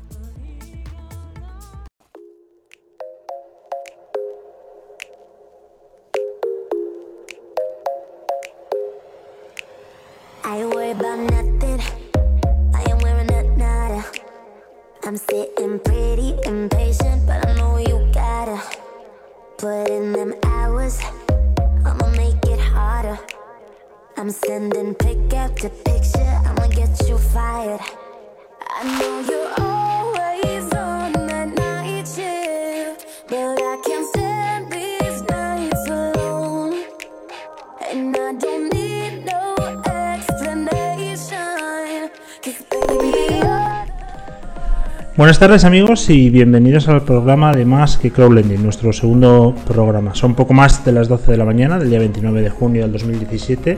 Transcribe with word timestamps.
Buenas 45.23 45.39
tardes 45.39 45.63
amigos 45.63 46.09
y 46.09 46.29
bienvenidos 46.29 46.89
al 46.89 47.03
programa 47.03 47.53
de 47.53 47.63
Más 47.63 47.95
que 47.95 48.11
Crowdlending, 48.11 48.61
nuestro 48.61 48.91
segundo 48.91 49.55
programa. 49.65 50.13
Son 50.15 50.35
poco 50.35 50.53
más 50.53 50.83
de 50.83 50.91
las 50.91 51.07
12 51.07 51.31
de 51.31 51.37
la 51.37 51.45
mañana 51.45 51.79
del 51.79 51.89
día 51.89 51.99
29 51.99 52.41
de 52.41 52.49
junio 52.49 52.81
del 52.81 52.91
2017 52.91 53.77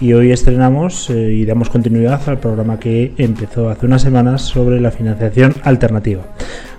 y 0.00 0.14
hoy 0.14 0.32
estrenamos 0.32 1.10
eh, 1.10 1.30
y 1.30 1.44
damos 1.44 1.68
continuidad 1.68 2.26
al 2.26 2.38
programa 2.38 2.80
que 2.80 3.12
empezó 3.18 3.68
hace 3.68 3.84
unas 3.84 4.00
semanas 4.00 4.40
sobre 4.40 4.80
la 4.80 4.90
financiación 4.90 5.54
alternativa. 5.62 6.22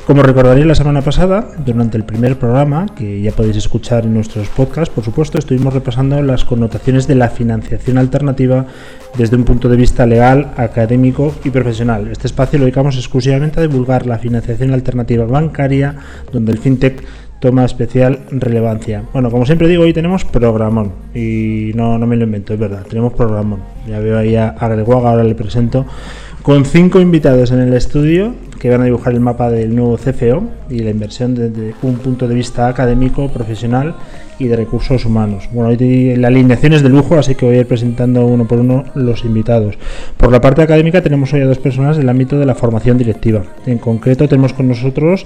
Como 0.09 0.23
recordaréis 0.23 0.65
la 0.65 0.73
semana 0.73 1.03
pasada, 1.03 1.51
durante 1.63 1.95
el 1.95 2.03
primer 2.03 2.39
programa, 2.39 2.87
que 2.95 3.21
ya 3.21 3.31
podéis 3.31 3.57
escuchar 3.57 4.05
en 4.05 4.15
nuestros 4.15 4.49
podcasts, 4.49 4.91
por 4.91 5.03
supuesto, 5.03 5.37
estuvimos 5.37 5.71
repasando 5.71 6.19
las 6.23 6.45
connotaciones 6.45 7.05
de 7.05 7.13
la 7.13 7.29
financiación 7.29 7.99
alternativa 7.99 8.65
desde 9.15 9.35
un 9.35 9.43
punto 9.43 9.69
de 9.69 9.77
vista 9.77 10.07
legal, 10.07 10.51
académico 10.57 11.35
y 11.43 11.51
profesional. 11.51 12.07
Este 12.07 12.25
espacio 12.25 12.57
lo 12.57 12.65
dedicamos 12.65 12.97
exclusivamente 12.97 13.59
a 13.59 13.61
divulgar 13.67 14.07
la 14.07 14.17
financiación 14.17 14.73
alternativa 14.73 15.25
bancaria, 15.25 15.95
donde 16.33 16.53
el 16.53 16.57
fintech 16.57 17.03
toma 17.39 17.63
especial 17.63 18.21
relevancia. 18.31 19.03
Bueno, 19.13 19.29
como 19.29 19.45
siempre 19.45 19.67
digo, 19.67 19.83
hoy 19.83 19.93
tenemos 19.93 20.25
programón 20.25 20.91
y 21.13 21.71
no, 21.75 21.99
no 21.99 22.07
me 22.07 22.15
lo 22.15 22.23
invento, 22.23 22.55
es 22.55 22.59
verdad, 22.59 22.83
tenemos 22.89 23.13
programón. 23.13 23.59
Ya 23.87 23.99
veo 23.99 24.17
ahí 24.17 24.35
a, 24.35 24.47
a 24.49 24.69
Greguaga, 24.69 25.11
ahora 25.11 25.23
le 25.23 25.35
presento, 25.35 25.85
con 26.41 26.65
cinco 26.65 26.99
invitados 26.99 27.51
en 27.51 27.59
el 27.59 27.75
estudio 27.75 28.33
que 28.59 28.69
van 28.69 28.81
a 28.81 28.85
dibujar 28.85 29.13
el 29.13 29.21
mapa 29.21 29.49
del 29.49 29.75
nuevo 29.75 29.97
CFO 29.97 30.43
y 30.69 30.79
la 30.79 30.91
inversión 30.91 31.33
desde 31.33 31.73
un 31.81 31.95
punto 31.95 32.27
de 32.27 32.35
vista 32.35 32.67
académico, 32.67 33.29
profesional 33.29 33.95
y 34.37 34.47
de 34.47 34.55
recursos 34.55 35.05
humanos. 35.05 35.49
Bueno, 35.51 35.69
hoy 35.69 36.15
la 36.15 36.27
alineación 36.27 36.73
es 36.73 36.83
de 36.83 36.89
lujo, 36.89 37.17
así 37.17 37.35
que 37.35 37.45
voy 37.45 37.55
a 37.55 37.59
ir 37.61 37.67
presentando 37.67 38.25
uno 38.25 38.47
por 38.47 38.59
uno 38.59 38.85
los 38.95 39.23
invitados. 39.23 39.77
Por 40.17 40.31
la 40.31 40.41
parte 40.41 40.61
académica 40.61 41.01
tenemos 41.01 41.33
hoy 41.33 41.41
a 41.41 41.45
dos 41.45 41.59
personas 41.59 41.97
del 41.97 42.09
ámbito 42.09 42.37
de 42.37 42.45
la 42.45 42.55
formación 42.55 42.97
directiva. 42.97 43.43
En 43.65 43.77
concreto 43.77 44.27
tenemos 44.27 44.53
con 44.53 44.67
nosotros 44.67 45.25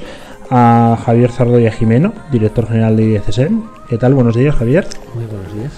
a 0.49 0.97
Javier 1.03 1.31
Zardoya 1.31 1.71
Jimeno, 1.71 2.13
director 2.31 2.67
general 2.67 2.95
de 2.95 3.11
IECSEN. 3.13 3.63
¿Qué 3.89 3.97
tal? 3.97 4.13
Buenos 4.13 4.35
días, 4.35 4.55
Javier. 4.55 4.85
Muy 5.15 5.25
buenos 5.25 5.53
días. 5.55 5.71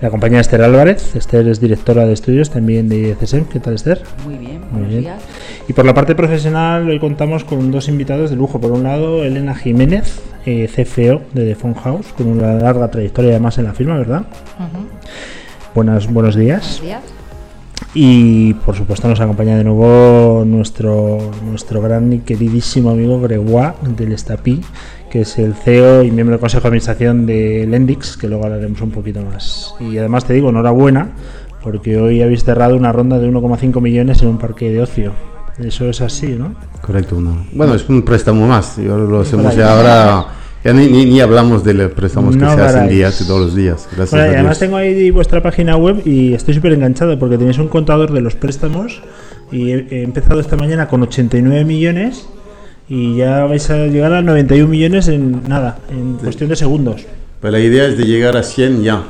La 0.00 0.08
acompaña 0.08 0.38
Esther 0.38 0.62
Álvarez. 0.62 1.16
Esther 1.16 1.48
es 1.48 1.60
directora 1.60 2.06
de 2.06 2.12
estudios 2.12 2.50
también 2.50 2.88
de 2.88 2.98
IECSEN. 3.08 3.46
¿Qué 3.46 3.58
tal, 3.58 3.74
Esther? 3.74 4.02
Muy 4.24 4.36
bien, 4.36 4.60
Muy 4.60 4.70
buenos 4.70 4.88
bien. 4.88 5.00
días. 5.02 5.22
Y 5.68 5.74
por 5.74 5.84
la 5.84 5.92
parte 5.92 6.14
profesional, 6.14 6.88
hoy 6.88 6.98
contamos 6.98 7.44
con 7.44 7.70
dos 7.70 7.88
invitados 7.88 8.30
de 8.30 8.36
lujo. 8.36 8.58
Por 8.58 8.72
un 8.72 8.84
lado, 8.84 9.22
Elena 9.22 9.54
Jiménez, 9.54 10.22
eh, 10.46 10.66
CFO 10.66 11.20
de 11.34 11.44
The 11.44 11.54
Phone 11.54 11.74
House, 11.74 12.06
con 12.16 12.26
una 12.26 12.54
larga 12.54 12.90
trayectoria 12.90 13.32
además 13.32 13.58
en 13.58 13.64
la 13.64 13.74
firma, 13.74 13.98
¿verdad? 13.98 14.22
Buenas, 15.74 16.10
buenos 16.10 16.36
días. 16.36 16.80
Buenos 16.80 17.02
días. 17.02 17.02
Y 17.92 18.54
por 18.54 18.76
supuesto 18.76 19.08
nos 19.08 19.20
acompaña 19.20 19.58
de 19.58 19.64
nuevo 19.64 20.42
nuestro, 20.46 21.18
nuestro 21.44 21.82
gran 21.82 22.14
y 22.14 22.20
queridísimo 22.20 22.90
amigo 22.90 23.20
Gregoire 23.20 23.74
del 23.94 24.12
Estapi, 24.12 24.62
que 25.10 25.20
es 25.20 25.38
el 25.38 25.52
CEO 25.52 26.02
y 26.02 26.10
miembro 26.10 26.32
del 26.32 26.40
Consejo 26.40 26.62
de 26.62 26.68
Administración 26.68 27.26
de 27.26 27.66
Lendix, 27.66 28.16
que 28.16 28.26
luego 28.26 28.44
hablaremos 28.44 28.80
un 28.80 28.90
poquito 28.90 29.20
más. 29.20 29.74
Y 29.80 29.98
además 29.98 30.24
te 30.24 30.32
digo, 30.32 30.48
enhorabuena, 30.48 31.10
porque 31.62 31.98
hoy 31.98 32.22
habéis 32.22 32.44
cerrado 32.44 32.74
una 32.74 32.90
ronda 32.90 33.18
de 33.18 33.30
1,5 33.30 33.82
millones 33.82 34.22
en 34.22 34.28
un 34.28 34.38
parque 34.38 34.70
de 34.70 34.80
ocio. 34.80 35.12
Eso 35.58 35.88
es 35.90 36.00
así, 36.00 36.28
¿no? 36.28 36.54
Correcto, 36.82 37.16
uno. 37.16 37.46
Bueno, 37.52 37.74
es 37.74 37.88
un 37.88 38.02
préstamo 38.02 38.46
más. 38.46 38.78
y 38.78 38.86
ahora 38.88 39.04
lo 39.04 39.20
hacemos 39.20 39.54
ya 39.56 39.72
ahora. 39.76 40.26
Ya 40.64 40.72
ni, 40.72 40.86
ni, 40.88 41.06
ni 41.06 41.20
hablamos 41.20 41.62
de 41.64 41.72
los 41.72 41.92
préstamos 41.92 42.34
No 42.36 42.48
que 42.50 42.54
se 42.56 42.60
hacen 42.62 42.88
días 42.88 43.22
todos 43.26 43.40
los 43.46 43.54
días. 43.54 43.86
Gracias 43.94 44.10
Bueno, 44.10 44.24
a 44.26 44.28
además 44.34 44.50
Dios. 44.50 44.58
tengo 44.58 44.76
ahí 44.76 45.10
vuestra 45.10 45.40
página 45.42 45.76
web 45.76 46.02
y 46.04 46.34
estoy 46.34 46.54
súper 46.54 46.72
enganchado 46.72 47.16
porque 47.18 47.38
tenéis 47.38 47.58
un 47.58 47.68
contador 47.68 48.12
de 48.12 48.20
los 48.20 48.34
préstamos 48.34 49.00
y 49.52 49.70
he, 49.70 49.86
he 49.90 50.02
empezado 50.02 50.40
esta 50.40 50.56
mañana 50.56 50.88
con 50.88 51.02
89 51.02 51.64
millones 51.64 52.28
y 52.88 53.16
ya 53.16 53.44
vais 53.44 53.70
a 53.70 53.86
llegar 53.86 54.12
a 54.14 54.20
91 54.22 54.68
millones 54.68 55.06
en 55.08 55.42
nada, 55.48 55.78
en 55.90 56.14
cuestión 56.14 56.50
de 56.50 56.56
segundos. 56.56 57.02
Pues 57.40 57.52
la 57.52 57.60
idea 57.60 57.86
es 57.86 57.96
de 57.96 58.04
llegar 58.04 58.36
a 58.36 58.42
100 58.42 58.82
ya. 58.82 59.02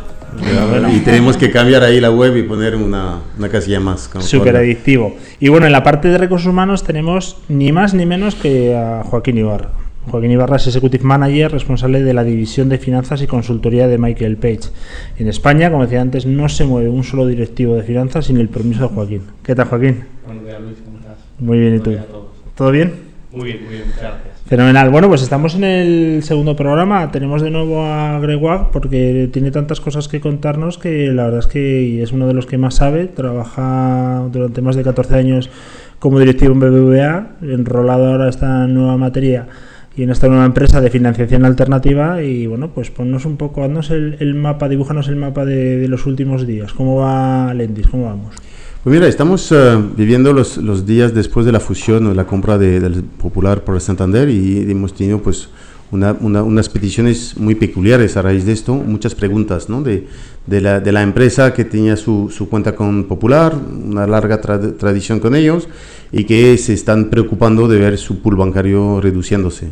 Y 0.92 1.00
tenemos 1.00 1.36
que 1.36 1.50
cambiar 1.50 1.82
ahí 1.82 2.00
la 2.00 2.10
web 2.10 2.36
y 2.36 2.42
poner 2.42 2.76
una, 2.76 3.20
una 3.36 3.48
casilla 3.48 3.80
más. 3.80 4.10
Súper 4.18 4.56
adictivo. 4.56 5.16
Y 5.40 5.48
bueno, 5.48 5.66
en 5.66 5.72
la 5.72 5.82
parte 5.82 6.08
de 6.08 6.18
recursos 6.18 6.48
humanos 6.48 6.84
tenemos 6.84 7.38
ni 7.48 7.72
más 7.72 7.94
ni 7.94 8.06
menos 8.06 8.34
que 8.34 8.76
a 8.76 9.02
Joaquín 9.04 9.38
Ibarra. 9.38 9.70
Joaquín 10.10 10.30
Ibarra 10.30 10.56
es 10.56 10.66
Executive 10.66 11.04
Manager 11.04 11.52
responsable 11.52 12.02
de 12.02 12.14
la 12.14 12.24
división 12.24 12.68
de 12.68 12.78
finanzas 12.78 13.20
y 13.22 13.26
consultoría 13.26 13.88
de 13.88 13.98
Michael 13.98 14.36
Page. 14.36 14.70
En 15.18 15.28
España, 15.28 15.70
como 15.70 15.84
decía 15.84 16.00
antes, 16.00 16.24
no 16.26 16.48
se 16.48 16.64
mueve 16.64 16.88
un 16.88 17.04
solo 17.04 17.26
directivo 17.26 17.74
de 17.76 17.82
finanzas 17.82 18.26
sin 18.26 18.38
el 18.38 18.48
permiso 18.48 18.88
de 18.88 18.94
Joaquín. 18.94 19.22
¿Qué 19.42 19.54
tal, 19.54 19.66
Joaquín? 19.66 20.04
Buenos 20.24 20.44
días, 20.44 20.60
Luis, 20.60 20.78
¿cómo 20.84 20.98
estás? 20.98 21.18
Muy 21.38 21.58
bien, 21.58 21.74
¿y 21.74 21.78
tú? 21.78 21.90
Buenos 21.90 22.06
días 22.06 22.08
a 22.08 22.12
todos. 22.12 22.26
¿Todo 22.54 22.70
bien? 22.70 22.94
Muy 23.32 23.44
bien, 23.44 23.64
muy 23.64 23.74
bien, 23.74 23.84
muchas 23.86 24.02
gracias. 24.02 24.37
Fenomenal. 24.48 24.88
Bueno, 24.88 25.08
pues 25.08 25.20
estamos 25.20 25.54
en 25.56 25.64
el 25.64 26.22
segundo 26.22 26.56
programa. 26.56 27.10
Tenemos 27.10 27.42
de 27.42 27.50
nuevo 27.50 27.84
a 27.84 28.18
Gregoire 28.18 28.68
porque 28.72 29.28
tiene 29.30 29.50
tantas 29.50 29.78
cosas 29.78 30.08
que 30.08 30.22
contarnos 30.22 30.78
que 30.78 31.08
la 31.08 31.24
verdad 31.24 31.40
es 31.40 31.46
que 31.48 32.02
es 32.02 32.12
uno 32.12 32.26
de 32.26 32.32
los 32.32 32.46
que 32.46 32.56
más 32.56 32.76
sabe. 32.76 33.08
Trabaja 33.08 34.26
durante 34.32 34.62
más 34.62 34.74
de 34.74 34.84
14 34.84 35.16
años 35.16 35.50
como 35.98 36.18
directivo 36.18 36.54
en 36.54 36.60
BBVA, 36.60 37.26
enrolado 37.42 38.06
ahora 38.06 38.24
en 38.24 38.30
esta 38.30 38.66
nueva 38.66 38.96
materia 38.96 39.48
y 39.94 40.04
en 40.04 40.10
esta 40.10 40.28
nueva 40.28 40.46
empresa 40.46 40.80
de 40.80 40.88
financiación 40.88 41.44
alternativa. 41.44 42.22
Y 42.22 42.46
bueno, 42.46 42.70
pues 42.70 42.90
ponnos 42.90 43.26
un 43.26 43.36
poco, 43.36 43.64
haznos 43.64 43.90
el, 43.90 44.34
mapa, 44.34 44.70
dibújanos 44.70 45.08
el 45.08 45.16
mapa 45.16 45.44
de 45.44 45.86
los 45.88 46.06
últimos 46.06 46.46
días. 46.46 46.72
¿Cómo 46.72 46.96
va 46.96 47.52
Lendis? 47.52 47.86
¿Cómo 47.88 48.06
vamos? 48.06 48.34
Pues 48.88 49.00
mira, 49.00 49.06
estamos 49.10 49.52
eh, 49.52 49.78
viviendo 49.98 50.32
los, 50.32 50.56
los 50.56 50.86
días 50.86 51.12
después 51.12 51.44
de 51.44 51.52
la 51.52 51.60
fusión 51.60 52.06
o 52.06 52.14
la 52.14 52.26
compra 52.26 52.56
de- 52.56 52.80
del 52.80 53.02
Popular 53.02 53.62
por 53.62 53.74
el 53.74 53.82
Santander 53.82 54.30
y 54.30 54.62
hemos 54.70 54.94
tenido 54.94 55.18
pues 55.18 55.50
una- 55.90 56.16
una- 56.18 56.42
unas 56.42 56.70
peticiones 56.70 57.36
muy 57.36 57.54
peculiares 57.54 58.16
a 58.16 58.22
raíz 58.22 58.46
de 58.46 58.52
esto, 58.52 58.72
muchas 58.74 59.14
preguntas 59.14 59.68
¿no? 59.68 59.82
de, 59.82 60.06
de 60.46 60.60
la, 60.62 60.80
de 60.80 60.90
la 60.92 61.02
empresa 61.02 61.52
que 61.52 61.66
tenía 61.66 61.98
su, 61.98 62.30
su 62.34 62.48
cuenta 62.48 62.74
con 62.74 63.04
Popular, 63.04 63.54
una 63.54 64.06
larga 64.06 64.40
tra- 64.40 64.78
tradición 64.78 65.20
con 65.20 65.34
ellos 65.34 65.68
y 66.10 66.24
que 66.24 66.56
se 66.56 66.72
están 66.72 67.10
preocupando 67.10 67.68
de 67.68 67.78
ver 67.80 67.98
su 67.98 68.22
pool 68.22 68.36
bancario 68.36 69.02
reduciéndose. 69.02 69.68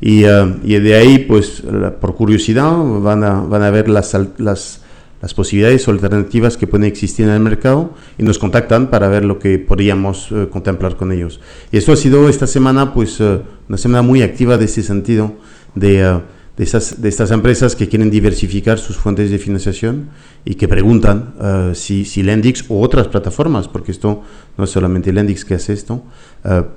Y, 0.00 0.24
eh, 0.24 0.56
y 0.64 0.74
de 0.80 0.94
ahí, 0.96 1.18
pues, 1.20 1.62
por 2.00 2.16
curiosidad, 2.16 2.72
van 3.00 3.22
a, 3.22 3.42
van 3.42 3.62
a 3.62 3.70
ver 3.70 3.88
las, 3.88 4.16
las, 4.38 4.80
las 5.22 5.34
posibilidades 5.34 5.86
o 5.88 5.90
alternativas 5.90 6.56
que 6.56 6.66
pueden 6.66 6.86
existir 6.86 7.26
en 7.26 7.32
el 7.32 7.40
mercado 7.40 7.94
y 8.18 8.22
nos 8.22 8.38
contactan 8.38 8.88
para 8.90 9.08
ver 9.08 9.24
lo 9.24 9.38
que 9.38 9.58
podríamos 9.58 10.28
eh, 10.30 10.48
contemplar 10.50 10.96
con 10.96 11.12
ellos. 11.12 11.40
Y 11.72 11.78
esto 11.78 11.92
ha 11.92 11.96
sido 11.96 12.28
esta 12.28 12.46
semana, 12.46 12.92
pues, 12.92 13.20
eh, 13.20 13.40
una 13.68 13.78
semana 13.78 14.02
muy 14.02 14.22
activa 14.22 14.58
de 14.58 14.66
ese 14.66 14.82
sentido, 14.82 15.34
de, 15.74 16.00
eh, 16.00 16.20
de, 16.56 16.64
esas, 16.64 17.00
de 17.00 17.08
estas 17.08 17.30
empresas 17.30 17.74
que 17.74 17.88
quieren 17.88 18.10
diversificar 18.10 18.78
sus 18.78 18.96
fuentes 18.96 19.30
de 19.30 19.38
financiación 19.38 20.10
y 20.44 20.54
que 20.54 20.68
preguntan 20.68 21.34
eh, 21.40 21.72
si, 21.74 22.04
si 22.04 22.22
Lendix 22.22 22.64
o 22.68 22.80
otras 22.80 23.08
plataformas, 23.08 23.68
porque 23.68 23.92
esto 23.92 24.22
no 24.56 24.64
es 24.64 24.70
solamente 24.70 25.12
Lendix 25.12 25.44
que 25.44 25.54
hace 25.54 25.72
esto, 25.72 26.02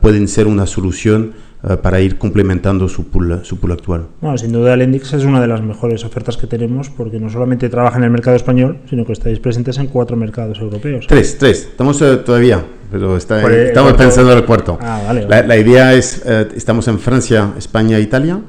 pueden 0.02 0.28
ser 0.28 0.48
una 0.48 0.66
solución 0.66 1.34
para 1.82 2.00
ir 2.00 2.18
complementando 2.18 2.88
su 2.88 3.08
pool, 3.10 3.42
su 3.44 3.60
pool 3.60 3.74
actual. 3.74 4.06
Bueno, 4.22 4.38
sin 4.38 4.52
duda 4.54 4.76
Lendix 4.78 5.12
es 5.14 5.26
una 5.26 5.42
de 5.42 5.48
las 5.48 5.62
mejores 5.62 6.06
ofertas 6.06 6.38
que 6.38 6.48
tenemos 6.48 6.90
porque 6.90 7.20
no 7.20 7.30
solamente 7.30 7.68
trabaja 7.68 7.98
en 7.98 8.06
el 8.06 8.10
mercado 8.12 8.38
español, 8.38 8.78
sino 8.90 9.06
que 9.06 9.12
estáis 9.14 9.40
presentes 9.40 9.78
en 9.78 9.88
cuatro 9.88 10.16
mercados 10.16 10.58
europeos. 10.60 11.06
Tres, 11.08 11.38
tres. 11.38 11.64
Estamos 11.72 12.02
eh, 12.02 12.16
todavía, 12.18 12.64
pero 12.90 13.18
está- 13.18 13.42
el- 13.46 13.68
estamos 13.68 13.92
el 13.92 13.96
cuarto. 13.96 13.98
pensando 13.98 14.32
en 14.32 14.38
el 14.38 14.46
cuarto. 14.46 14.78
Ah, 14.82 15.02
vale, 15.06 15.22
La, 15.24 15.28
vale. 15.28 15.48
la 15.48 15.58
idea 15.58 15.94
es, 15.94 16.24
eh, 16.26 16.48
estamos 16.56 16.88
en 16.88 16.98
Francia, 17.00 17.54
España, 17.58 18.00
Italia. 18.00 18.40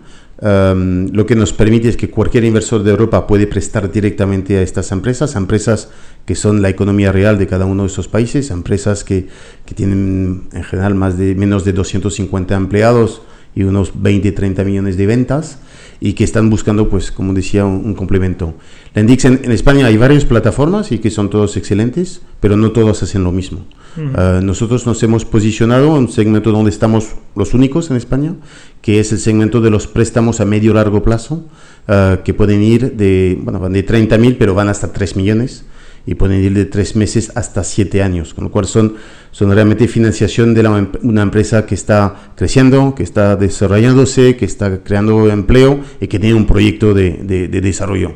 Um, 0.42 1.08
lo 1.12 1.26
que 1.26 1.36
nos 1.36 1.52
permite 1.52 1.90
es 1.90 1.98
que 1.98 2.08
cualquier 2.08 2.44
inversor 2.44 2.82
de 2.82 2.90
Europa 2.90 3.26
puede 3.26 3.46
prestar 3.46 3.92
directamente 3.92 4.56
a 4.56 4.62
estas 4.62 4.90
empresas, 4.90 5.36
empresas 5.36 5.90
que 6.24 6.34
son 6.34 6.62
la 6.62 6.70
economía 6.70 7.12
real 7.12 7.36
de 7.36 7.46
cada 7.46 7.66
uno 7.66 7.82
de 7.82 7.88
esos 7.88 8.08
países, 8.08 8.50
empresas 8.50 9.04
que, 9.04 9.28
que 9.66 9.74
tienen 9.74 10.48
en 10.54 10.64
general 10.64 10.94
más 10.94 11.18
de 11.18 11.34
menos 11.34 11.66
de 11.66 11.74
250 11.74 12.54
empleados 12.54 13.20
y 13.54 13.64
unos 13.64 13.94
20-30 13.94 14.64
millones 14.64 14.96
de 14.96 15.06
ventas 15.06 15.58
y 16.00 16.14
que 16.14 16.24
están 16.24 16.48
buscando, 16.48 16.88
pues, 16.88 17.12
como 17.12 17.34
decía, 17.34 17.64
un, 17.66 17.82
un 17.84 17.94
complemento. 17.94 18.54
Lendix 18.94 19.26
en, 19.26 19.40
en 19.44 19.52
España 19.52 19.86
hay 19.86 19.96
varias 19.98 20.24
plataformas 20.24 20.92
y 20.92 20.98
que 20.98 21.10
son 21.10 21.28
todos 21.28 21.56
excelentes, 21.56 22.22
pero 22.40 22.56
no 22.56 22.72
todos 22.72 23.02
hacen 23.02 23.22
lo 23.22 23.32
mismo. 23.32 23.66
Uh, 23.96 24.40
nosotros 24.42 24.86
nos 24.86 25.02
hemos 25.02 25.24
posicionado 25.24 25.88
en 25.96 26.04
un 26.04 26.08
segmento 26.08 26.52
donde 26.52 26.70
estamos 26.70 27.16
los 27.36 27.54
únicos 27.54 27.90
en 27.90 27.96
España, 27.96 28.34
que 28.82 29.00
es 29.00 29.12
el 29.12 29.18
segmento 29.18 29.60
de 29.60 29.70
los 29.70 29.86
préstamos 29.86 30.40
a 30.40 30.44
medio 30.44 30.72
largo 30.72 31.02
plazo, 31.02 31.44
uh, 31.88 32.22
que 32.24 32.32
pueden 32.32 32.62
ir 32.62 32.92
de, 32.96 33.38
bueno, 33.42 33.58
van 33.58 33.72
de 33.72 33.84
30.000, 33.84 34.36
pero 34.38 34.54
van 34.54 34.68
hasta 34.68 34.92
3 34.92 35.16
millones 35.16 35.64
y 36.06 36.14
pueden 36.14 36.42
ir 36.42 36.54
de 36.54 36.64
3 36.64 36.96
meses 36.96 37.32
hasta 37.34 37.62
7 37.62 38.02
años, 38.02 38.34
con 38.34 38.44
lo 38.44 38.50
cual 38.50 38.66
son, 38.66 38.94
son 39.30 39.52
realmente 39.52 39.86
financiación 39.88 40.54
de 40.54 40.62
la, 40.62 40.78
em- 40.78 40.88
una 41.02 41.22
empresa 41.22 41.66
que 41.66 41.74
está 41.74 42.32
creciendo, 42.36 42.94
que 42.94 43.02
está 43.02 43.36
desarrollándose, 43.36 44.36
que 44.36 44.44
está 44.44 44.82
creando 44.82 45.28
empleo 45.30 45.80
y 46.00 46.06
que 46.06 46.18
tiene 46.18 46.34
un 46.34 46.46
proyecto 46.46 46.94
de, 46.94 47.20
de- 47.22 47.48
de 47.48 47.60
desarrollo 47.60 48.14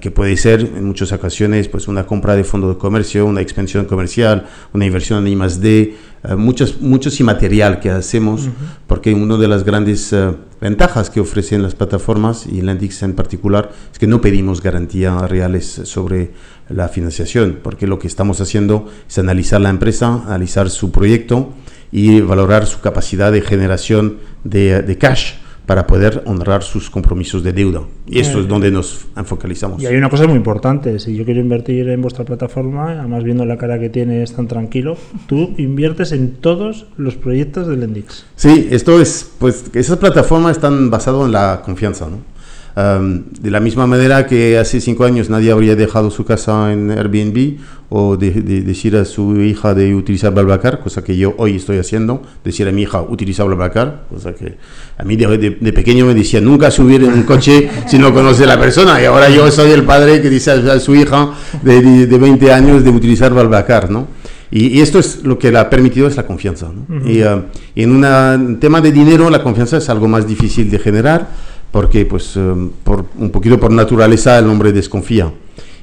que 0.00 0.10
puede 0.10 0.36
ser 0.36 0.60
en 0.60 0.84
muchas 0.84 1.12
ocasiones 1.12 1.68
pues 1.68 1.88
una 1.88 2.06
compra 2.06 2.34
de 2.34 2.44
fondo 2.44 2.68
de 2.68 2.78
comercio, 2.78 3.26
una 3.26 3.40
expansión 3.40 3.84
comercial, 3.84 4.46
una 4.72 4.86
inversión 4.86 5.26
en 5.26 5.32
I+D, 5.32 5.94
eh, 6.24 6.36
muchos, 6.36 6.80
muchos 6.80 7.20
inmaterial 7.20 7.80
que 7.80 7.90
hacemos, 7.90 8.48
porque 8.86 9.12
una 9.12 9.36
de 9.36 9.46
las 9.46 9.64
grandes 9.64 10.12
eh, 10.12 10.30
ventajas 10.60 11.10
que 11.10 11.20
ofrecen 11.20 11.62
las 11.62 11.74
plataformas 11.74 12.46
y 12.46 12.62
Lendix 12.62 13.02
en 13.02 13.14
particular 13.14 13.72
es 13.92 13.98
que 13.98 14.06
no 14.06 14.20
pedimos 14.20 14.62
garantías 14.62 15.28
reales 15.30 15.66
sobre 15.84 16.30
la 16.70 16.88
financiación, 16.88 17.58
porque 17.62 17.86
lo 17.86 17.98
que 17.98 18.06
estamos 18.06 18.40
haciendo 18.40 18.88
es 19.06 19.18
analizar 19.18 19.60
la 19.60 19.68
empresa, 19.68 20.22
analizar 20.26 20.70
su 20.70 20.90
proyecto 20.90 21.52
y 21.92 22.22
valorar 22.22 22.66
su 22.66 22.80
capacidad 22.80 23.30
de 23.30 23.42
generación 23.42 24.18
de, 24.44 24.82
de 24.82 24.98
cash 24.98 25.34
para 25.66 25.86
poder 25.86 26.22
honrar 26.26 26.62
sus 26.62 26.90
compromisos 26.90 27.42
de 27.42 27.52
deuda. 27.52 27.82
Y 28.06 28.20
esto 28.20 28.40
es 28.40 28.48
donde 28.48 28.70
nos 28.70 29.06
focalizamos. 29.24 29.82
Y 29.82 29.86
hay 29.86 29.96
una 29.96 30.10
cosa 30.10 30.26
muy 30.26 30.36
importante, 30.36 30.98
si 30.98 31.16
yo 31.16 31.24
quiero 31.24 31.40
invertir 31.40 31.88
en 31.88 32.02
vuestra 32.02 32.24
plataforma, 32.24 32.92
además 32.92 33.24
viendo 33.24 33.44
la 33.44 33.56
cara 33.56 33.78
que 33.78 33.88
tienes 33.88 34.34
tan 34.34 34.46
tranquilo, 34.46 34.96
tú 35.26 35.54
inviertes 35.56 36.12
en 36.12 36.32
todos 36.32 36.86
los 36.96 37.16
proyectos 37.16 37.66
de 37.66 37.76
Lendix. 37.76 38.26
Sí, 38.36 38.68
esto 38.70 39.00
es, 39.00 39.32
pues, 39.38 39.64
esas 39.74 39.98
plataformas 39.98 40.56
están 40.56 40.90
basadas 40.90 41.24
en 41.24 41.32
la 41.32 41.62
confianza, 41.64 42.08
¿no? 42.10 42.33
Um, 42.76 43.22
de 43.40 43.52
la 43.52 43.60
misma 43.60 43.86
manera 43.86 44.26
que 44.26 44.58
hace 44.58 44.80
cinco 44.80 45.04
años 45.04 45.30
nadie 45.30 45.52
habría 45.52 45.76
dejado 45.76 46.10
su 46.10 46.24
casa 46.24 46.72
en 46.72 46.90
Airbnb 46.90 47.58
o 47.88 48.16
de, 48.16 48.32
de 48.32 48.62
decir 48.62 48.96
a 48.96 49.04
su 49.04 49.40
hija 49.40 49.74
de 49.74 49.94
utilizar 49.94 50.34
BlaBlaCar, 50.34 50.80
cosa 50.80 51.04
que 51.04 51.16
yo 51.16 51.34
hoy 51.36 51.54
estoy 51.54 51.78
haciendo, 51.78 52.22
decir 52.42 52.66
a 52.66 52.72
mi 52.72 52.82
hija 52.82 53.00
utiliza 53.02 53.44
BlaBlaCar, 53.44 54.06
cosa 54.10 54.34
que 54.34 54.56
a 54.98 55.04
mí 55.04 55.14
de, 55.14 55.56
de- 55.60 55.72
pequeño 55.72 56.04
me 56.04 56.14
decía 56.14 56.40
nunca 56.40 56.68
subir 56.72 57.04
en 57.04 57.12
un 57.12 57.22
coche 57.22 57.70
si 57.86 57.96
no 57.96 58.12
conoce 58.12 58.42
a 58.42 58.48
la 58.48 58.58
persona 58.58 59.00
y 59.00 59.04
ahora 59.04 59.28
yo 59.30 59.48
soy 59.52 59.70
el 59.70 59.84
padre 59.84 60.20
que 60.20 60.28
dice 60.28 60.50
a, 60.50 60.54
a 60.72 60.80
su 60.80 60.96
hija 60.96 61.30
de, 61.62 61.80
de, 61.80 62.06
de 62.08 62.18
20 62.18 62.52
años 62.52 62.82
de 62.82 62.90
utilizar 62.90 63.32
BlaBlaCar, 63.32 63.88
¿no? 63.88 64.08
Y, 64.50 64.80
esto 64.80 64.98
es 64.98 65.24
lo 65.24 65.38
que 65.38 65.50
le 65.50 65.58
ha 65.58 65.68
permitido 65.70 66.06
es 66.06 66.16
la 66.16 66.26
confianza. 66.26 66.70
¿no? 66.72 67.08
y, 67.10 67.22
uh, 67.22 67.42
en 67.74 67.90
un 68.04 68.58
tema 68.60 68.80
de 68.80 68.92
dinero 68.92 69.28
la 69.30 69.42
confianza 69.42 69.78
es 69.78 69.88
algo 69.90 70.06
más 70.06 70.26
difícil 70.28 70.70
de 70.70 70.78
generar 70.78 71.28
porque 71.74 72.06
pues 72.06 72.36
um, 72.36 72.70
por, 72.84 73.04
un 73.18 73.30
poquito 73.30 73.58
por 73.58 73.72
naturaleza 73.72 74.38
el 74.38 74.46
hombre 74.46 74.70
desconfía 74.72 75.32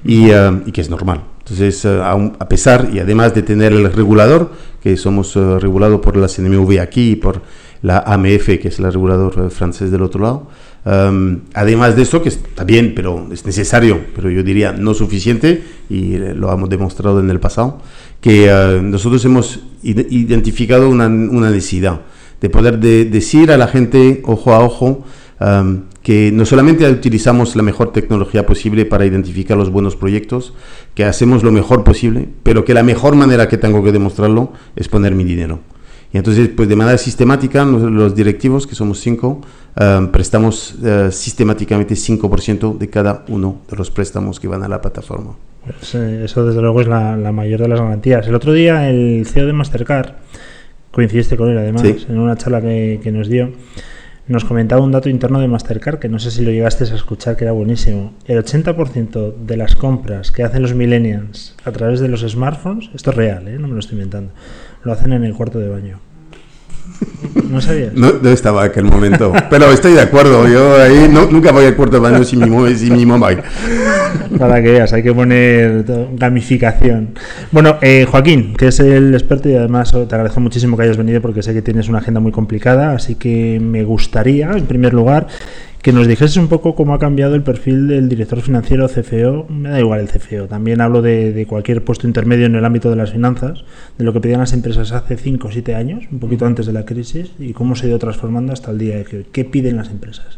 y, 0.06 0.32
uh, 0.32 0.62
y 0.66 0.72
que 0.72 0.80
es 0.80 0.90
normal. 0.90 1.20
Entonces, 1.40 1.84
uh, 1.84 2.00
aun- 2.02 2.34
a 2.40 2.48
pesar 2.48 2.90
y 2.94 3.00
además 3.00 3.34
de 3.36 3.42
tener 3.42 3.74
el 3.74 3.92
regulador, 3.92 4.52
que 4.82 4.96
somos 4.96 5.36
uh, 5.36 5.60
regulados 5.60 6.00
por 6.00 6.16
la 6.16 6.30
CNMV 6.30 6.80
aquí 6.80 7.12
y 7.12 7.16
por 7.18 7.42
la 7.82 7.98
AMF, 8.00 8.46
que 8.62 8.70
es 8.70 8.80
el 8.80 8.86
regulador 8.94 9.52
francés 9.52 9.92
del 9.92 10.04
otro 10.04 10.22
lado, 10.22 10.48
um, 10.86 11.40
además 11.54 11.98
de 11.98 12.04
esto, 12.04 12.22
que 12.24 12.30
está 12.30 12.64
bien, 12.64 12.94
pero 12.96 13.28
es 13.30 13.46
necesario, 13.46 14.00
pero 14.16 14.30
yo 14.30 14.44
diría 14.44 14.72
no 14.72 14.94
suficiente, 14.94 15.62
y 15.90 16.14
eh, 16.16 16.34
lo 16.34 16.54
hemos 16.54 16.70
demostrado 16.70 17.20
en 17.20 17.30
el 17.30 17.42
pasado, 17.42 17.82
que 18.22 18.80
nosotros 18.82 19.26
hemos 19.26 19.60
ide- 19.84 20.08
identificado 20.10 20.88
una, 20.90 21.08
una 21.08 21.50
necesidad 21.50 22.00
de 22.40 22.50
poder 22.50 22.80
de- 22.80 23.04
decir 23.06 23.52
a 23.52 23.58
la 23.58 23.68
gente 23.68 24.22
ojo 24.26 24.54
a 24.54 24.60
ojo 24.64 25.04
um, 25.42 25.84
que 26.04 26.32
no 26.32 26.46
solamente 26.46 26.90
utilizamos 26.90 27.56
la 27.56 27.64
mejor 27.64 27.92
tecnología 27.92 28.46
posible 28.46 28.86
para 28.86 29.06
identificar 29.06 29.58
los 29.58 29.70
buenos 29.70 29.96
proyectos, 29.96 30.54
que 30.96 31.04
hacemos 31.04 31.44
lo 31.44 31.52
mejor 31.52 31.84
posible, 31.84 32.28
pero 32.44 32.64
que 32.66 32.74
la 32.74 32.84
mejor 32.84 33.16
manera 33.16 33.48
que 33.48 33.58
tengo 33.58 33.84
que 33.84 33.92
demostrarlo 33.92 34.54
es 34.76 34.88
poner 34.88 35.16
mi 35.16 35.24
dinero. 35.24 35.60
Y 36.14 36.18
entonces, 36.18 36.50
pues 36.50 36.68
de 36.68 36.76
manera 36.76 36.98
sistemática, 36.98 37.64
los 37.64 38.16
directivos, 38.16 38.68
que 38.68 38.76
somos 38.76 39.00
cinco, 39.00 39.40
um, 39.80 40.10
prestamos 40.10 40.76
eh, 40.84 41.08
sistemáticamente 41.10 41.96
5% 41.96 42.78
de 42.78 42.90
cada 42.90 43.24
uno 43.30 43.62
de 43.70 43.78
los 43.78 43.92
préstamos 43.92 44.40
que 44.40 44.48
van 44.50 44.62
a 44.64 44.68
la 44.68 44.82
plataforma. 44.82 45.36
Pues, 45.66 45.96
eh, 45.96 46.26
eso 46.26 46.46
desde 46.46 46.62
luego 46.62 46.82
es 46.82 46.88
la, 46.88 47.16
la 47.16 47.32
mayor 47.32 47.62
de 47.62 47.70
las 47.70 47.80
garantías. 47.80 48.28
El 48.28 48.36
otro 48.36 48.52
día 48.52 48.90
el 48.90 49.26
CEO 49.26 49.46
de 49.46 49.54
Mastercard, 49.54 50.10
coincidiste 50.92 51.38
con 51.38 51.50
él 51.50 51.58
además, 51.58 51.84
Sí. 51.84 52.06
en 52.10 52.20
una 52.20 52.36
charla 52.36 52.62
que, 52.62 53.00
que 53.02 53.12
nos 53.12 53.30
dio, 53.30 53.52
nos 54.32 54.46
comentaba 54.46 54.82
un 54.82 54.92
dato 54.92 55.10
interno 55.10 55.40
de 55.40 55.48
Mastercard 55.48 56.00
que 56.00 56.10
no 56.10 56.20
sé 56.20 56.32
si 56.32 56.44
lo 56.44 56.52
llegaste 56.52 56.86
a 56.86 56.96
escuchar, 56.96 57.36
que 57.36 57.44
era 57.44 57.52
buenísimo. 57.52 58.14
El 58.26 58.44
80% 58.44 59.36
de 59.36 59.58
las 59.58 59.76
compras 59.76 60.32
que 60.32 60.44
hacen 60.44 60.62
los 60.62 60.74
millennials 60.74 61.56
a 61.66 61.72
través 61.72 62.00
de 62.00 62.08
los 62.08 62.22
smartphones, 62.22 62.90
esto 62.94 63.12
es 63.12 63.16
real, 63.16 63.48
¿eh? 63.48 63.60
no 63.60 63.68
me 63.68 63.74
lo 63.74 63.80
estoy 63.80 63.98
inventando, 63.98 64.32
lo 64.84 64.92
hacen 64.92 65.14
en 65.14 65.24
el 65.24 65.36
cuarto 65.36 65.60
de 65.60 65.70
baño. 65.70 66.11
¿No 67.50 67.60
sabías? 67.62 67.94
No, 67.94 68.14
no 68.22 68.30
estaba 68.30 68.66
en 68.66 68.72
aquel 68.72 68.86
momento, 68.86 69.34
pero 69.50 69.72
estoy 69.72 69.94
de 69.94 70.02
acuerdo. 70.02 70.48
Yo 70.48 70.76
ahí 70.82 71.08
no- 71.12 71.26
nunca 71.30 71.52
voy 71.52 71.66
al 71.66 71.76
cuarto 71.76 71.98
de 71.98 72.00
baño 72.10 72.24
sin 72.24 72.40
mi, 72.40 72.76
sin 72.76 72.94
mi 72.96 73.06
mobile. 73.06 73.42
Para 74.38 74.62
que 74.62 74.72
veas, 74.72 74.92
hay 74.94 75.04
que 75.04 75.14
poner 75.14 75.84
gamificación. 76.14 77.10
Bueno, 77.52 77.78
eh, 77.82 78.06
Joaquín, 78.10 78.54
que 78.58 78.68
es 78.68 78.80
el 78.80 79.14
experto 79.14 79.50
y 79.50 79.56
además 79.56 79.94
oh, 79.94 80.06
te 80.08 80.16
agradezco 80.16 80.40
muchísimo 80.40 80.78
que 80.78 80.84
hayas 80.84 80.98
venido 80.98 81.22
porque 81.22 81.44
sé 81.44 81.54
que 81.54 81.62
tienes 81.62 81.90
una 81.90 82.00
agenda 82.00 82.20
muy 82.20 82.32
complicada, 82.32 82.94
así 82.94 83.16
que 83.16 83.60
me 83.62 83.84
gustaría, 83.84 84.52
en 84.52 84.66
primer 84.66 84.94
lugar, 84.94 85.28
que 85.82 85.92
nos 85.92 86.08
dijeses 86.08 86.38
un 86.38 86.48
poco 86.48 86.76
cómo 86.76 86.94
ha 86.94 87.00
cambiado 87.00 87.34
el 87.34 87.42
perfil 87.42 87.88
del 87.88 88.08
director 88.08 88.42
financiero 88.42 88.88
CFO. 88.88 89.48
Me 89.50 89.70
da 89.70 89.80
igual 89.80 90.02
el 90.02 90.10
CFO, 90.10 90.48
también 90.48 90.80
hablo 90.80 91.02
de, 91.02 91.34
de 91.34 91.46
cualquier 91.48 91.84
puesto 91.84 92.08
intermedio 92.08 92.46
en 92.46 92.56
el 92.56 92.64
ámbito 92.64 92.90
de 92.90 92.96
las 92.96 93.12
finanzas, 93.12 93.64
de 93.98 94.04
lo 94.04 94.14
que 94.14 94.20
pedían 94.20 94.42
las 94.42 94.54
empresas 94.54 94.92
hace 94.92 95.18
5 95.18 95.48
o 95.48 95.52
7 95.52 95.76
años, 95.76 96.04
un 96.12 96.20
poquito 96.20 96.46
antes 96.46 96.68
de 96.68 96.74
la 96.74 96.86
crisis, 96.86 97.32
y 97.40 97.54
cómo 97.54 97.76
se 97.76 97.86
ha 97.86 97.90
ido 97.90 98.00
transformando 98.00 98.54
hasta 98.54 98.72
el 98.72 98.78
día 98.78 98.96
de 98.98 99.18
hoy. 99.18 99.26
¿Qué 99.32 99.44
piden 99.44 99.78
las 99.78 99.90
empresas? 99.90 100.38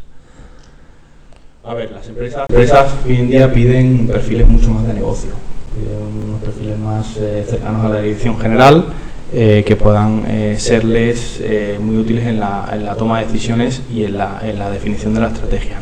A 1.62 1.74
ver, 1.74 1.90
las 1.92 2.06
empresas, 2.08 2.46
empresas 2.48 2.94
hoy 3.06 3.16
en 3.16 3.28
día 3.28 3.52
piden 3.52 4.06
perfiles 4.06 4.46
mucho 4.46 4.70
más 4.70 4.86
de 4.86 4.94
negocio, 4.94 5.30
piden 5.74 6.24
unos 6.28 6.42
perfiles 6.42 6.78
más 6.78 7.16
eh, 7.16 7.44
cercanos 7.48 7.84
a 7.84 7.88
la 7.88 8.00
dirección 8.00 8.38
general, 8.38 8.86
eh, 9.34 9.64
que 9.66 9.76
puedan 9.76 10.24
eh, 10.28 10.56
serles 10.58 11.40
eh, 11.42 11.78
muy 11.80 11.96
útiles 11.96 12.24
en 12.26 12.38
la, 12.38 12.70
en 12.72 12.84
la 12.84 12.94
toma 12.94 13.18
de 13.18 13.26
decisiones 13.26 13.82
y 13.92 14.04
en 14.04 14.16
la, 14.16 14.70
definición 14.72 15.12
de 15.14 15.20
la 15.20 15.28
estrategia. 15.28 15.80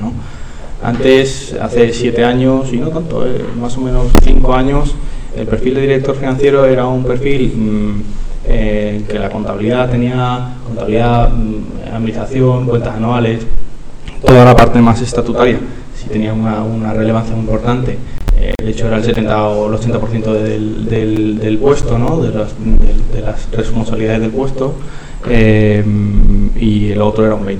Antes, 0.82 1.54
hace 1.60 1.92
siete 1.92 2.24
años, 2.24 2.72
y 2.72 2.78
no 2.78 2.88
tanto, 2.88 3.24
más 3.60 3.76
o 3.76 3.80
menos 3.82 4.06
cinco 4.24 4.54
años, 4.54 4.94
el 5.36 5.46
perfil 5.46 5.74
de 5.74 5.82
director 5.82 6.16
financiero 6.16 6.64
era 6.66 6.86
un 6.86 7.04
perfil 7.04 7.52
mm, 7.54 8.02
eh, 8.46 8.96
en 8.96 9.04
que 9.04 9.18
la 9.18 9.30
contabilidad 9.30 9.90
tenía 9.90 10.56
contabilidad, 10.66 11.30
mm, 11.30 11.94
administración, 11.94 12.66
cuentas 12.66 12.96
anuales, 12.96 13.46
toda 14.24 14.44
la 14.44 14.56
parte 14.56 14.80
más 14.80 15.00
estatutaria 15.00 15.58
sí 15.96 16.08
tenía 16.08 16.32
una, 16.32 16.92
relevancia 16.92 17.36
importante. 17.36 17.98
De 18.62 18.70
hecho, 18.70 18.88
era 18.88 18.96
el 18.96 19.04
70 19.04 19.48
o 19.48 19.72
el 19.72 19.78
80% 19.78 20.32
del, 20.32 20.88
del, 20.88 21.38
del, 21.38 21.58
puesto, 21.58 21.98
¿no? 21.98 22.20
de, 22.20 22.30
las, 22.32 22.52
de, 22.58 23.16
de, 23.16 23.22
las 23.22 23.48
responsabilidades 23.52 24.20
del 24.20 24.30
puesto, 24.30 24.74
eh, 25.28 25.84
y 26.58 26.90
el 26.90 27.00
otro 27.02 27.24
era 27.24 27.36
un 27.36 27.46
20%. 27.46 27.58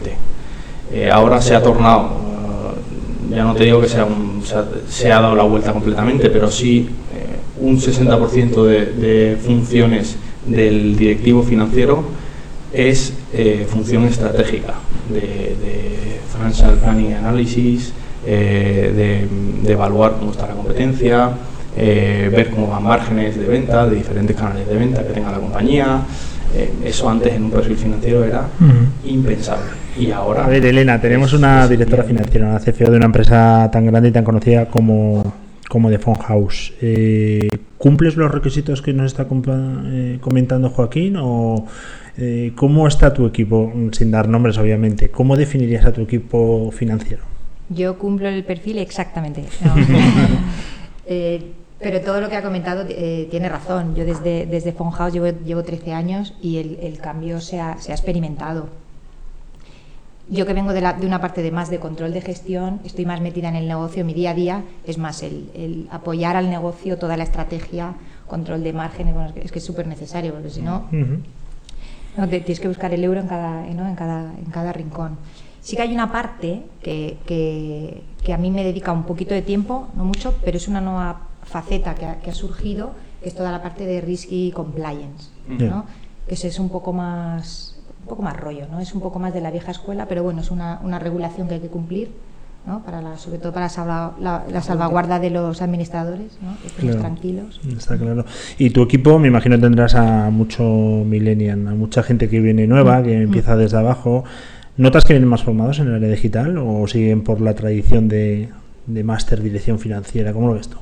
Eh, 0.92 1.10
ahora 1.10 1.40
se 1.40 1.54
ha 1.54 1.62
tornado, 1.62 2.10
ya 3.30 3.44
no 3.44 3.54
te 3.54 3.64
digo 3.64 3.80
que 3.80 3.88
sea 3.88 4.04
un, 4.04 4.42
se, 4.44 4.56
ha, 4.56 4.64
se, 4.88 5.12
ha, 5.12 5.20
dado 5.20 5.36
la 5.36 5.44
vuelta 5.44 5.72
completamente, 5.72 6.28
pero 6.28 6.50
sí 6.50 6.88
eh, 7.14 7.60
un 7.60 7.78
60% 7.78 8.64
de, 8.64 8.86
de 8.86 9.36
funciones 9.36 10.16
del 10.44 10.96
directivo 10.96 11.42
financiero 11.42 12.04
es 12.72 13.14
eh, 13.32 13.66
función 13.70 14.04
estratégica 14.04 14.74
de, 15.08 15.20
de 15.20 16.20
financial 16.34 16.74
planning 16.78 17.14
analysis, 17.14 17.92
eh, 18.26 18.92
de, 18.94 19.66
de, 19.66 19.72
evaluar 19.72 20.12
cómo 20.18 20.32
está 20.32 20.46
la 20.46 20.54
competencia, 20.54 21.30
eh, 21.76 22.30
ver 22.34 22.50
cómo 22.50 22.68
van 22.68 22.82
márgenes 22.82 23.36
de 23.36 23.46
venta 23.46 23.86
de 23.86 23.96
diferentes 23.96 24.36
canales 24.36 24.68
de 24.68 24.76
venta 24.76 25.06
que 25.06 25.12
tenga 25.12 25.32
la 25.32 25.38
compañía. 25.38 26.02
Eh, 26.54 26.70
eso 26.84 27.08
antes 27.08 27.32
en 27.32 27.44
un 27.44 27.50
perfil 27.50 27.76
financiero 27.76 28.24
era 28.24 28.40
uh 28.60 28.64
-huh. 28.64 29.10
impensable. 29.10 29.70
Y 29.98 30.10
ahora. 30.10 30.44
A 30.44 30.48
ver, 30.48 30.64
Elena, 30.64 31.00
tenemos 31.00 31.32
una 31.32 31.66
directora 31.68 32.02
financiera, 32.04 32.48
una 32.48 32.58
CFO 32.58 32.90
de 32.90 32.96
una 32.96 33.06
empresa 33.06 33.70
tan 33.72 33.86
grande 33.86 34.08
y 34.08 34.12
tan 34.12 34.24
conocida 34.24 34.66
como, 34.66 35.34
como 35.68 35.90
The 35.90 35.98
Phone 35.98 36.18
House. 36.18 36.72
Eh, 36.80 37.48
¿Cumples 37.78 38.16
los 38.16 38.30
requisitos 38.30 38.80
que 38.80 38.92
nos 38.92 39.06
está 39.06 39.26
comentando 39.26 40.70
Joaquín? 40.70 41.16
¿O 41.18 41.66
eh, 42.16 42.52
cómo 42.54 42.86
está 42.86 43.12
tu 43.12 43.26
equipo? 43.26 43.72
Sin 43.92 44.10
dar 44.10 44.28
nombres, 44.28 44.56
obviamente. 44.58 45.10
¿Cómo 45.10 45.36
definirías 45.36 45.84
a 45.84 45.92
tu 45.92 46.02
equipo 46.02 46.70
financiero? 46.70 47.22
Yo 47.68 47.98
cumplo 47.98 48.28
el 48.28 48.44
perfil 48.44 48.78
exactamente. 48.78 49.44
¿no? 49.64 49.74
eh, 51.06 51.52
pero 51.82 52.00
todo 52.00 52.20
lo 52.20 52.28
que 52.28 52.36
ha 52.36 52.42
comentado 52.42 52.84
eh, 52.88 53.26
tiene 53.30 53.48
razón. 53.48 53.94
Yo 53.94 54.04
desde, 54.04 54.46
desde 54.46 54.72
House 54.72 55.12
llevo, 55.12 55.26
llevo 55.44 55.62
13 55.62 55.92
años 55.92 56.34
y 56.40 56.58
el, 56.58 56.78
el 56.80 56.98
cambio 56.98 57.40
se 57.40 57.60
ha, 57.60 57.76
se 57.78 57.90
ha, 57.90 57.94
experimentado. 57.94 58.68
Yo 60.28 60.46
que 60.46 60.54
vengo 60.54 60.72
de, 60.72 60.80
la, 60.80 60.92
de, 60.92 61.06
una 61.06 61.20
parte 61.20 61.42
de 61.42 61.50
más 61.50 61.68
de 61.70 61.80
control 61.80 62.12
de 62.12 62.20
gestión, 62.20 62.80
estoy 62.84 63.04
más 63.04 63.20
metida 63.20 63.48
en 63.48 63.56
el 63.56 63.66
negocio, 63.66 64.04
mi 64.04 64.14
día 64.14 64.30
a 64.30 64.34
día 64.34 64.62
es 64.86 64.96
más 64.96 65.22
el, 65.24 65.50
el 65.54 65.88
apoyar 65.90 66.36
al 66.36 66.48
negocio, 66.48 66.96
toda 66.96 67.16
la 67.16 67.24
estrategia, 67.24 67.94
control 68.28 68.62
de 68.62 68.72
márgenes, 68.72 69.14
bueno, 69.14 69.32
es 69.34 69.50
que 69.50 69.58
es 69.58 69.64
súper 69.64 69.88
necesario, 69.88 70.32
porque 70.32 70.50
si 70.50 70.62
no, 70.62 70.88
uh 70.92 70.94
-huh. 70.94 71.18
no 72.16 72.28
te, 72.28 72.40
tienes 72.40 72.60
que 72.60 72.68
buscar 72.68 72.94
el 72.94 73.02
euro 73.02 73.20
en 73.20 73.26
cada, 73.26 73.66
¿no? 73.66 73.88
en 73.88 73.96
cada, 73.96 74.32
en 74.38 74.50
cada 74.50 74.72
rincón. 74.72 75.18
Sí 75.62 75.76
que 75.76 75.82
hay 75.82 75.94
una 75.94 76.10
parte 76.10 76.62
que, 76.82 77.18
que, 77.24 78.02
que, 78.22 78.32
a 78.34 78.36
mí 78.36 78.50
me 78.50 78.64
dedica 78.64 78.90
un 78.92 79.04
poquito 79.04 79.32
de 79.32 79.42
tiempo, 79.42 79.88
no 79.94 80.04
mucho, 80.04 80.34
pero 80.44 80.56
es 80.56 80.66
una 80.66 80.80
nueva 80.80 81.28
faceta 81.44 81.94
que 81.94 82.04
ha, 82.04 82.16
que 82.16 82.30
ha 82.30 82.34
surgido, 82.34 82.90
que 83.22 83.28
es 83.28 83.34
toda 83.34 83.52
la 83.52 83.62
parte 83.62 83.86
de 83.86 84.00
risky 84.00 84.50
compliance, 84.50 85.30
yeah. 85.56 85.70
¿no? 85.70 85.86
que 86.26 86.34
es 86.34 86.58
un 86.58 86.68
poco 86.68 86.92
más 86.92 87.78
un 88.02 88.08
poco 88.08 88.22
más 88.22 88.36
rollo, 88.36 88.66
¿no? 88.70 88.80
es 88.80 88.92
un 88.94 89.00
poco 89.00 89.20
más 89.20 89.32
de 89.32 89.40
la 89.40 89.52
vieja 89.52 89.70
escuela, 89.70 90.06
pero 90.08 90.24
bueno, 90.24 90.40
es 90.40 90.50
una, 90.50 90.80
una 90.82 90.98
regulación 90.98 91.46
que 91.46 91.54
hay 91.54 91.60
que 91.60 91.68
cumplir. 91.68 92.10
¿no? 92.66 92.80
Para 92.84 93.02
la, 93.02 93.16
sobre 93.16 93.38
todo 93.38 93.52
para 93.52 93.66
la, 93.76 94.12
la, 94.20 94.44
la, 94.48 94.62
salvaguarda 94.62 95.18
de 95.18 95.30
los 95.30 95.60
administradores, 95.62 96.38
¿no? 96.40 96.56
claro, 96.78 97.00
tranquilos. 97.00 97.60
Está 97.76 97.98
claro. 97.98 98.24
Y 98.56 98.70
tu 98.70 98.82
equipo, 98.82 99.18
me 99.18 99.26
imagino, 99.26 99.58
tendrás 99.58 99.96
a 99.96 100.30
mucho 100.30 100.62
millennial, 100.62 101.66
a 101.66 101.74
mucha 101.74 102.04
gente 102.04 102.28
que 102.28 102.38
viene 102.38 102.68
nueva, 102.68 103.00
mm. 103.00 103.02
que 103.02 103.22
empieza 103.22 103.56
mm. 103.56 103.58
desde 103.58 103.78
abajo. 103.78 104.22
¿Notas 104.76 105.04
que 105.04 105.12
vienen 105.12 105.28
más 105.28 105.42
formados 105.42 105.78
en 105.80 105.88
el 105.88 105.94
área 105.94 106.08
digital 106.08 106.56
o 106.58 106.86
siguen 106.86 107.22
por 107.22 107.40
la 107.40 107.54
tradición 107.54 108.08
de, 108.08 108.48
de 108.86 109.04
máster 109.04 109.42
dirección 109.42 109.78
financiera? 109.78 110.32
¿Cómo 110.32 110.48
lo 110.48 110.54
ves 110.54 110.68
tú? 110.68 110.78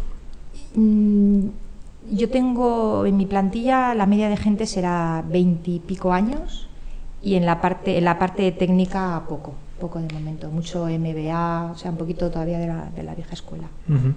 Mm, 0.75 1.49
yo 2.11 2.29
tengo 2.31 3.05
en 3.07 3.17
mi 3.17 3.27
plantilla 3.27 3.95
la 3.95 4.07
media 4.07 4.29
de 4.29 4.37
gente 4.37 4.67
será 4.67 5.25
20 5.29 5.71
y 5.71 5.79
pico 5.81 6.13
años 6.13 6.69
y 7.23 7.35
en 7.35 7.47
la 7.47 7.61
parte 7.61 7.99
en 7.99 8.05
la 8.05 8.19
parte 8.19 8.51
técnica 8.53 9.23
poco 9.29 9.55
poco 9.79 10.01
de 10.01 10.13
momento 10.13 10.51
mucho 10.51 10.87
MBA 10.87 11.73
o 11.73 11.77
sea 11.77 11.91
un 11.91 11.97
poquito 11.97 12.31
todavía 12.31 12.59
de 12.59 12.67
la, 12.67 12.91
de 12.95 13.03
la 13.03 13.15
vieja 13.15 13.33
escuela 13.33 13.69
uh 13.89 13.93
-huh. 13.93 14.15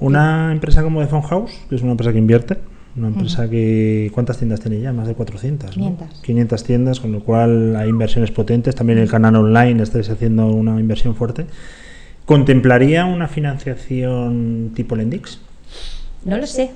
una 0.00 0.48
sí. 0.48 0.52
empresa 0.52 0.82
como 0.82 1.00
The 1.00 1.06
Phone 1.06 1.22
House 1.22 1.52
que 1.68 1.76
es 1.76 1.82
una 1.82 1.92
empresa 1.92 2.12
que 2.12 2.18
invierte 2.18 2.58
una 2.96 3.08
empresa 3.08 3.42
uh 3.42 3.46
-huh. 3.46 3.50
que 3.50 4.10
cuántas 4.14 4.38
tiendas 4.38 4.60
tiene 4.60 4.80
ya 4.80 4.92
más 4.92 5.06
de 5.06 5.14
400 5.14 5.70
500 5.70 6.08
¿no? 6.08 6.22
500 6.22 6.64
tiendas 6.64 7.00
con 7.00 7.12
lo 7.12 7.20
cual 7.20 7.76
hay 7.76 7.88
inversiones 7.88 8.30
potentes 8.30 8.74
también 8.74 8.98
el 8.98 9.10
canal 9.10 9.36
online 9.36 9.82
estáis 9.82 10.10
haciendo 10.10 10.46
una 10.46 10.78
inversión 10.78 11.14
fuerte 11.14 11.46
contemplaría 12.24 13.04
una 13.04 13.28
financiación 13.28 14.72
tipo 14.74 14.96
Lendix 14.96 15.40
no 16.24 16.38
lo 16.38 16.46
sé 16.46 16.70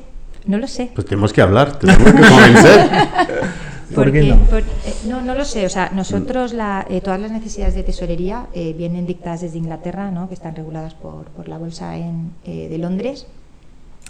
no 0.46 0.58
lo 0.58 0.66
sé 0.66 0.90
pues 0.94 1.06
tenemos 1.06 1.32
que 1.32 1.40
hablar 1.40 1.78
tenemos 1.78 2.04
que 2.04 2.28
convencer 2.28 2.90
¿Por 3.94 4.12
qué 4.12 4.22
no? 4.22 4.36
Por, 4.44 4.60
eh, 4.60 4.64
no? 5.06 5.22
no? 5.22 5.34
lo 5.34 5.44
sé. 5.44 5.66
O 5.66 5.68
sea, 5.68 5.90
nosotros 5.94 6.52
la, 6.52 6.86
eh, 6.88 7.00
todas 7.00 7.20
las 7.20 7.30
necesidades 7.30 7.74
de 7.74 7.82
tesorería 7.82 8.46
eh, 8.52 8.74
vienen 8.76 9.06
dictadas 9.06 9.40
desde 9.40 9.58
Inglaterra, 9.58 10.10
¿no? 10.10 10.28
que 10.28 10.34
están 10.34 10.54
reguladas 10.54 10.94
por, 10.94 11.24
por 11.26 11.48
la 11.48 11.58
bolsa 11.58 11.96
en, 11.96 12.32
eh, 12.44 12.68
de 12.68 12.78
Londres. 12.78 13.26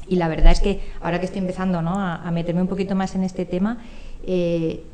Y 0.09 0.17
la 0.17 0.29
verdad 0.29 0.53
es 0.53 0.61
que 0.61 0.81
ahora 1.01 1.21
que 1.21 1.27
estoy 1.27 1.41
empezando 1.41 1.83
¿no? 1.83 1.95
a, 1.99 2.31
meterme 2.31 2.63
un 2.63 2.69
poquito 2.69 2.95
más 2.95 3.15
en 3.15 3.25
este 3.25 3.45
tema, 3.45 3.79
eh, 4.27 4.85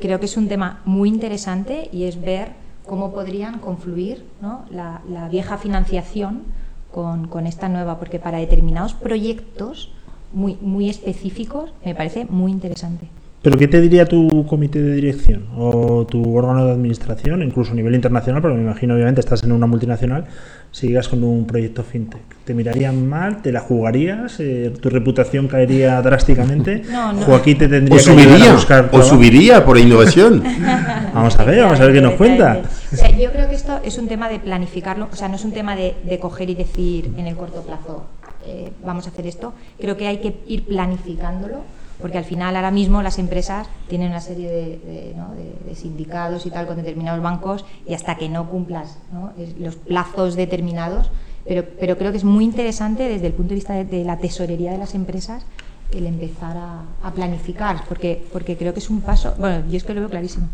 creo 0.00 0.20
que 0.20 0.26
es 0.26 0.36
un 0.36 0.48
tema 0.48 0.80
muy 0.84 1.08
interesante 1.08 1.88
y 1.92 2.04
es 2.04 2.20
ver 2.20 2.52
cómo 2.86 3.12
podrían 3.12 3.58
confluir 3.58 4.24
¿no? 4.40 4.64
la, 4.70 5.02
la, 5.08 5.28
vieja 5.28 5.58
financiación 5.58 6.44
con, 6.92 7.28
con 7.28 7.46
esta 7.46 7.68
nueva, 7.68 7.98
porque 7.98 8.18
para 8.18 8.38
determinados 8.38 8.94
proyectos 8.94 9.92
muy, 10.32 10.56
muy 10.60 10.88
específicos 10.88 11.72
me 11.84 11.94
parece 11.94 12.24
muy 12.26 12.52
interesante. 12.52 13.08
¿Pero 13.40 13.56
qué 13.56 13.68
te 13.68 13.80
diría 13.80 14.04
tu 14.04 14.46
comité 14.46 14.82
de 14.82 14.94
dirección 14.94 15.46
o 15.56 16.04
tu 16.04 16.36
órgano 16.36 16.66
de 16.66 16.72
administración, 16.72 17.42
incluso 17.44 17.70
a 17.70 17.74
nivel 17.76 17.94
internacional? 17.94 18.42
Porque 18.42 18.56
me 18.56 18.64
imagino, 18.64 18.94
obviamente, 18.94 19.20
estás 19.20 19.44
en 19.44 19.52
una 19.52 19.68
multinacional, 19.68 20.24
sigas 20.72 21.08
con 21.08 21.22
un 21.22 21.46
proyecto 21.46 21.84
fintech. 21.84 22.20
¿Te 22.44 22.52
mirarían 22.52 23.08
mal? 23.08 23.40
¿Te 23.40 23.52
la 23.52 23.60
jugarías? 23.60 24.40
Eh, 24.40 24.72
¿Tu 24.80 24.90
reputación 24.90 25.46
caería 25.46 26.00
drásticamente? 26.02 26.82
No, 26.98 27.12
no. 27.12 27.20
Joaquín 27.20 27.58
te 27.58 27.68
tendría 27.68 27.94
o 27.94 27.98
que 27.98 28.02
subiría, 28.02 28.50
a 28.50 28.54
buscar 28.54 28.88
O 28.92 29.02
subiría 29.02 29.64
por 29.64 29.78
innovación. 29.78 30.42
vamos 31.14 31.38
a 31.38 31.44
ver, 31.44 31.62
vamos 31.62 31.78
a 31.80 31.84
ver 31.84 31.92
qué 31.92 32.00
nos 32.00 32.14
cuenta. 32.14 32.62
O 32.92 32.96
sea, 32.96 33.10
yo 33.10 33.30
creo 33.30 33.48
que 33.48 33.54
esto 33.54 33.78
es 33.84 33.98
un 33.98 34.08
tema 34.08 34.28
de 34.28 34.40
planificarlo, 34.40 35.08
o 35.12 35.16
sea, 35.16 35.28
no 35.28 35.36
es 35.36 35.44
un 35.44 35.52
tema 35.52 35.76
de, 35.76 35.94
de 36.04 36.18
coger 36.18 36.50
y 36.50 36.54
decir 36.54 37.10
en 37.16 37.26
el 37.26 37.36
corto 37.36 37.62
plazo, 37.62 38.06
eh, 38.46 38.70
vamos 38.84 39.06
a 39.06 39.10
hacer 39.10 39.26
esto. 39.26 39.52
Creo 39.78 39.96
que 39.96 40.08
hay 40.08 40.18
que 40.18 40.34
ir 40.48 40.64
planificándolo 40.64 41.62
porque 42.00 42.18
al 42.18 42.24
final 42.24 42.56
ahora 42.56 42.70
mismo 42.70 43.02
las 43.02 43.18
empresas 43.18 43.68
tienen 43.88 44.10
una 44.10 44.20
serie 44.20 44.48
de, 44.48 44.78
de, 44.78 45.14
¿no? 45.16 45.34
de, 45.34 45.68
de 45.68 45.74
sindicados 45.74 46.46
y 46.46 46.50
tal 46.50 46.66
con 46.66 46.76
determinados 46.76 47.22
bancos 47.22 47.64
y 47.86 47.94
hasta 47.94 48.16
que 48.16 48.28
no 48.28 48.48
cumplas 48.48 48.98
¿no? 49.12 49.32
los 49.58 49.76
plazos 49.76 50.36
determinados, 50.36 51.10
pero, 51.46 51.64
pero 51.78 51.96
creo 51.96 52.12
que 52.12 52.18
es 52.18 52.24
muy 52.24 52.44
interesante 52.44 53.08
desde 53.08 53.26
el 53.26 53.32
punto 53.32 53.50
de 53.50 53.54
vista 53.56 53.74
de, 53.74 53.84
de 53.84 54.04
la 54.04 54.18
tesorería 54.18 54.72
de 54.72 54.78
las 54.78 54.94
empresas 54.94 55.44
el 55.92 56.06
empezar 56.06 56.56
a, 56.56 56.82
a, 57.02 57.12
planificar, 57.12 57.82
porque, 57.88 58.22
porque 58.32 58.56
creo 58.56 58.74
que 58.74 58.80
es 58.80 58.90
un 58.90 59.00
paso, 59.00 59.34
bueno, 59.38 59.64
yo 59.70 59.76
es 59.78 59.84
que 59.84 59.94
lo 59.94 60.00
veo 60.00 60.10
clarísimo. 60.10 60.48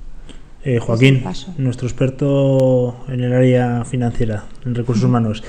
Eh, 0.64 0.78
Joaquín, 0.78 1.22
nuestro 1.58 1.86
experto 1.86 3.04
en 3.08 3.20
el 3.20 3.32
área 3.34 3.84
financiera, 3.84 4.44
en 4.64 4.74
recursos 4.74 5.04
humanos, 5.04 5.42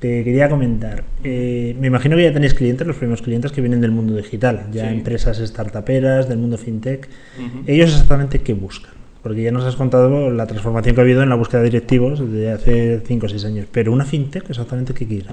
te 0.00 0.24
quería 0.24 0.48
comentar, 0.48 1.04
eh, 1.24 1.76
me 1.78 1.88
imagino 1.88 2.16
que 2.16 2.22
ya 2.22 2.32
tenéis 2.32 2.54
clientes, 2.54 2.86
los 2.86 2.96
primeros 2.96 3.20
clientes 3.20 3.52
que 3.52 3.60
vienen 3.60 3.82
del 3.82 3.90
mundo 3.90 4.16
digital, 4.16 4.68
ya 4.72 4.88
sí. 4.88 4.94
empresas 4.94 5.36
startuperas, 5.38 6.26
del 6.26 6.38
mundo 6.38 6.56
fintech. 6.56 7.06
Uh 7.38 7.42
-huh. 7.42 7.62
¿Ellos 7.66 7.90
exactamente 7.90 8.38
qué 8.38 8.54
buscan? 8.54 8.92
Porque 9.22 9.42
ya 9.42 9.52
nos 9.52 9.64
has 9.64 9.76
contado 9.76 10.30
la 10.30 10.46
transformación 10.46 10.94
que 10.94 11.02
ha 11.02 11.04
habido 11.04 11.22
en 11.22 11.28
la 11.28 11.34
búsqueda 11.34 11.60
de 11.60 11.66
directivos 11.66 12.18
desde 12.18 12.50
hace 12.50 13.00
5 13.06 13.26
o 13.26 13.28
6 13.28 13.44
años, 13.44 13.66
pero 13.70 13.92
una 13.92 14.06
fintech 14.06 14.48
exactamente 14.48 14.94
qué 14.94 15.06
quiere. 15.06 15.26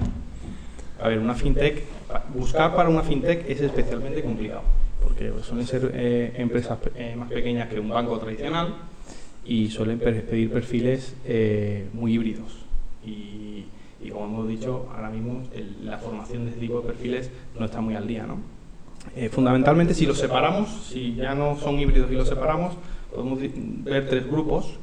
A 1.00 1.08
ver, 1.08 1.18
una 1.18 1.34
fintech, 1.34 1.84
buscar 2.34 2.76
para 2.76 2.90
una 2.90 3.02
fintech 3.02 3.48
es 3.48 3.62
especialmente 3.62 4.22
complicado, 4.22 4.62
porque 5.02 5.32
suelen 5.42 5.66
ser 5.66 5.90
eh, 5.94 6.32
empresas 6.36 6.78
eh, 6.94 7.14
más 7.16 7.30
pequeñas 7.30 7.68
que 7.68 7.80
un 7.80 7.88
banco 7.88 8.18
tradicional 8.18 8.74
y 9.46 9.70
suelen 9.70 9.98
pedir 9.98 10.50
perfiles 10.50 11.14
eh, 11.24 11.86
muy 11.94 12.12
híbridos. 12.12 12.66
Y 13.06 13.64
y 14.00 14.10
como 14.10 14.26
hemos 14.26 14.48
dicho, 14.48 14.88
ahora 14.94 15.10
mismo 15.10 15.42
el, 15.54 15.84
la 15.84 15.98
formación 15.98 16.44
de 16.44 16.50
este 16.50 16.60
tipo 16.60 16.80
de 16.80 16.86
perfiles 16.86 17.30
no 17.58 17.66
está 17.66 17.80
muy 17.80 17.94
al 17.94 18.06
día. 18.06 18.26
¿no? 18.26 18.38
Eh, 19.16 19.28
fundamentalmente, 19.28 19.94
si 19.94 20.06
los 20.06 20.18
separamos, 20.18 20.68
si 20.90 21.14
ya 21.14 21.34
no 21.34 21.56
son 21.56 21.78
híbridos 21.78 22.10
y 22.10 22.14
los 22.14 22.28
separamos, 22.28 22.74
podemos 23.14 23.40
ver 23.84 24.08
tres 24.08 24.26
grupos. 24.26 24.78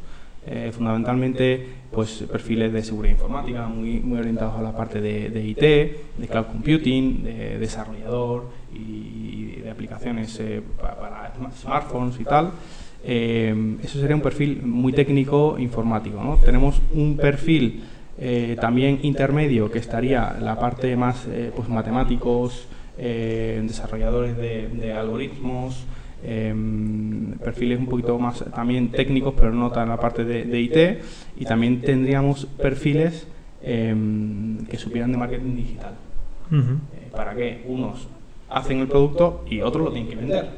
Eh, 0.47 0.71
fundamentalmente, 0.71 1.67
pues 1.91 2.23
perfiles 2.31 2.71
de 2.71 2.83
seguridad 2.83 3.15
informática 3.15 3.65
muy, 3.67 3.99
muy 3.99 4.19
orientados 4.19 4.55
a 4.55 4.61
la 4.61 4.75
parte 4.75 5.01
de, 5.01 5.29
de 5.29 5.43
IT, 5.43 5.59
de 5.59 6.27
cloud 6.29 6.45
computing, 6.45 7.23
de 7.23 7.57
desarrollador 7.57 8.49
y, 8.71 9.61
de 9.63 9.71
aplicaciones 9.71 10.39
eh, 10.39 10.61
para, 10.79 10.99
para, 10.99 11.33
smartphones 11.59 12.19
y 12.19 12.23
tal. 12.23 12.51
Eh, 13.03 13.77
eso 13.83 13.99
sería 13.99 14.15
un 14.15 14.21
perfil 14.21 14.61
muy 14.63 14.93
técnico 14.93 15.57
informático. 15.57 16.23
¿no? 16.23 16.37
Tenemos 16.37 16.79
un 16.93 17.17
perfil 17.17 17.83
Eh, 18.17 18.55
también 18.61 18.99
intermedio, 19.03 19.69
que 19.69 19.79
estaría 19.79 20.37
la 20.39 20.57
parte 20.57 20.95
más 20.95 21.27
eh, 21.27 21.51
pues 21.53 21.67
matemáticos, 21.67 22.65
eh, 22.97 23.61
desarrolladores 23.65 24.37
de, 24.37 24.93
algoritmos, 24.93 25.83
em, 26.23 27.33
perfiles 27.39 27.77
un 27.77 27.87
poquito 27.87 28.17
más 28.17 28.43
también 28.55 28.89
técnicos, 28.89 29.33
pero 29.35 29.51
no 29.51 29.69
tan 29.69 29.89
la 29.89 29.99
parte 29.99 30.23
de, 30.23 30.59
IT. 30.59 31.01
Y 31.37 31.45
también 31.45 31.81
tendríamos 31.81 32.45
perfiles 32.45 33.27
em, 33.61 34.65
que 34.65 34.77
supieran 34.77 35.11
de 35.11 35.17
marketing 35.17 35.55
digital. 35.55 35.95
para 37.11 37.33
que 37.33 37.63
unos 37.67 38.07
hacen 38.49 38.79
el 38.79 38.87
producto 38.87 39.43
y 39.49 39.61
otros 39.61 39.85
lo 39.85 39.91
tienen 39.91 40.09
que 40.09 40.15
vender. 40.15 40.49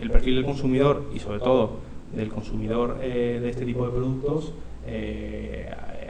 el 0.00 0.10
perfil 0.10 0.36
del 0.36 0.44
consumidor 0.44 1.10
y 1.14 1.18
sobre 1.18 1.38
todo 1.38 1.78
del 2.14 2.28
consumidor 2.28 2.98
de 2.98 3.48
este 3.48 3.64
tipo 3.64 3.86
de 3.86 3.92
productos 3.92 4.52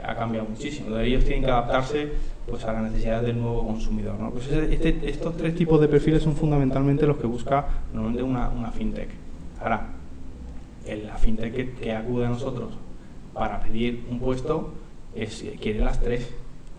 ha 0.07 0.15
cambiado 0.15 0.47
muchísimo. 0.47 0.97
Ellos 0.97 1.23
tienen 1.23 1.43
que 1.43 1.51
adaptarse 1.51 2.09
pues, 2.47 2.63
a 2.65 2.73
las 2.73 2.83
necesidades 2.83 3.25
del 3.25 3.39
nuevo 3.39 3.65
consumidor. 3.65 4.19
¿no? 4.19 4.31
Pues 4.31 4.51
este, 4.51 5.09
estos 5.09 5.35
tres 5.37 5.55
tipos 5.55 5.79
de 5.81 5.87
perfiles 5.87 6.23
son 6.23 6.35
fundamentalmente 6.35 7.07
los 7.07 7.17
que 7.17 7.27
busca 7.27 7.65
normalmente 7.93 8.23
una, 8.23 8.49
una 8.49 8.71
fintech. 8.71 9.09
Ahora, 9.61 9.87
la 10.85 11.17
fintech 11.17 11.79
que, 11.79 11.93
acude 11.93 12.25
a 12.25 12.29
nosotros 12.29 12.73
para 13.33 13.59
pedir 13.61 14.05
un 14.09 14.19
puesto 14.19 14.73
es, 15.15 15.45
quiere 15.61 15.79
las 15.79 15.99
tres. 15.99 16.29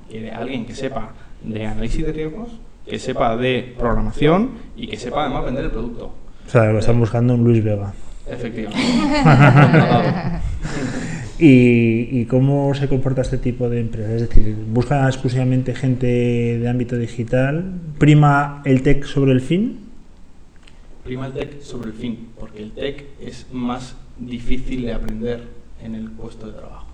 Quiere 0.09 0.31
alguien 0.31 0.67
que 0.67 0.75
sepa 0.75 1.11
de 1.43 1.67
análisis 1.67 2.07
de 2.07 2.13
riesgos, 2.13 2.51
que 2.87 2.99
sepa 2.99 3.37
de 3.37 3.75
programación 3.77 4.51
y 4.77 4.87
que 4.87 4.97
sepa 4.97 5.25
además 5.25 5.45
vender 5.45 5.65
el 5.65 5.71
producto. 5.73 6.13
O 6.47 6.49
sea, 6.49 6.67
lo 6.67 6.79
están 6.79 7.01
buscando 7.01 7.35
un 7.35 7.43
Luis 7.43 7.65
Vega. 7.65 7.93
Efectivamente. 8.29 8.83
¿Y, 11.39 12.25
cómo 12.27 12.73
se 12.75 12.89
comporta 12.89 13.21
este 13.21 13.39
tipo 13.39 13.69
de 13.69 13.81
empresas? 13.81 14.23
Es 14.23 14.29
decir, 14.29 14.57
¿busca 14.73 15.07
exclusivamente 15.07 15.75
gente 15.75 16.07
de 16.07 16.69
ámbito 16.69 16.97
digital? 16.97 17.73
¿Prima 17.99 18.63
el 18.65 18.83
tech 18.83 19.05
sobre 19.05 19.33
el 19.33 19.41
fin? 19.43 19.81
Prima 21.05 21.27
el 21.27 21.33
tech 21.35 21.61
sobre 21.61 21.91
el 21.91 21.95
fin, 21.95 22.29
porque 22.41 22.63
el 22.63 22.73
tech 22.73 23.05
es 23.21 23.47
más 23.53 23.97
difícil 24.19 24.83
de 24.83 24.95
aprender 24.95 25.43
en 25.83 25.95
el 25.95 26.11
puesto 26.11 26.47
de 26.47 26.53
trabajo. 26.55 26.87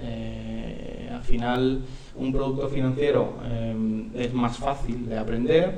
Eh, 0.00 1.08
al 1.10 1.22
final, 1.22 1.80
un 2.16 2.32
producto 2.32 2.68
financiero 2.68 3.38
eh, 3.44 4.08
es 4.14 4.34
más 4.34 4.58
fácil 4.58 5.08
de 5.08 5.18
aprender 5.18 5.74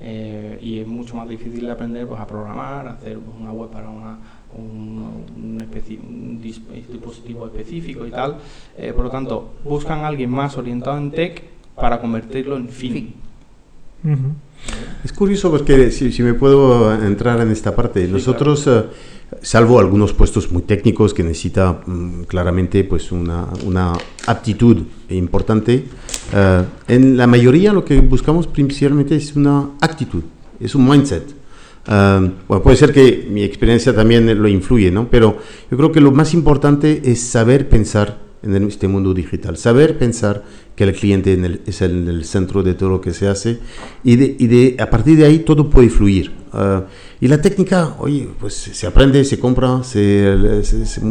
eh, 0.00 0.58
y 0.62 0.78
es 0.78 0.86
mucho 0.86 1.16
más 1.16 1.28
difícil 1.28 1.66
de 1.66 1.72
aprender 1.72 2.06
pues, 2.06 2.20
a 2.20 2.26
programar, 2.26 2.86
a 2.86 2.92
hacer 2.92 3.18
una 3.38 3.52
web 3.52 3.70
para 3.70 3.90
una 3.90 4.18
un, 4.56 5.24
un, 5.36 6.40
dispositivo 6.42 7.46
específico 7.46 8.06
y 8.06 8.10
tal. 8.10 8.36
Eh, 8.76 8.92
por 8.92 9.04
lo 9.04 9.10
tanto, 9.10 9.54
buscan 9.64 10.00
a 10.00 10.08
alguien 10.08 10.30
más 10.30 10.56
orientado 10.56 10.98
en 10.98 11.10
tech 11.10 11.42
para 11.74 12.00
convertirlo 12.00 12.56
en 12.56 12.68
fin. 12.68 13.14
Es 15.04 15.12
curioso 15.12 15.50
porque 15.50 15.90
si, 15.90 16.22
me 16.22 16.34
puedo 16.34 16.92
entrar 16.92 17.40
en 17.40 17.50
esta 17.50 17.74
parte, 17.74 18.06
nosotros, 18.08 18.66
eh, 18.66 18.84
salvo 19.40 19.78
algunos 19.78 20.12
puestos 20.12 20.50
muy 20.50 20.62
técnicos 20.62 21.14
que 21.14 21.22
necesita 21.22 21.80
mm, 21.86 22.22
claramente 22.24 22.84
pues 22.84 23.12
una, 23.12 23.46
una 23.64 23.92
aptitud 24.26 24.82
importante, 25.08 25.84
eh, 26.32 26.64
en 26.88 27.16
la 27.16 27.26
mayoría 27.26 27.72
lo 27.72 27.84
que 27.84 28.00
buscamos 28.00 28.46
principalmente 28.46 29.16
es 29.16 29.34
una 29.36 29.70
actitud, 29.80 30.22
es 30.60 30.74
un 30.74 30.88
mindset 30.88 31.41
bueno, 31.86 32.62
puede 32.62 32.76
ser 32.76 32.92
que 32.92 33.26
mi 33.30 33.42
experiencia 33.42 33.94
también 33.94 34.40
lo 34.40 34.48
influye, 34.48 34.90
¿no? 34.90 35.08
Pero 35.08 35.38
yo 35.70 35.76
creo 35.76 35.92
que 35.92 36.00
lo 36.00 36.12
más 36.12 36.34
importante 36.34 37.02
es 37.04 37.20
saber 37.20 37.68
pensar 37.68 38.31
en 38.42 38.64
este 38.64 38.88
mundo 38.88 39.14
digital, 39.14 39.56
saber 39.56 39.98
pensar 39.98 40.42
que 40.74 40.84
el 40.84 40.92
cliente 40.94 41.60
es 41.66 41.82
el, 41.82 42.08
el, 42.08 42.24
centro 42.24 42.62
de 42.62 42.74
todo 42.74 42.88
lo 42.88 43.00
que 43.00 43.12
se 43.12 43.28
hace 43.28 43.58
y, 44.02 44.16
de, 44.16 44.36
y 44.38 44.46
de, 44.46 44.76
a 44.80 44.90
partir 44.90 45.16
de 45.16 45.26
ahí 45.26 45.40
todo 45.40 45.70
puede 45.70 45.90
fluir. 45.90 46.32
Ah, 46.52 46.84
y 47.20 47.28
la 47.28 47.40
técnica, 47.40 47.94
oye, 47.98 48.28
pues 48.40 48.54
se 48.54 48.86
aprende, 48.86 49.24
se 49.24 49.38
compra, 49.38 49.82
se, 49.84 50.62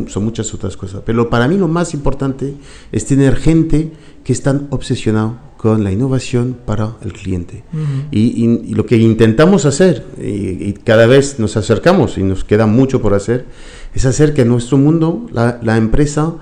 son 0.08 0.23
muchas 0.25 0.53
otras 0.53 0.75
cosas. 0.75 1.01
Pero 1.05 1.29
para 1.29 1.47
mí 1.47 1.58
lo 1.58 1.67
más 1.67 1.93
importante 1.93 2.53
es 2.91 3.05
tener 3.05 3.36
gente 3.38 3.91
que 4.23 4.34
están 4.34 4.67
obsesionado 4.71 5.39
con 5.58 5.84
la 5.84 5.91
innovación 5.91 6.58
para 6.65 6.97
el 7.01 7.13
cliente. 7.13 7.63
y, 8.12 8.73
lo 8.73 8.86
que 8.86 8.97
intentamos 8.97 9.65
hacer, 9.65 10.05
y, 10.21 10.73
cada 10.73 11.05
vez 11.05 11.39
nos 11.39 11.55
acercamos 11.55 12.17
y 12.17 12.23
nos 12.23 12.43
queda 12.43 12.65
mucho 12.65 13.01
por 13.01 13.13
hacer, 13.13 13.45
es 13.93 14.05
hacer 14.05 14.34
que 14.34 14.41
en 14.41 14.49
nuestro 14.49 14.77
mundo 14.77 15.27
la, 15.32 15.60
la 15.63 15.77
empresa 15.77 16.36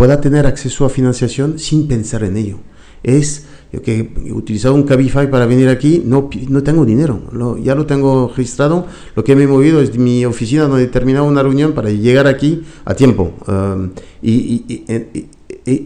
pueda 0.00 0.18
tener 0.18 0.46
acceso 0.46 0.86
a 0.86 0.88
financiación 0.88 1.58
sin 1.58 1.86
pensar 1.86 2.24
en 2.24 2.38
ello. 2.38 2.56
Es 3.02 3.44
yo 3.70 3.82
que 3.82 4.10
he 4.24 4.32
utilizado 4.32 4.74
un 4.74 4.84
Cabify 4.84 5.30
para 5.30 5.44
venir 5.44 5.68
aquí, 5.68 6.02
no, 6.02 6.30
no 6.48 6.62
tengo 6.62 6.86
dinero, 6.86 7.20
ya 7.62 7.74
lo 7.74 7.84
tengo 7.84 8.32
registrado. 8.34 8.86
Lo 9.14 9.22
que 9.24 9.36
me 9.36 9.42
he 9.42 9.46
movido 9.46 9.82
es 9.82 9.92
de 9.92 9.98
mi 9.98 10.24
oficina 10.24 10.62
donde 10.62 10.84
he 10.84 10.86
terminado 10.86 11.26
una 11.26 11.42
reunión 11.42 11.74
para 11.74 11.90
llegar 11.90 12.26
aquí 12.26 12.62
a 12.86 12.94
tiempo. 12.94 13.34
Um, 13.46 13.90
y, 14.22 14.64
y, 14.66 15.28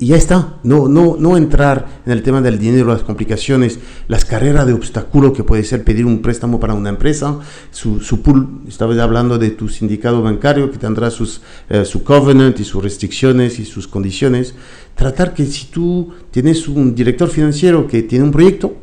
ya 0.00 0.16
está, 0.16 0.58
no, 0.62 0.88
no, 0.88 1.16
no 1.18 1.36
entrar 1.36 2.02
en 2.06 2.12
el 2.12 2.22
tema 2.22 2.40
del 2.40 2.58
dinero, 2.58 2.88
las 2.88 3.02
complicaciones, 3.02 3.78
las 4.08 4.24
carreras 4.24 4.66
de 4.66 4.72
obstáculo 4.72 5.32
que 5.32 5.44
puede 5.44 5.64
ser 5.64 5.84
pedir 5.84 6.06
un 6.06 6.22
préstamo 6.22 6.60
para 6.60 6.74
una 6.74 6.90
empresa, 6.90 7.38
su, 7.70 8.00
su 8.00 8.22
pool, 8.22 8.62
estaba 8.68 8.94
hablando 9.02 9.38
de 9.38 9.50
tu 9.50 9.68
sindicato 9.68 10.22
bancario 10.22 10.70
que 10.70 10.78
tendrá 10.78 11.10
sus, 11.10 11.42
eh, 11.68 11.84
su 11.84 12.02
covenant 12.04 12.58
y 12.60 12.64
sus 12.64 12.82
restricciones 12.82 13.58
y 13.58 13.64
sus 13.64 13.88
condiciones. 13.88 14.54
Tratar 14.94 15.34
que 15.34 15.44
si 15.46 15.66
tú 15.66 16.12
tienes 16.30 16.68
un 16.68 16.94
director 16.94 17.28
financiero 17.28 17.86
que 17.86 18.02
tiene 18.02 18.24
un 18.24 18.30
proyecto, 18.30 18.76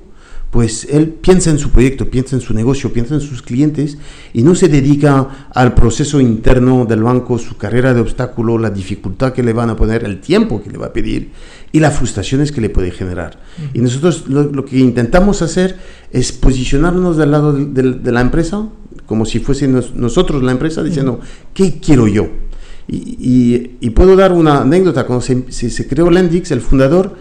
pues 0.52 0.86
él 0.90 1.08
piensa 1.08 1.50
en 1.50 1.58
su 1.58 1.70
proyecto, 1.70 2.10
piensa 2.10 2.36
en 2.36 2.42
su 2.42 2.54
negocio, 2.54 2.92
piensa 2.92 3.16
en 3.16 3.22
sus 3.22 3.42
clientes 3.42 3.98
y 4.34 4.44
no 4.44 4.54
se 4.54 4.68
dedica 4.68 5.48
al 5.56 5.74
proceso 5.74 6.20
interno 6.20 6.86
del 6.86 7.04
banco, 7.04 7.40
su 7.40 7.56
carrera 7.56 7.94
de 7.94 8.02
obstáculo, 8.02 8.58
la 8.58 8.70
dificultad 8.70 9.32
que 9.32 9.44
le 9.44 9.54
van 9.54 9.70
a 9.70 9.78
poner, 9.78 10.04
el 10.04 10.20
tiempo 10.20 10.62
que 10.62 10.70
le 10.70 10.78
va 10.78 10.88
a 10.88 10.94
pedir 10.94 11.32
y 11.72 11.80
las 11.80 11.96
frustraciones 11.98 12.52
que 12.52 12.60
le 12.60 12.70
puede 12.70 12.92
generar. 12.92 13.40
Y 13.74 13.80
nosotros 13.80 14.28
lo, 14.28 14.66
que 14.66 14.78
intentamos 14.78 15.42
hacer 15.42 15.78
es 16.12 16.34
posicionarnos 16.34 17.16
del 17.16 17.32
lado 17.32 17.54
de, 17.54 18.12
la 18.12 18.20
empresa, 18.20 18.68
como 19.06 19.26
si 19.26 19.40
fuésemos 19.40 19.96
nosotros 19.96 20.44
la 20.44 20.52
empresa, 20.52 20.84
diciendo, 20.84 21.22
¿qué 21.54 21.80
quiero 21.80 22.10
yo? 22.10 22.28
Y, 22.90 23.90
puedo 23.92 24.18
dar 24.18 24.34
una 24.34 24.62
anécdota, 24.62 25.06
cuando 25.06 25.22
se, 25.22 25.50
se 25.50 25.88
creó 25.88 26.10
Lendix, 26.10 26.52
el 26.52 26.60
fundador, 26.60 27.16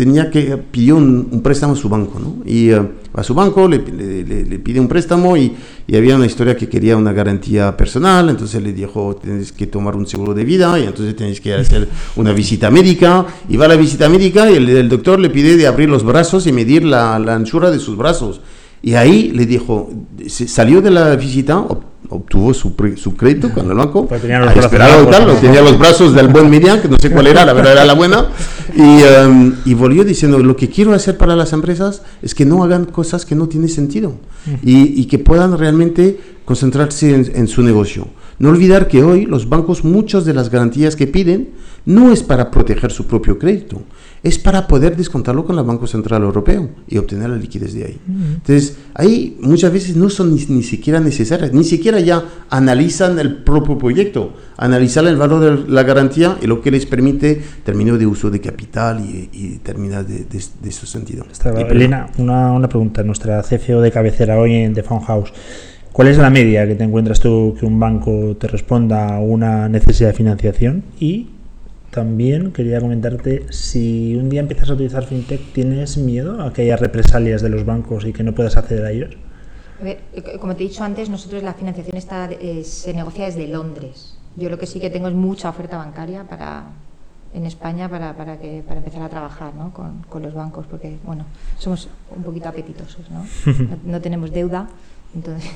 tenía 0.00 0.30
que 0.30 0.56
pidió 0.56 0.96
un, 0.96 1.42
préstamo 1.42 1.74
a 1.74 1.76
su 1.76 1.90
banco, 1.90 2.18
¿no? 2.18 2.36
Y 2.46 2.72
uh, 2.72 2.88
a 3.12 3.22
su 3.22 3.34
banco 3.34 3.68
le, 3.68 3.76
le, 3.84 4.58
pide 4.58 4.80
un 4.80 4.88
préstamo 4.88 5.36
y, 5.36 5.52
y, 5.86 5.94
había 5.94 6.16
una 6.16 6.24
historia 6.24 6.56
que 6.56 6.70
quería 6.70 6.96
una 6.96 7.12
garantía 7.12 7.76
personal, 7.76 8.30
entonces 8.30 8.62
le 8.62 8.72
dijo, 8.72 9.16
tienes 9.22 9.52
que 9.52 9.66
tomar 9.66 9.96
un 9.96 10.06
seguro 10.06 10.32
de 10.32 10.42
vida 10.42 10.78
y 10.78 10.84
entonces 10.84 11.14
tienes 11.14 11.38
que 11.42 11.52
hacer 11.52 11.86
una 12.16 12.32
visita 12.32 12.70
médica 12.70 13.26
y 13.46 13.58
va 13.58 13.66
a 13.66 13.68
la 13.68 13.76
visita 13.76 14.08
médica 14.08 14.50
y 14.50 14.54
el, 14.54 14.70
el 14.70 14.88
doctor 14.88 15.20
le 15.20 15.28
pide 15.28 15.58
de 15.58 15.66
abrir 15.66 15.90
los 15.90 16.02
brazos 16.02 16.46
y 16.46 16.52
medir 16.52 16.82
la, 16.82 17.18
la 17.18 17.34
anchura 17.34 17.70
de 17.70 17.78
sus 17.78 17.98
brazos. 17.98 18.40
Y 18.80 18.94
ahí 18.94 19.32
le 19.32 19.44
dijo, 19.44 19.90
salió 20.26 20.80
de 20.80 20.90
la 20.90 21.14
visita, 21.14 21.62
obtuvo 22.10 22.52
su, 22.52 22.74
su 22.96 23.16
crédito 23.16 23.50
con 23.52 23.70
el 23.70 23.76
banco, 23.76 24.06
pues 24.06 24.20
tenía 24.20 24.40
los, 24.40 24.54
brazos, 24.70 25.40
tenía 25.40 25.62
los 25.62 25.78
brazos 25.78 26.14
del 26.14 26.28
buen 26.28 26.50
Miriam, 26.50 26.80
que 26.80 26.88
no 26.88 26.98
sé 26.98 27.10
cuál 27.10 27.28
era, 27.28 27.44
la 27.44 27.52
verdad 27.52 27.72
era 27.72 27.84
la 27.84 27.94
buena, 27.94 28.26
y, 28.74 29.02
um, 29.26 29.54
y, 29.64 29.74
volvió 29.74 30.04
diciendo, 30.04 30.38
lo 30.38 30.56
que 30.56 30.68
quiero 30.68 30.92
hacer 30.92 31.16
para 31.16 31.36
las 31.36 31.52
empresas 31.52 32.02
es 32.20 32.34
que 32.34 32.44
no 32.44 32.62
hagan 32.64 32.84
cosas 32.84 33.24
que 33.24 33.34
no 33.34 33.48
tienen 33.48 33.68
sentido 33.68 34.14
y, 34.62 35.00
y 35.00 35.06
que 35.06 35.18
puedan 35.18 35.56
realmente 35.56 36.18
concentrarse 36.44 37.14
en, 37.14 37.30
en 37.34 37.48
su 37.48 37.62
negocio. 37.62 38.08
No 38.38 38.48
olvidar 38.48 38.88
que 38.88 39.02
hoy 39.02 39.26
los 39.26 39.48
bancos, 39.48 39.84
muchas 39.84 40.24
de 40.24 40.34
las 40.34 40.50
garantías 40.50 40.96
que 40.96 41.06
piden, 41.06 41.50
no 41.84 42.12
es 42.12 42.22
para 42.22 42.50
proteger 42.50 42.90
su 42.90 43.06
propio 43.06 43.38
crédito, 43.38 43.82
es 44.22 44.38
para 44.38 44.66
poder 44.66 44.96
descontarlo 44.96 45.44
con 45.44 45.58
el 45.58 45.64
Banco 45.64 45.86
Central 45.86 46.22
Europeo 46.22 46.68
y 46.86 46.98
obtener 46.98 47.30
la 47.30 47.36
liquidez 47.36 47.72
de 47.72 47.84
ahí. 47.84 47.98
Entonces, 48.06 48.76
ahí 48.94 49.38
muchas 49.40 49.72
veces 49.72 49.96
no 49.96 50.10
son 50.10 50.34
ni, 50.34 50.62
siquiera 50.62 51.00
necesarias, 51.00 51.52
ni 51.52 51.64
siquiera 51.64 52.00
ya 52.00 52.24
analizan 52.50 53.18
el 53.18 53.36
propio 53.36 53.78
proyecto, 53.78 54.34
analizan 54.58 55.06
el 55.06 55.16
valor 55.16 55.64
de 55.64 55.72
la 55.72 55.84
garantía 55.84 56.36
y 56.42 56.46
lo 56.46 56.60
que 56.60 56.70
les 56.70 56.84
permite 56.84 57.40
terminar 57.64 57.96
de 57.96 58.06
uso 58.06 58.30
de 58.30 58.40
capital 58.40 59.00
y, 59.00 59.30
y 59.32 59.58
terminar 59.58 60.06
de, 60.06 60.24
de, 60.24 60.72
su 60.72 60.86
sentido. 60.86 61.24
Elena, 61.68 62.08
una, 62.18 62.52
una, 62.52 62.68
pregunta. 62.68 63.02
Nuestra 63.02 63.42
CFO 63.42 63.80
de 63.80 63.90
cabecera 63.90 64.38
hoy 64.38 64.54
en 64.54 64.74
The 64.74 64.82
Phone 64.82 65.00
House. 65.02 65.32
¿Cuál 65.92 66.08
es 66.08 66.18
la 66.18 66.30
media 66.30 66.66
que 66.66 66.76
te 66.76 66.84
encuentras 66.84 67.18
tú 67.20 67.56
que 67.58 67.66
un 67.66 67.80
banco 67.80 68.36
te 68.38 68.46
responda 68.46 69.16
a 69.16 69.20
una 69.20 69.68
necesidad 69.68 70.10
de 70.10 70.14
financiación? 70.14 70.84
Y 71.00 71.28
también 71.90 72.52
quería 72.52 72.80
comentarte, 72.80 73.52
si 73.52 74.14
un 74.14 74.28
día 74.28 74.40
empiezas 74.40 74.70
a 74.70 74.74
utilizar 74.74 75.04
FinTech, 75.04 75.52
¿tienes 75.52 75.96
miedo 75.96 76.40
a 76.40 76.52
que 76.52 76.62
haya 76.62 76.76
represalias 76.76 77.42
de 77.42 77.48
los 77.48 77.64
bancos 77.64 78.04
y 78.06 78.12
que 78.12 78.22
no 78.22 78.32
puedas 78.34 78.56
acceder 78.56 78.84
a 78.84 78.90
ellos? 78.92 79.16
Eh, 79.82 79.98
como 80.40 80.54
te 80.54 80.64
he 80.64 80.68
dicho 80.68 80.84
antes, 80.84 81.08
nosotros 81.08 81.42
la 81.42 81.54
financiación 81.54 81.96
está, 81.96 82.30
eh, 82.30 82.62
se 82.64 82.94
negocia 82.94 83.26
desde 83.26 83.48
Londres. 83.48 84.16
Yo 84.36 84.48
lo 84.50 84.58
que 84.58 84.66
sí 84.66 84.78
que 84.78 84.90
tengo 84.90 85.08
es 85.08 85.14
mucha 85.14 85.48
oferta 85.48 85.78
bancaria 85.78 86.24
para, 86.24 86.64
en 87.34 87.46
España 87.46 87.88
para, 87.88 88.16
para, 88.16 88.38
que, 88.38 88.62
para 88.66 88.78
empezar 88.78 89.02
a 89.02 89.08
trabajar 89.08 89.54
¿no? 89.54 89.72
con, 89.72 90.02
con, 90.08 90.22
los 90.22 90.32
bancos, 90.32 90.66
porque 90.66 90.96
bueno, 91.04 91.24
somos 91.58 91.88
un 92.14 92.22
poquito 92.22 92.48
apetitosos, 92.48 93.10
¿no? 93.10 93.26
no, 93.84 94.00
tenemos 94.00 94.30
deuda, 94.30 94.68
entonces... 95.14 95.50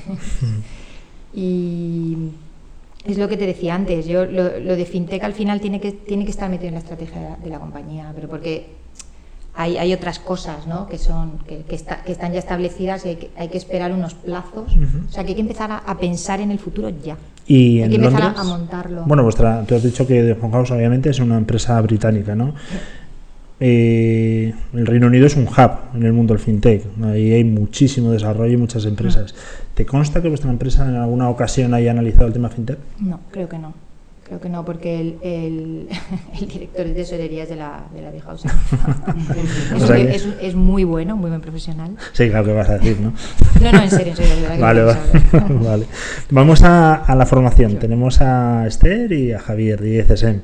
y 1.33 2.31
es 3.05 3.17
lo 3.17 3.27
que 3.27 3.37
te 3.37 3.45
decía 3.45 3.75
antes, 3.75 4.05
yo 4.05 4.25
lo, 4.25 4.59
lo, 4.59 4.75
de 4.75 4.85
fintech 4.85 5.23
al 5.23 5.33
final 5.33 5.61
tiene 5.61 5.79
que, 5.79 5.91
tiene 5.91 6.25
que 6.25 6.31
estar 6.31 6.49
metido 6.49 6.69
en 6.69 6.73
la 6.75 6.79
estrategia 6.79 7.37
de 7.43 7.49
la 7.49 7.59
compañía, 7.59 8.11
pero 8.15 8.27
porque 8.27 8.67
hay, 9.55 9.77
hay 9.77 9.93
otras 9.93 10.19
cosas 10.19 10.67
¿no? 10.67 10.87
que, 10.87 10.97
son, 10.97 11.39
que, 11.47 11.59
que, 11.59 11.75
está, 11.75 12.03
que, 12.03 12.11
están 12.11 12.33
ya 12.33 12.39
establecidas 12.39 13.05
y 13.05 13.09
hay 13.09 13.15
que, 13.15 13.31
hay 13.37 13.47
que 13.47 13.57
esperar 13.57 13.91
unos 13.93 14.13
plazos. 14.13 14.75
Uh 14.75 14.79
-huh. 14.79 15.09
O 15.09 15.11
sea, 15.11 15.23
que 15.23 15.29
hay 15.29 15.35
que 15.35 15.41
empezar 15.41 15.71
a, 15.71 15.77
a, 15.77 15.97
pensar 15.97 16.41
en 16.41 16.51
el 16.51 16.59
futuro 16.59 16.89
ya. 16.89 17.17
Y 17.47 17.81
hay 17.81 17.89
que 17.89 17.95
empezar 17.95 18.21
Londres, 18.21 18.41
a, 18.41 18.43
montarlo. 18.43 19.03
Bueno, 19.05 19.23
vuestra, 19.23 19.63
tú 19.65 19.75
has 19.75 19.83
dicho 19.83 20.05
que 20.05 20.35
House 20.51 20.71
obviamente 20.71 21.09
es 21.09 21.19
una 21.19 21.37
empresa 21.37 21.79
británica, 21.81 22.35
¿no? 22.35 22.53
Eh, 23.59 24.53
el 24.73 24.85
Reino 24.85 25.07
Unido 25.07 25.27
es 25.27 25.35
un 25.37 25.47
hub 25.47 25.71
en 25.93 26.03
el 26.03 26.13
mundo 26.13 26.33
del 26.33 26.43
fintech. 26.43 26.83
Ahí 27.03 27.31
hay 27.31 27.43
muchísimo 27.43 28.11
desarrollo 28.11 28.53
y 28.53 28.57
muchas 28.57 28.85
empresas. 28.85 29.33
¿Te 29.73 29.85
consta 29.85 30.21
que 30.21 30.29
vuestra 30.29 30.51
empresa 30.51 30.87
en 30.87 30.95
alguna 30.95 31.29
ocasión 31.29 31.73
haya 31.73 31.91
analizado 31.91 32.27
el 32.27 32.33
tema 32.33 32.49
fintech? 32.49 32.79
No, 32.99 33.19
creo 33.31 33.47
que 33.47 33.57
no. 33.57 33.73
Creo 34.25 34.41
que 34.41 34.49
no, 34.49 34.65
porque 34.65 34.99
el, 34.99 35.17
el, 35.21 35.87
el 36.41 36.47
director 36.47 36.83
de 36.83 36.93
tesorería 36.93 37.43
es 37.43 37.49
de 37.49 37.57
la, 37.57 37.83
de 37.93 38.01
la 38.01 38.09
vieja 38.09 38.33
es, 38.33 38.43
o 39.83 39.85
sea 39.85 39.95
que... 39.97 40.15
es, 40.15 40.27
es, 40.41 40.55
muy 40.55 40.83
bueno, 40.83 41.15
muy 41.15 41.29
buen 41.29 41.41
profesional. 41.41 41.91
Sí, 42.11 42.29
claro 42.29 42.43
que 42.43 42.53
vas 42.53 42.69
a 42.69 42.79
decir, 42.79 42.99
¿no? 42.99 43.13
No, 43.61 43.71
no, 43.71 43.83
en 43.83 43.89
serio, 43.91 44.13
en 44.13 44.17
serio. 44.17 44.49
De 44.49 44.57
vale, 44.57 44.83
vale. 44.83 44.99
vale. 45.63 45.85
Vamos 46.31 46.63
a, 46.63 46.95
a 46.95 47.15
la 47.15 47.27
formación. 47.27 47.77
Tenemos 47.77 48.19
a 48.19 48.65
Esther 48.65 49.11
y 49.11 49.31
a 49.31 49.39
Javier 49.39 49.79
de 49.79 49.99
ICSM. 49.99 50.41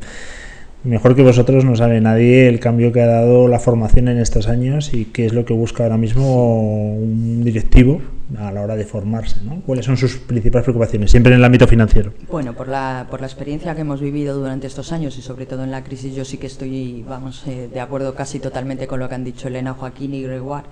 Mejor 0.83 1.15
que 1.15 1.21
vosotros 1.21 1.63
no 1.63 1.75
sabe 1.75 2.01
nadie 2.01 2.47
el 2.47 2.59
cambio 2.59 2.91
que 2.91 3.01
ha 3.01 3.05
dado 3.05 3.47
la 3.47 3.59
formación 3.59 4.07
en 4.07 4.17
estos 4.17 4.47
años 4.47 4.95
y 4.95 5.05
qué 5.05 5.27
es 5.27 5.33
lo 5.33 5.45
que 5.45 5.53
busca 5.53 5.83
ahora 5.83 5.97
mismo 5.97 6.93
un 6.95 7.43
directivo 7.43 8.01
a 8.35 8.51
la 8.51 8.63
hora 8.63 8.75
de 8.75 8.85
formarse. 8.85 9.41
¿no? 9.43 9.61
¿Cuáles 9.61 9.85
son 9.85 9.95
sus 9.95 10.17
principales 10.17 10.63
preocupaciones, 10.63 11.11
siempre 11.11 11.33
en 11.33 11.39
el 11.39 11.45
ámbito 11.45 11.67
financiero? 11.67 12.13
Bueno, 12.31 12.53
por 12.53 12.67
la, 12.67 13.05
por 13.11 13.21
la 13.21 13.27
experiencia 13.27 13.75
que 13.75 13.81
hemos 13.81 14.01
vivido 14.01 14.35
durante 14.35 14.65
estos 14.65 14.91
años 14.91 15.19
y 15.19 15.21
sobre 15.21 15.45
todo 15.45 15.63
en 15.63 15.69
la 15.69 15.83
crisis, 15.83 16.15
yo 16.15 16.25
sí 16.25 16.37
que 16.37 16.47
estoy, 16.47 17.05
vamos, 17.07 17.43
eh, 17.45 17.69
de 17.71 17.79
acuerdo 17.79 18.15
casi 18.15 18.39
totalmente 18.39 18.87
con 18.87 18.99
lo 18.99 19.07
que 19.07 19.13
han 19.13 19.23
dicho 19.23 19.49
Elena, 19.49 19.73
Joaquín 19.73 20.15
y 20.15 20.23
Gregoire. 20.23 20.67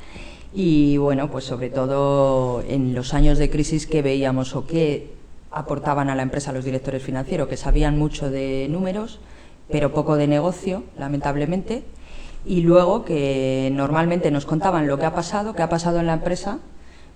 Y 0.55 0.97
bueno, 0.97 1.29
pues 1.29 1.45
sobre 1.45 1.69
todo 1.69 2.63
en 2.67 2.95
los 2.95 3.13
años 3.13 3.37
de 3.37 3.51
crisis 3.51 3.85
que 3.85 4.01
veíamos 4.01 4.55
o 4.55 4.65
que 4.65 5.11
aportaban 5.51 6.09
a 6.09 6.15
la 6.15 6.23
empresa 6.23 6.51
los 6.51 6.65
directores 6.65 7.03
financieros, 7.03 7.47
que 7.47 7.57
sabían 7.57 7.97
mucho 7.99 8.31
de 8.31 8.67
números, 8.69 9.19
pero 9.71 9.93
poco 9.93 10.15
de 10.15 10.27
negocio, 10.27 10.83
lamentablemente, 10.97 11.83
y 12.45 12.61
luego 12.61 13.05
que 13.05 13.69
normalmente 13.73 14.31
nos 14.31 14.45
contaban 14.45 14.87
lo 14.87 14.97
que 14.97 15.05
ha 15.05 15.13
pasado, 15.13 15.53
qué 15.53 15.61
ha 15.61 15.69
pasado 15.69 15.99
en 15.99 16.07
la 16.07 16.13
empresa, 16.13 16.59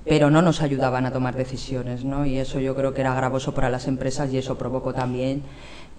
pero 0.05 0.29
no 0.29 0.41
nos 0.41 0.61
ayudaban 0.61 1.05
a 1.05 1.11
tomar 1.11 1.35
decisiones, 1.35 2.03
¿no? 2.03 2.25
Y 2.25 2.37
eso 2.37 2.59
yo 2.59 2.75
creo 2.75 2.93
que 2.93 3.01
era 3.01 3.15
gravoso 3.15 3.53
para 3.53 3.69
las 3.69 3.87
empresas 3.87 4.33
y 4.33 4.37
eso 4.37 4.57
provocó 4.57 4.93
también 4.93 5.43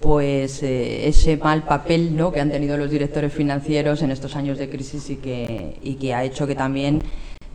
pues 0.01 0.63
eh, 0.63 1.09
ese 1.09 1.37
mal 1.37 1.63
papel 1.63 2.17
¿no? 2.17 2.33
que 2.33 2.41
han 2.41 2.51
tenido 2.51 2.77
los 2.77 2.91
directores 2.91 3.33
financieros 3.33 4.03
en 4.03 4.11
estos 4.11 4.37
años 4.37 4.59
de 4.59 4.69
crisis 4.69 5.09
y 5.11 5.17
que, 5.17 5.79
y 5.83 5.95
que 5.95 6.15
ha 6.15 6.25
hecho 6.25 6.47
que 6.47 6.55
también 6.55 7.03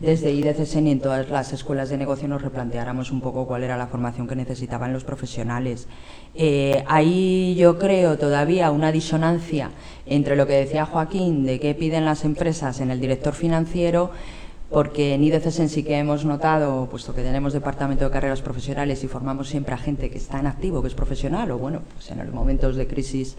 desde 0.00 0.32
IDCSN 0.32 0.86
y 0.86 0.90
en 0.92 1.00
todas 1.00 1.28
las 1.28 1.52
escuelas 1.52 1.90
de 1.90 1.98
negocio 1.98 2.26
nos 2.26 2.40
replanteáramos 2.40 3.10
un 3.10 3.20
poco 3.20 3.46
cuál 3.46 3.62
era 3.62 3.76
la 3.76 3.86
formación 3.86 4.26
que 4.26 4.34
necesitaban 4.34 4.92
los 4.92 5.04
profesionales. 5.04 5.86
Eh, 6.34 6.82
ahí 6.88 7.54
yo 7.56 7.78
creo 7.78 8.16
todavía 8.16 8.70
una 8.70 8.92
disonancia 8.92 9.70
entre 10.06 10.36
lo 10.36 10.46
que 10.46 10.54
decía 10.54 10.86
Joaquín 10.86 11.44
de 11.44 11.60
qué 11.60 11.74
piden 11.74 12.06
las 12.06 12.24
empresas 12.24 12.80
en 12.80 12.90
el 12.90 13.00
director 13.00 13.34
financiero 13.34 14.10
porque 14.70 15.14
en 15.14 15.24
IDCSN 15.24 15.68
sí 15.68 15.82
que 15.82 15.98
hemos 15.98 16.24
notado, 16.24 16.86
puesto 16.86 17.12
que 17.12 17.22
tenemos 17.22 17.52
departamento 17.52 18.04
de 18.04 18.10
carreras 18.10 18.40
profesionales 18.40 19.02
y 19.02 19.08
formamos 19.08 19.48
siempre 19.48 19.74
a 19.74 19.78
gente 19.78 20.10
que 20.10 20.18
está 20.18 20.38
en 20.38 20.46
activo, 20.46 20.80
que 20.80 20.88
es 20.88 20.94
profesional, 20.94 21.50
o 21.50 21.58
bueno, 21.58 21.82
pues 21.92 22.10
en 22.12 22.18
los 22.18 22.32
momentos 22.32 22.76
de 22.76 22.86
crisis 22.86 23.36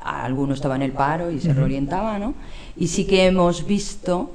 alguno 0.00 0.54
estaba 0.54 0.76
en 0.76 0.82
el 0.82 0.92
paro 0.92 1.32
y 1.32 1.40
se 1.40 1.52
reorientaba, 1.52 2.20
¿no? 2.20 2.34
Y 2.76 2.86
sí 2.86 3.06
que 3.06 3.26
hemos 3.26 3.66
visto 3.66 4.30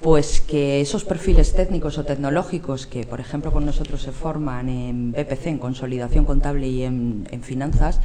pues 0.00 0.40
que 0.40 0.80
esos 0.80 1.04
perfiles 1.04 1.52
técnicos 1.52 1.98
o 1.98 2.04
tecnológicos 2.04 2.86
que, 2.86 3.04
por 3.04 3.20
ejemplo, 3.20 3.52
con 3.52 3.66
nosotros 3.66 4.02
se 4.02 4.12
forman 4.12 4.68
en 4.68 5.12
BPC, 5.12 5.46
en 5.46 5.58
consolidación 5.58 6.24
contable 6.24 6.68
y 6.68 6.82
en, 6.84 7.28
en 7.30 7.42
finanzas, 7.42 8.00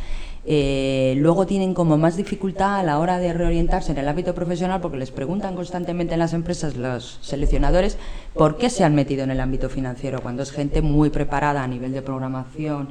eh, 0.47 1.15
luego 1.17 1.47
tienen 1.47 1.73
como 1.73 1.97
más 1.97 2.17
dificultad 2.17 2.75
a 2.75 2.83
la 2.83 2.99
hora 2.99 3.17
de 3.17 3.33
reorientarse 3.33 3.91
en 3.91 3.97
el 3.97 4.07
ámbito 4.07 4.35
profesional 4.35 4.79
porque 4.79 4.97
les 4.97 5.09
preguntan 5.09 5.55
constantemente 5.55 6.13
en 6.13 6.19
las 6.19 6.33
empresas 6.33 6.75
los 6.75 7.17
seleccionadores 7.21 7.97
por 8.35 8.57
qué 8.57 8.69
se 8.69 8.83
han 8.83 8.93
metido 8.93 9.23
en 9.23 9.31
el 9.31 9.39
ámbito 9.39 9.69
financiero 9.69 10.21
cuando 10.21 10.43
es 10.43 10.51
gente 10.51 10.83
muy 10.83 11.09
preparada 11.09 11.63
a 11.63 11.67
nivel 11.67 11.93
de 11.93 12.03
programación 12.03 12.89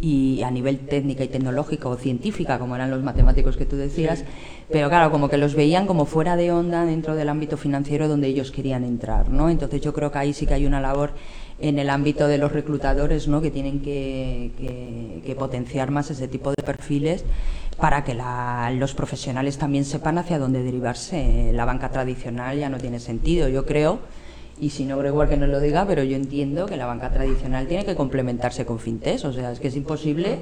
y 0.00 0.42
a 0.42 0.50
nivel 0.50 0.80
técnica 0.80 1.22
y 1.22 1.28
tecnológica 1.28 1.88
o 1.88 1.96
científica 1.96 2.58
como 2.58 2.74
eran 2.74 2.90
los 2.90 3.02
matemáticos 3.02 3.56
que 3.56 3.66
tú 3.66 3.76
decías, 3.76 4.24
pero 4.70 4.88
claro, 4.88 5.10
como 5.12 5.28
que 5.28 5.38
los 5.38 5.54
veían 5.54 5.86
como 5.86 6.06
fuera 6.06 6.36
de 6.36 6.50
onda 6.50 6.84
dentro 6.84 7.14
del 7.14 7.28
ámbito 7.28 7.56
financiero 7.56 8.08
donde 8.08 8.26
ellos 8.26 8.50
querían 8.50 8.84
entrar, 8.84 9.30
¿no? 9.30 9.48
Entonces 9.48 9.80
yo 9.80 9.92
creo 9.92 10.10
que 10.10 10.18
ahí 10.18 10.32
sí 10.32 10.46
que 10.46 10.54
hay 10.54 10.66
una 10.66 10.80
labor 10.80 11.12
en 11.58 11.78
el 11.78 11.90
ámbito 11.90 12.28
de 12.28 12.38
los 12.38 12.52
reclutadores, 12.52 13.28
¿no? 13.28 13.40
que 13.40 13.50
tienen 13.50 13.80
que, 13.80 14.50
que, 14.58 15.22
que 15.24 15.34
potenciar 15.34 15.90
más 15.90 16.10
ese 16.10 16.28
tipo 16.28 16.50
de 16.50 16.62
perfiles 16.62 17.24
para 17.78 18.04
que 18.04 18.14
la, 18.14 18.70
los 18.74 18.94
profesionales 18.94 19.58
también 19.58 19.84
sepan 19.84 20.18
hacia 20.18 20.38
dónde 20.38 20.62
derivarse. 20.62 21.50
La 21.52 21.64
banca 21.64 21.90
tradicional 21.90 22.58
ya 22.58 22.68
no 22.68 22.78
tiene 22.78 23.00
sentido, 23.00 23.48
yo 23.48 23.64
creo, 23.64 24.00
y 24.58 24.70
si 24.70 24.84
no 24.84 24.98
Gregoire 24.98 25.30
que 25.30 25.36
no 25.36 25.46
lo 25.46 25.60
diga, 25.60 25.86
pero 25.86 26.02
yo 26.02 26.16
entiendo 26.16 26.66
que 26.66 26.76
la 26.76 26.86
banca 26.86 27.10
tradicional 27.10 27.66
tiene 27.66 27.84
que 27.84 27.94
complementarse 27.94 28.64
con 28.64 28.78
fintechs, 28.78 29.24
o 29.24 29.32
sea, 29.32 29.52
es 29.52 29.60
que 29.60 29.68
es 29.68 29.76
imposible. 29.76 30.38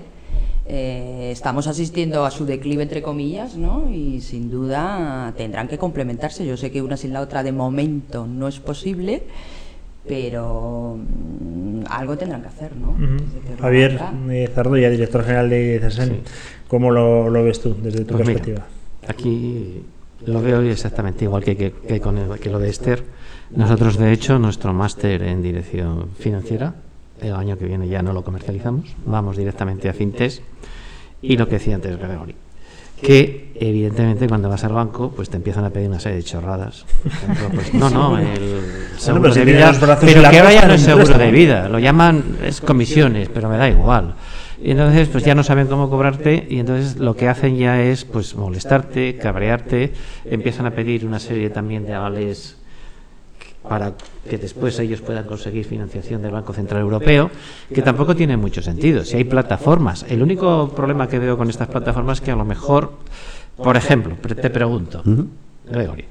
Eh, 0.66 1.29
estamos 1.31 1.66
asistiendo 1.66 2.24
a 2.24 2.31
su 2.31 2.46
declive 2.46 2.83
entre 2.83 3.03
comillas, 3.03 3.57
¿no? 3.57 3.90
Y 3.90 4.20
sin 4.22 4.50
duda 4.50 5.35
tendrán 5.37 5.68
que 5.68 5.77
complementarse. 5.77 6.46
Yo 6.46 6.57
sé 6.57 6.70
que 6.70 6.81
una 6.81 6.96
sin 6.96 7.12
la 7.12 7.20
otra 7.20 7.42
de 7.42 7.53
momento 7.53 8.27
no 8.27 8.48
es 8.48 8.61
posible, 8.61 9.24
pero 10.06 10.96
mmm, 10.98 11.84
algo 11.88 12.16
tendrán 12.16 12.42
que 12.42 12.48
hacer, 12.48 12.76
¿no? 12.76 12.90
Uh 12.90 12.98
-huh. 12.98 13.60
Javier 13.60 14.00
eh, 14.30 14.50
Zardoya, 14.54 14.90
director 14.90 15.22
general 15.24 15.50
de 15.50 15.78
CESEN, 15.80 16.08
sí. 16.08 16.20
¿cómo 16.68 16.90
lo, 16.90 17.30
lo, 17.30 17.44
ves 17.44 17.60
tú 17.60 17.74
desde 17.82 18.04
tu 18.04 18.14
pues 18.14 18.26
perspectiva? 18.26 18.66
Mira, 18.66 19.10
aquí 19.10 19.82
lo 20.26 20.42
veo 20.42 20.60
exactamente 20.62 21.24
igual 21.24 21.44
que, 21.44 21.56
que, 21.56 21.72
que 21.72 22.00
con 22.00 22.18
el, 22.18 22.38
que 22.38 22.50
lo 22.50 22.58
de 22.58 22.68
Esther. 22.68 23.02
Nosotros, 23.50 23.98
de 23.98 24.12
hecho, 24.12 24.38
nuestro 24.38 24.72
máster 24.72 25.22
en 25.22 25.42
dirección 25.42 26.08
financiera, 26.18 26.74
el 27.20 27.34
año 27.34 27.56
que 27.56 27.66
viene 27.66 27.88
ya 27.88 28.02
no 28.02 28.12
lo 28.12 28.24
comercializamos, 28.24 28.96
vamos 29.06 29.36
directamente 29.36 29.88
a 29.88 29.92
Fintes 29.92 30.42
y 31.22 31.36
lo 31.36 31.46
que 31.46 31.54
decía 31.54 31.76
antes 31.76 31.98
Gregory 31.98 32.34
que 33.04 33.52
evidentemente 33.54 34.26
cuando 34.26 34.48
vas 34.48 34.64
al 34.64 34.72
banco 34.72 35.12
pues 35.14 35.30
te 35.30 35.36
empiezan 35.36 35.64
a 35.64 35.70
pedir 35.70 35.88
una 35.88 36.00
serie 36.00 36.18
de 36.18 36.24
chorradas. 36.24 36.84
Ejemplo, 37.04 37.50
pues, 37.54 37.72
no 37.74 37.90
no 37.90 38.18
el 38.18 38.62
seguro 38.96 39.28
bueno, 39.28 39.34
de 39.34 39.44
vida 39.44 39.72
pero 40.00 40.30
que 40.30 40.42
vaya 40.42 40.66
no 40.66 40.74
es 40.74 40.82
seguro 40.82 41.18
de 41.18 41.30
vida 41.30 41.68
lo 41.68 41.78
llaman 41.78 42.38
es 42.44 42.60
comisiones 42.60 43.28
pero 43.32 43.48
me 43.48 43.56
da 43.56 43.68
igual. 43.68 44.14
Y 44.60 44.70
entonces 44.70 45.08
pues 45.08 45.24
ya 45.24 45.34
no 45.34 45.44
saben 45.44 45.66
cómo 45.66 45.90
cobrarte 45.90 46.46
y 46.48 46.58
entonces 46.58 46.96
lo 46.96 47.14
que 47.14 47.28
hacen 47.28 47.56
ya 47.56 47.82
es 47.82 48.04
pues 48.04 48.34
molestarte 48.34 49.18
cabrearte 49.18 49.92
empiezan 50.24 50.66
a 50.66 50.70
pedir 50.70 51.06
una 51.06 51.20
serie 51.20 51.50
también 51.50 51.84
de 51.84 51.94
avales 51.94 52.56
para 53.68 53.94
que 54.29 54.38
después 54.38 54.79
ellos 54.79 55.00
puedan 55.00 55.24
conseguir 55.24 55.64
financiación 55.64 56.22
del 56.22 56.33
Banco 56.33 56.53
Central 56.53 56.83
Europeo, 56.83 57.31
que 57.72 57.83
tampoco 57.83 58.14
tiene 58.14 58.37
mucho 58.37 58.62
sentido. 58.62 59.05
Si 59.05 59.16
hay 59.16 59.24
plataformas, 59.24 60.05
el 60.09 60.22
único 60.22 60.68
problema 60.68 61.09
que 61.09 61.18
veo 61.18 61.37
con 61.38 61.48
estas 61.48 61.68
plataformas 61.68 62.18
es 62.18 62.24
que 62.24 62.31
a 62.31 62.37
lo 62.37 62.44
mejor, 62.44 62.92
por 63.57 63.77
ejemplo, 63.77 64.16
te 64.16 64.50
pregunto, 64.50 65.03
Gregory, 65.66 66.05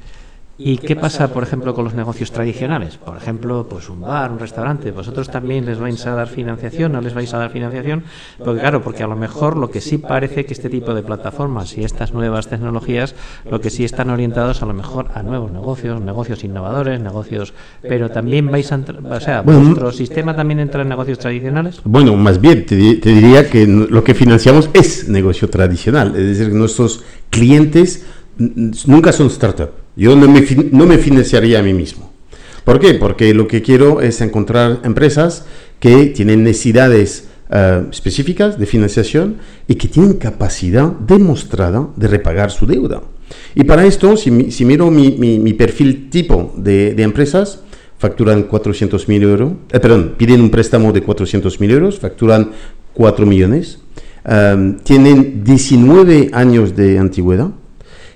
¿Y 0.65 0.78
qué 0.78 0.95
pasa, 0.95 1.28
por 1.28 1.43
ejemplo, 1.43 1.73
con 1.73 1.84
los 1.84 1.93
negocios 1.93 2.32
tradicionales? 2.32 2.95
Por 2.95 3.17
ejemplo, 3.17 3.67
pues 3.69 3.89
un 3.89 3.99
bar, 3.99 4.32
un 4.32 4.39
restaurante. 4.39 4.91
¿Vosotros 4.91 5.30
también 5.30 5.65
les 5.65 5.78
vais 5.78 6.06
a 6.06 6.15
dar 6.15 6.30
financiación? 6.30 6.93
¿No 6.93 7.02
les 7.02 7.13
vais 7.13 7.34
a 7.34 7.38
dar 7.38 7.52
financiación? 7.52 8.04
Porque 8.38 8.62
claro, 8.62 8.82
porque 8.82 9.04
a 9.04 9.08
lo 9.08 9.17
mejor 9.17 9.58
lo 9.58 9.69
que 9.69 9.82
sí 9.82 9.97
parece 9.97 10.45
que 10.45 10.54
este 10.54 10.69
tipo 10.69 10.93
de 10.93 11.04
plataformas 11.04 11.78
y 11.78 11.84
estas 11.84 12.13
nuevas 12.13 12.47
tecnologías, 12.47 13.13
lo 13.52 13.60
que 13.60 13.69
sí 13.69 13.84
están 13.84 14.10
orientados 14.10 14.62
a 14.63 14.65
lo 14.65 14.73
mejor 14.73 15.08
a 15.15 15.21
nuevos 15.21 15.52
negocios, 15.52 15.99
negocios 15.99 16.45
innovadores, 16.45 17.02
negocios... 17.02 17.54
Pero 17.82 18.10
también 18.10 18.49
vais 18.49 18.71
a... 18.71 18.80
O 19.10 19.19
sea, 19.19 19.41
¿vuestro 19.41 19.91
sistema 19.91 20.34
también 20.34 20.62
entra 20.62 20.84
en 20.84 20.88
negocios 20.88 21.19
tradicionales? 21.19 21.82
Bueno, 21.84 22.15
más 22.15 22.39
bien, 22.39 22.65
te, 22.65 22.95
te 22.95 23.10
diría 23.10 23.49
que 23.49 23.67
lo 23.67 24.02
que 24.06 24.13
financiamos 24.13 24.69
es 24.73 25.10
negocio 25.10 25.49
tradicional. 25.49 26.15
Es 26.15 26.38
decir, 26.38 26.54
nuestros 26.54 27.04
clientes 27.30 28.06
nunca 28.38 29.12
son 29.12 29.30
startups 29.30 29.83
yo 29.95 30.15
no 30.15 30.27
me, 30.27 30.45
no 30.71 30.86
me 30.86 30.97
financiaría 30.97 31.60
a 31.60 31.63
mí 31.63 31.73
mismo. 31.73 32.12
¿Por 32.63 32.79
qué? 32.79 32.93
Porque 32.95 33.34
lo 33.34 33.47
que 33.47 33.62
quiero 33.62 34.01
es 34.01 34.21
encontrar 34.21 34.79
empresas 34.84 35.45
que 35.79 36.08
tienen 36.08 36.43
necesidades 36.43 37.27
eh, 37.51 37.84
específicas 37.91 38.58
de 38.58 38.65
financiación 38.65 39.38
y 39.67 39.75
que 39.75 39.88
tienen 39.89 40.13
capacidad 40.13 40.88
demostrada 40.91 41.89
de 41.97 42.08
repagar 42.08 42.51
su 42.51 42.65
deuda. 42.65 43.01
Y 43.53 43.63
para 43.65 43.86
esto, 43.86 44.15
si, 44.15 44.51
si 44.51 44.63
miro 44.65 44.89
mi, 44.91 45.12
mi- 45.19 45.39
mi 45.39 45.53
perfil 45.53 46.10
tipo 46.10 46.53
de, 46.58 46.93
de 46.93 47.03
empresas, 47.03 47.60
facturan 47.97 48.47
400.000 48.49 49.21
euros, 49.23 49.51
eh, 49.71 49.79
perdón, 49.79 50.15
piden 50.17 50.41
un 50.41 50.49
préstamo 50.49 50.91
de 50.93 51.03
400.000 51.06 51.69
euros, 51.71 51.99
facturan 51.99 52.51
4 52.93 53.25
millones, 53.25 53.79
eh, 54.25 54.75
tienen 54.84 55.43
19 55.43 56.29
años 56.34 56.75
de 56.75 56.97
antigüedad 56.97 57.49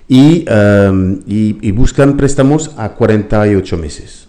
y, 0.08 0.46
eh, 0.48 1.18
y- 1.28 1.58
y 1.62 1.72
buscan 1.72 2.18
préstamos 2.18 2.72
a 2.78 2.90
48 2.94 3.78
meses. 3.78 4.28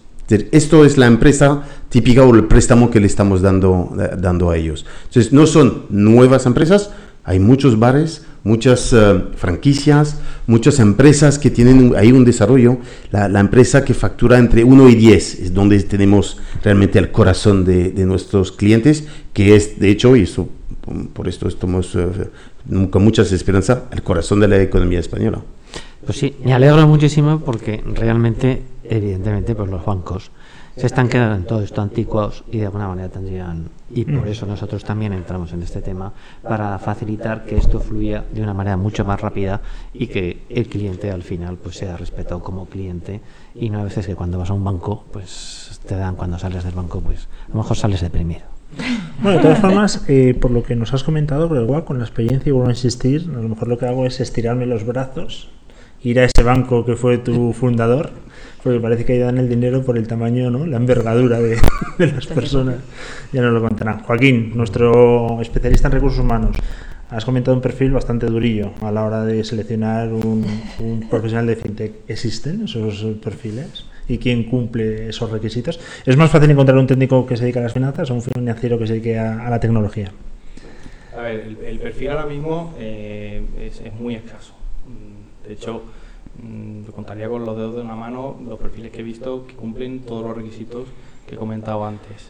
Esto 0.51 0.85
es 0.85 0.97
la 0.97 1.07
empresa 1.07 1.63
típica 1.89 2.23
o 2.23 2.35
el 2.35 2.43
préstamo 2.45 2.91
que 2.91 2.99
le 2.99 3.07
estamos 3.07 3.41
dando, 3.41 3.95
eh, 3.99 4.15
dando 4.19 4.51
a 4.51 4.57
ellos. 4.57 4.85
Entonces, 5.07 5.33
no 5.33 5.47
son 5.47 5.83
nuevas 5.89 6.45
empresas, 6.45 6.91
hay 7.23 7.39
muchos 7.39 7.79
bares, 7.79 8.23
muchas 8.43 8.93
eh, 8.93 9.23
franquicias, 9.35 10.17
muchas 10.45 10.79
empresas 10.79 11.39
que 11.39 11.49
tienen 11.49 11.93
ahí 11.97 12.11
un 12.11 12.25
desarrollo. 12.25 12.77
La, 13.11 13.27
la 13.27 13.39
empresa 13.39 13.83
que 13.83 13.95
factura 13.95 14.37
entre 14.37 14.63
1 14.63 14.89
y 14.89 14.95
10 14.95 15.39
es 15.39 15.53
donde 15.53 15.81
tenemos 15.81 16.37
realmente 16.63 16.99
el 16.99 17.11
corazón 17.11 17.65
de, 17.65 17.89
de 17.91 18.05
nuestros 18.05 18.51
clientes, 18.51 19.05
que 19.33 19.55
es, 19.55 19.79
de 19.79 19.89
hecho, 19.89 20.15
y 20.15 20.23
eso, 20.23 20.47
por 21.13 21.27
esto 21.27 21.47
estamos 21.47 21.95
eh, 21.95 22.07
con 22.91 23.03
muchas 23.03 23.31
esperanzas, 23.31 23.79
el 23.91 24.03
corazón 24.03 24.39
de 24.41 24.47
la 24.47 24.61
economía 24.61 24.99
española. 24.99 25.41
Pues 26.09 26.17
sí, 26.17 26.35
me 26.43 26.55
alegro 26.55 26.87
muchísimo 26.87 27.39
porque 27.41 27.83
realmente, 27.85 28.63
evidentemente, 28.83 29.53
pues 29.53 29.69
los 29.69 29.85
bancos 29.85 30.31
se 30.75 30.87
están 30.87 31.07
quedando 31.07 31.35
en 31.35 31.43
todo 31.43 31.61
esto 31.61 31.83
anticuados 31.83 32.43
y 32.51 32.57
de 32.57 32.65
alguna 32.65 32.87
manera 32.87 33.09
tendrían, 33.09 33.69
y 33.91 34.05
por 34.05 34.27
eso 34.27 34.47
nosotros 34.47 34.83
también 34.83 35.13
entramos 35.13 35.53
en 35.53 35.61
este 35.61 35.83
tema, 35.83 36.11
para 36.41 36.79
facilitar 36.79 37.45
que 37.45 37.57
esto 37.57 37.79
fluya 37.79 38.23
de 38.33 38.41
una 38.41 38.55
manera 38.55 38.75
mucho 38.75 39.05
más 39.05 39.21
rápida 39.21 39.61
y 39.93 40.07
que 40.07 40.45
el 40.49 40.67
cliente 40.67 41.11
al 41.11 41.21
final 41.21 41.57
pues 41.57 41.77
sea 41.77 41.95
respetado 41.95 42.41
como 42.41 42.65
cliente 42.65 43.21
y 43.53 43.69
no 43.69 43.79
a 43.79 43.83
veces 43.83 44.07
que 44.07 44.15
cuando 44.15 44.39
vas 44.39 44.49
a 44.49 44.53
un 44.53 44.63
banco 44.63 45.05
pues 45.13 45.79
te 45.87 45.95
dan 45.95 46.15
cuando 46.15 46.39
sales 46.39 46.63
del 46.63 46.73
banco 46.73 47.01
pues 47.01 47.27
a 47.45 47.49
lo 47.49 47.57
mejor 47.57 47.77
sales 47.77 48.01
deprimido. 48.01 48.47
Bueno, 49.21 49.37
de 49.37 49.43
todas 49.43 49.59
formas, 49.59 50.05
eh, 50.07 50.33
por 50.33 50.49
lo 50.49 50.63
que 50.63 50.75
nos 50.75 50.91
has 50.91 51.03
comentado, 51.03 51.47
pero 51.49 51.61
igual 51.61 51.85
con 51.85 51.99
la 51.99 52.05
experiencia 52.05 52.49
y 52.49 52.53
vuelvo 52.53 52.69
a 52.69 52.71
insistir, 52.71 53.29
a 53.29 53.39
lo 53.39 53.49
mejor 53.49 53.67
lo 53.67 53.77
que 53.77 53.85
hago 53.85 54.07
es 54.07 54.19
estirarme 54.19 54.65
los 54.65 54.87
brazos, 54.87 55.49
ir 56.03 56.19
a 56.19 56.25
ese 56.25 56.43
banco 56.43 56.85
que 56.85 56.95
fue 56.95 57.17
tu 57.17 57.53
fundador, 57.53 58.11
porque 58.63 58.79
parece 58.79 59.05
que 59.05 59.13
ahí 59.13 59.19
dan 59.19 59.37
el 59.37 59.49
dinero 59.49 59.83
por 59.83 59.97
el 59.97 60.07
tamaño, 60.07 60.49
¿no? 60.49 60.65
la 60.65 60.77
envergadura 60.77 61.39
de, 61.39 61.57
de 61.97 62.07
las 62.07 62.27
personas. 62.27 62.77
Ya 63.31 63.41
nos 63.41 63.53
lo 63.53 63.61
contarán. 63.61 63.99
Joaquín, 64.03 64.51
nuestro 64.55 65.41
especialista 65.41 65.87
en 65.87 65.93
recursos 65.93 66.19
humanos, 66.19 66.57
has 67.09 67.25
comentado 67.25 67.55
un 67.55 67.61
perfil 67.61 67.91
bastante 67.91 68.27
durillo 68.27 68.71
a 68.81 68.91
la 68.91 69.03
hora 69.03 69.25
de 69.25 69.43
seleccionar 69.43 70.13
un, 70.13 70.45
un 70.79 71.07
profesional 71.09 71.47
de 71.47 71.55
fintech. 71.55 71.93
¿Existen 72.07 72.63
esos 72.63 73.03
perfiles? 73.21 73.85
¿Y 74.07 74.17
quién 74.17 74.45
cumple 74.45 75.09
esos 75.09 75.29
requisitos? 75.29 75.79
¿Es 76.05 76.17
más 76.17 76.31
fácil 76.31 76.49
encontrar 76.49 76.77
un 76.77 76.87
técnico 76.87 77.27
que 77.27 77.37
se 77.37 77.43
dedique 77.43 77.59
a 77.59 77.63
las 77.63 77.73
finanzas 77.73 78.09
o 78.09 78.15
un 78.15 78.23
financiero 78.23 78.79
que 78.79 78.87
se 78.87 78.93
dedique 78.93 79.19
a, 79.19 79.45
a 79.45 79.49
la 79.49 79.59
tecnología? 79.59 80.11
A 81.15 81.21
ver, 81.21 81.41
el, 81.41 81.57
el 81.63 81.79
perfil 81.79 82.09
ahora 82.09 82.25
mismo 82.25 82.73
eh, 82.79 83.43
es, 83.59 83.81
es 83.81 83.93
muy 83.93 84.15
escaso. 84.15 84.58
De 85.49 85.55
hecho, 85.55 85.81
mm, 86.43 86.91
contaría 86.91 87.27
con 87.27 87.43
los 87.43 87.57
dedos 87.57 87.73
de 87.73 87.81
una 87.81 87.95
mano 87.95 88.39
los 88.47 88.59
perfiles 88.59 88.91
que 88.91 88.99
he 88.99 89.03
visto 89.03 89.47
que 89.47 89.55
cumplen 89.55 90.01
todos 90.01 90.23
los 90.23 90.37
requisitos 90.37 90.87
que 91.27 91.33
he 91.33 91.37
comentado 91.39 91.83
antes. 91.85 92.29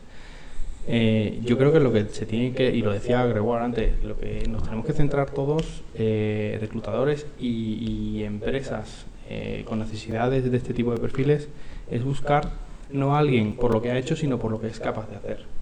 Eh, 0.88 1.42
yo 1.44 1.58
creo 1.58 1.74
que 1.74 1.82
lo 1.82 1.92
que 1.92 2.06
se 2.06 2.26
tiene 2.26 2.54
que, 2.54 2.74
y 2.74 2.82
lo 2.82 2.94
decía 2.94 3.26
Gregoire 3.26 3.66
antes, 3.66 4.02
lo 4.06 4.18
que 4.18 4.48
nos 4.50 4.64
tenemos 4.64 4.86
que 4.86 4.94
centrar 4.94 5.32
todos, 5.32 5.84
eh, 5.96 6.58
reclutadores 6.62 7.28
y, 7.38 8.18
y 8.18 8.24
empresas 8.24 9.06
eh, 9.30 9.66
con 9.68 9.80
necesidades 9.80 10.50
de 10.50 10.56
este 10.56 10.74
tipo 10.74 10.94
de 10.94 10.98
perfiles, 11.00 11.50
es 11.92 12.02
buscar 12.02 12.52
no 12.90 13.18
a 13.18 13.20
alguien 13.20 13.58
por 13.58 13.74
lo 13.74 13.82
que 13.82 13.92
ha 13.92 13.98
hecho, 13.98 14.16
sino 14.16 14.40
por 14.40 14.50
lo 14.50 14.62
que 14.62 14.68
es 14.68 14.80
capaz 14.80 15.10
de 15.10 15.18
hacer. 15.18 15.59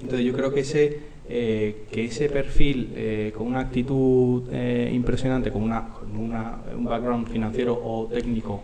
Entonces 0.00 0.24
yo 0.26 0.32
creo 0.32 0.52
que 0.52 0.60
ese, 0.60 0.98
eh, 1.28 1.84
que 1.90 2.04
ese 2.04 2.28
perfil 2.28 2.92
eh, 2.94 3.32
con 3.36 3.46
una 3.46 3.60
actitud 3.60 4.44
eh, 4.52 4.90
impresionante, 4.92 5.50
con, 5.50 5.62
una, 5.62 5.88
con 5.88 6.16
una- 6.16 6.58
un 6.76 6.84
background 6.84 7.28
financiero 7.28 7.74
o 7.82 8.06
técnico 8.06 8.62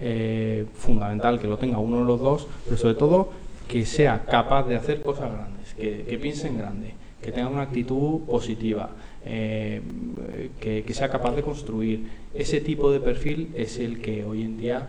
eh, 0.00 0.66
fundamental, 0.74 1.38
que 1.40 1.46
lo 1.46 1.56
tenga 1.56 1.78
uno 1.78 1.98
de 2.00 2.04
los 2.04 2.20
dos, 2.20 2.46
pero 2.64 2.76
sobre 2.76 2.94
todo 2.94 3.30
que 3.68 3.86
sea 3.86 4.24
capaz 4.24 4.64
de 4.68 4.76
hacer 4.76 5.00
cosas 5.02 5.32
grandes, 5.32 5.72
que, 5.74 6.04
que 6.08 6.18
piense 6.18 6.48
en 6.48 6.58
grande, 6.58 6.94
que 7.22 7.32
tenga 7.32 7.48
una 7.48 7.62
actitud 7.62 8.20
positiva, 8.26 8.90
que, 10.60 10.84
que 10.86 10.94
sea 10.94 11.08
capaz 11.08 11.34
de 11.34 11.42
construir. 11.42 12.08
Ese 12.34 12.60
tipo 12.60 12.90
de 12.92 13.00
perfil 13.00 13.50
es 13.54 13.78
el 13.78 14.00
que 14.02 14.24
hoy 14.24 14.42
en 14.42 14.58
día 14.58 14.88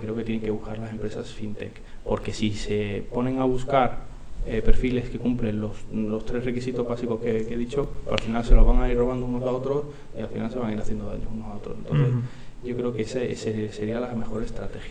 creo 0.00 0.14
que 0.14 0.22
tienen 0.22 0.44
que 0.44 0.50
buscar 0.52 0.78
las 0.78 0.92
empresas 0.92 1.32
fintech, 1.32 1.72
porque 2.04 2.32
si 2.32 2.52
se 2.52 3.02
ponen 3.12 3.40
a 3.40 3.44
buscar 3.44 4.13
eh, 4.46 4.62
perfiles 4.62 5.08
que 5.08 5.18
cumplen 5.18 5.60
los, 5.60 5.72
los 5.92 6.24
tres 6.24 6.44
requisitos 6.44 6.86
básicos 6.86 7.20
que, 7.20 7.46
que 7.46 7.54
he 7.54 7.56
dicho, 7.56 7.90
al 8.10 8.18
final 8.18 8.44
se 8.44 8.54
los 8.54 8.66
van 8.66 8.82
a 8.82 8.90
ir 8.90 8.96
robando 8.98 9.26
unos 9.26 9.42
a 9.42 9.50
otros 9.50 9.84
y 10.18 10.20
al 10.22 10.28
final 10.28 10.50
se 10.50 10.58
van 10.58 10.70
a 10.70 10.72
ir 10.74 10.80
haciendo 10.80 11.06
daño 11.06 11.28
unos 11.32 11.46
a 11.48 11.54
otros. 11.54 11.76
Entonces, 11.78 12.08
Ujú. 12.08 12.68
yo 12.68 12.76
creo 12.76 12.92
que 12.92 13.02
ese, 13.02 13.30
ese 13.32 13.72
sería 13.72 14.00
la 14.00 14.14
mejor 14.14 14.42
estrategia. 14.42 14.90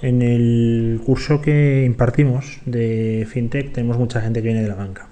En 0.00 0.20
el 0.22 1.00
curso 1.04 1.40
que 1.40 1.84
impartimos 1.86 2.60
de 2.66 3.26
FinTech 3.30 3.72
tenemos 3.72 3.98
mucha 3.98 4.20
gente 4.20 4.40
que 4.42 4.48
viene 4.48 4.62
de 4.62 4.68
la 4.68 4.74
banca, 4.74 5.08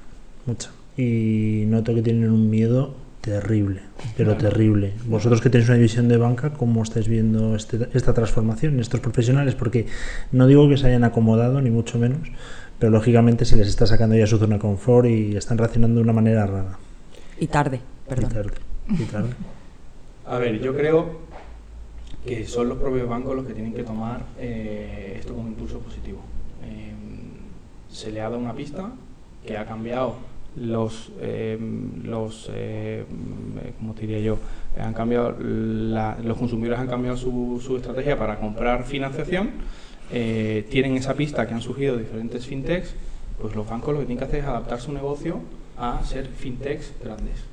mucha. 0.46 0.70
Y 0.96 1.64
noto 1.68 1.94
que 1.94 2.02
tienen 2.02 2.30
un 2.30 2.50
miedo 2.50 2.94
terrible, 3.20 3.82
pero 4.16 4.34
terrible. 4.36 4.92
Vosotros 5.06 5.40
que 5.40 5.50
tenéis 5.50 5.68
una 5.68 5.76
división 5.76 6.08
de 6.08 6.16
banca, 6.16 6.54
¿cómo 6.54 6.82
estáis 6.82 7.06
viendo 7.06 7.54
este- 7.54 7.88
esta 7.94 8.14
transformación, 8.14 8.80
estos 8.80 9.00
profesionales? 9.00 9.54
Porque 9.54 9.86
no 10.32 10.46
digo 10.46 10.68
que 10.68 10.76
se 10.78 10.86
hayan 10.88 11.04
acomodado, 11.04 11.60
ni 11.60 11.70
mucho 11.70 11.98
menos, 11.98 12.28
pero 12.80 12.90
lógicamente 12.90 13.44
se 13.44 13.56
les 13.56 13.68
está 13.68 13.86
sacando 13.86 14.16
ya 14.16 14.26
su 14.26 14.38
zona 14.38 14.54
de 14.56 14.60
confort 14.60 15.06
y 15.06 15.36
están 15.36 15.58
reaccionando 15.58 15.98
de 15.98 16.02
una 16.02 16.12
manera 16.14 16.46
rara. 16.46 16.78
Y 17.38 17.46
tarde, 17.46 17.80
perdón. 18.08 18.30
Y 18.30 18.34
tarde, 18.34 18.54
y 18.88 19.04
tarde. 19.04 19.30
A 20.26 20.38
ver, 20.38 20.58
yo 20.60 20.74
creo 20.74 21.20
que 22.26 22.46
son 22.46 22.68
los 22.68 22.78
propios 22.78 23.08
bancos 23.08 23.36
los 23.36 23.46
que 23.46 23.52
tienen 23.54 23.72
que 23.74 23.82
tomar 23.84 24.22
eh, 24.38 25.16
esto 25.20 25.34
como 25.34 25.46
impulso 25.48 25.78
positivo. 25.78 26.20
Eh, 26.64 26.92
se 27.90 28.10
le 28.10 28.20
ha 28.20 28.24
dado 28.24 28.38
una 28.38 28.54
pista 28.54 28.90
que 29.46 29.56
ha 29.56 29.66
cambiado 29.66 30.14
los, 30.56 31.12
eh, 31.20 31.58
los 32.02 32.50
eh, 32.52 33.04
¿cómo 33.78 33.92
te 33.94 34.02
diría 34.02 34.20
yo? 34.20 34.38
Han 34.80 34.94
cambiado 34.94 35.36
la- 35.40 36.16
los 36.24 36.36
consumidores 36.38 36.78
han 36.80 36.88
cambiado 36.88 37.16
su, 37.16 37.60
su 37.64 37.76
estrategia 37.76 38.18
para 38.18 38.38
comprar 38.38 38.84
financiación. 38.84 39.50
Eh, 40.12 40.66
tienen 40.70 40.96
esa 40.96 41.14
pista 41.14 41.46
que 41.46 41.54
han 41.54 41.60
surgido 41.60 41.96
diferentes 41.96 42.46
fintechs, 42.46 42.94
pues 43.40 43.54
los 43.54 43.68
bancos 43.68 43.94
lo 43.94 44.00
que 44.00 44.06
tienen 44.06 44.18
que 44.18 44.24
hacer 44.24 44.40
es 44.40 44.46
adaptar 44.46 44.80
su 44.80 44.92
negocio 44.92 45.38
a 45.78 46.02
ser 46.04 46.26
fintechs 46.26 46.92
grandes 47.02 47.44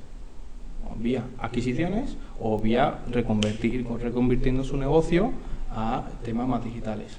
vía 1.00 1.22
adquisiciones 1.38 2.16
o 2.40 2.58
vía 2.58 2.98
reconvertir, 3.10 3.86
reconvirtiendo 4.00 4.64
su 4.64 4.76
negocio 4.76 5.32
a 5.70 6.08
temas 6.24 6.48
más 6.48 6.64
digitales. 6.64 7.16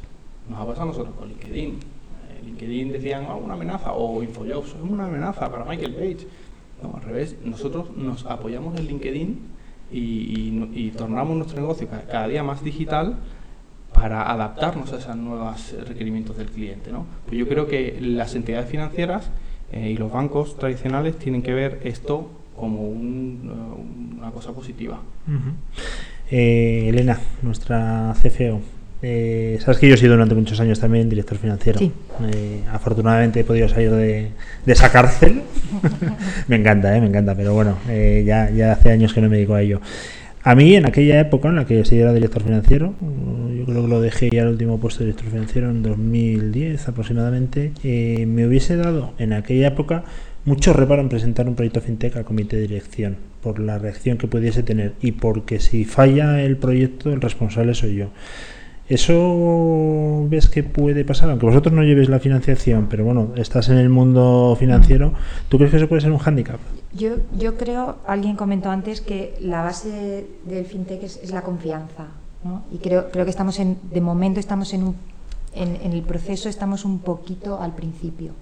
Nos 0.50 0.60
ha 0.60 0.66
pasado 0.66 0.84
a 0.84 0.86
nosotros 0.88 1.16
con 1.16 1.30
LinkedIn. 1.30 1.70
Eh, 1.76 2.42
LinkedIn 2.46 2.92
decían, 2.92 3.26
"Ah, 3.30 3.36
una 3.36 3.54
amenaza, 3.54 3.94
o 3.94 4.24
Infojobs, 4.24 4.70
es 4.70 4.82
una 4.82 5.06
amenaza 5.06 5.50
para 5.52 5.66
Michael 5.66 5.94
Page. 5.94 6.28
No, 6.82 6.96
al 6.96 7.04
revés, 7.04 7.36
nosotros 7.46 7.96
nos 7.96 8.26
apoyamos 8.26 8.78
en 8.80 8.88
LinkedIn 8.88 9.40
y, 9.92 9.98
y 10.00 10.72
y 10.74 10.92
tornamos 10.92 11.38
nuestro 11.38 11.60
negocio 11.62 11.88
ca- 11.88 12.02
cada 12.10 12.28
día 12.28 12.44
más 12.44 12.64
digital 12.64 13.18
para 14.00 14.32
adaptarnos 14.32 14.94
a 14.94 14.98
esos 14.98 15.16
nuevos 15.16 15.76
requerimientos 15.88 16.38
del 16.38 16.48
cliente. 16.48 16.92
¿no? 16.92 17.06
Pues 17.26 17.38
yo 17.38 17.48
creo 17.48 17.68
que 17.68 17.98
las 18.00 18.36
entidades 18.36 18.70
financieras 18.70 19.30
eh, 19.72 19.90
y 19.92 19.98
los 19.98 20.12
bancos 20.12 20.58
tradicionales 20.58 21.18
tienen 21.18 21.42
que 21.42 21.54
ver 21.54 21.80
esto 21.84 22.30
como 22.56 22.88
un, 22.88 23.52
eh, 23.52 24.18
una 24.20 24.32
cosa 24.32 24.52
positiva. 24.54 25.00
Ujú. 25.28 25.52
Eh, 26.32 26.90
Elena, 26.90 27.20
nuestra 27.42 28.14
CFO. 28.22 28.62
Eh, 29.02 29.58
Sabes 29.62 29.80
que 29.80 29.88
yo 29.88 29.94
he 29.94 29.98
sido 29.98 30.14
durante 30.14 30.36
muchos 30.36 30.60
años 30.60 30.80
también 30.80 31.10
director 31.10 31.38
financiero. 31.38 31.80
Sí. 31.80 31.92
Eh, 32.34 32.64
afortunadamente 32.72 33.40
he 33.40 33.44
podido 33.44 33.70
salir 33.70 33.92
de, 33.92 34.32
de 34.66 34.74
esa 34.74 34.92
cárcel. 34.92 35.42
me 36.48 36.58
encanta, 36.58 36.96
eh, 36.96 37.02
me 37.02 37.08
encanta, 37.08 37.36
pero 37.36 37.54
bueno, 37.54 37.78
eh, 37.88 38.24
ya, 38.26 38.50
ya 38.50 38.74
hace 38.74 38.92
años 38.92 39.14
que 39.14 39.22
no 39.22 39.30
me 39.30 39.38
dedico 39.38 39.56
a 39.56 39.62
ello. 39.62 39.80
A 40.44 40.56
mí, 40.56 40.76
en 40.76 40.86
aquella 40.86 41.20
época 41.20 41.50
en 41.50 41.58
la 41.58 41.66
que 41.66 41.84
sí 41.86 41.98
era 41.98 42.14
director 42.14 42.42
financiero, 42.42 42.94
yo 43.02 43.49
creo 43.70 43.84
que 43.84 43.90
lo 43.90 44.02
dejé 44.02 44.30
ya 44.32 44.44
el 44.44 44.50
último 44.50 44.80
puesto 44.80 45.00
de 45.00 45.08
director 45.08 45.30
financiero 45.30 45.70
en 45.70 45.84
2010 45.84 46.88
aproximadamente, 46.88 47.74
eh, 47.84 48.26
me 48.28 48.48
hubiese 48.48 48.76
dado 48.76 49.14
en 49.18 49.34
aquella 49.34 49.68
época 49.68 50.04
mucho 50.46 50.74
reparo 50.74 51.02
en 51.02 51.10
presentar 51.10 51.48
un 51.48 51.56
proyecto 51.56 51.82
fintech 51.82 52.16
al 52.16 52.26
comité 52.26 52.56
de 52.56 52.64
dirección, 52.64 53.18
por 53.42 53.60
la 53.60 53.78
reacción 53.78 54.18
que 54.18 54.28
pudiese 54.28 54.64
tener 54.64 54.94
y 55.02 55.12
porque 55.14 55.60
si 55.60 55.86
falla 55.86 56.42
el 56.42 56.58
proyecto, 56.58 57.12
el 57.12 57.22
responsable 57.22 57.74
soy 57.74 57.96
yo. 57.96 58.08
¿Eso 58.88 60.26
ves 60.28 60.50
que 60.50 60.64
puede 60.64 61.06
pasar? 61.06 61.30
Aunque 61.30 61.46
vosotros 61.46 61.72
no 61.76 61.84
llevéis 61.84 62.10
la 62.10 62.20
financiación, 62.20 62.88
pero 62.90 63.06
bueno, 63.06 63.34
estás 63.36 63.70
en 63.70 63.78
el 63.78 63.90
mundo 63.90 64.58
financiero, 64.60 65.14
¿tú 65.48 65.58
crees 65.58 65.70
que 65.70 65.78
eso 65.78 65.88
puede 65.88 66.02
ser 66.02 66.12
un 66.12 66.18
hándicap? 66.18 66.60
Yo, 66.94 67.18
yo 67.38 67.56
creo, 67.56 67.98
alguien 68.08 68.36
comentó 68.36 68.72
antes 68.72 69.02
que 69.02 69.36
la 69.42 69.62
base 69.62 70.26
del 70.46 70.66
fintech 70.66 71.04
es 71.04 71.32
la 71.32 71.44
confianza. 71.44 72.08
¿No? 72.44 72.64
Y 72.72 72.78
creo, 72.78 73.12
creo 73.12 73.26
que 73.26 73.32
estamos 73.32 73.60
en, 73.60 73.78
de 73.92 74.02
momento 74.02 74.40
estamos 74.40 74.74
en, 74.74 74.84
un, 74.84 74.96
en, 75.54 75.78
en 75.84 75.94
el 75.94 76.02
proceso, 76.02 76.50
estamos 76.50 76.86
un 76.86 77.00
poquito 77.00 77.62
al 77.62 77.76
principio. 77.76 78.34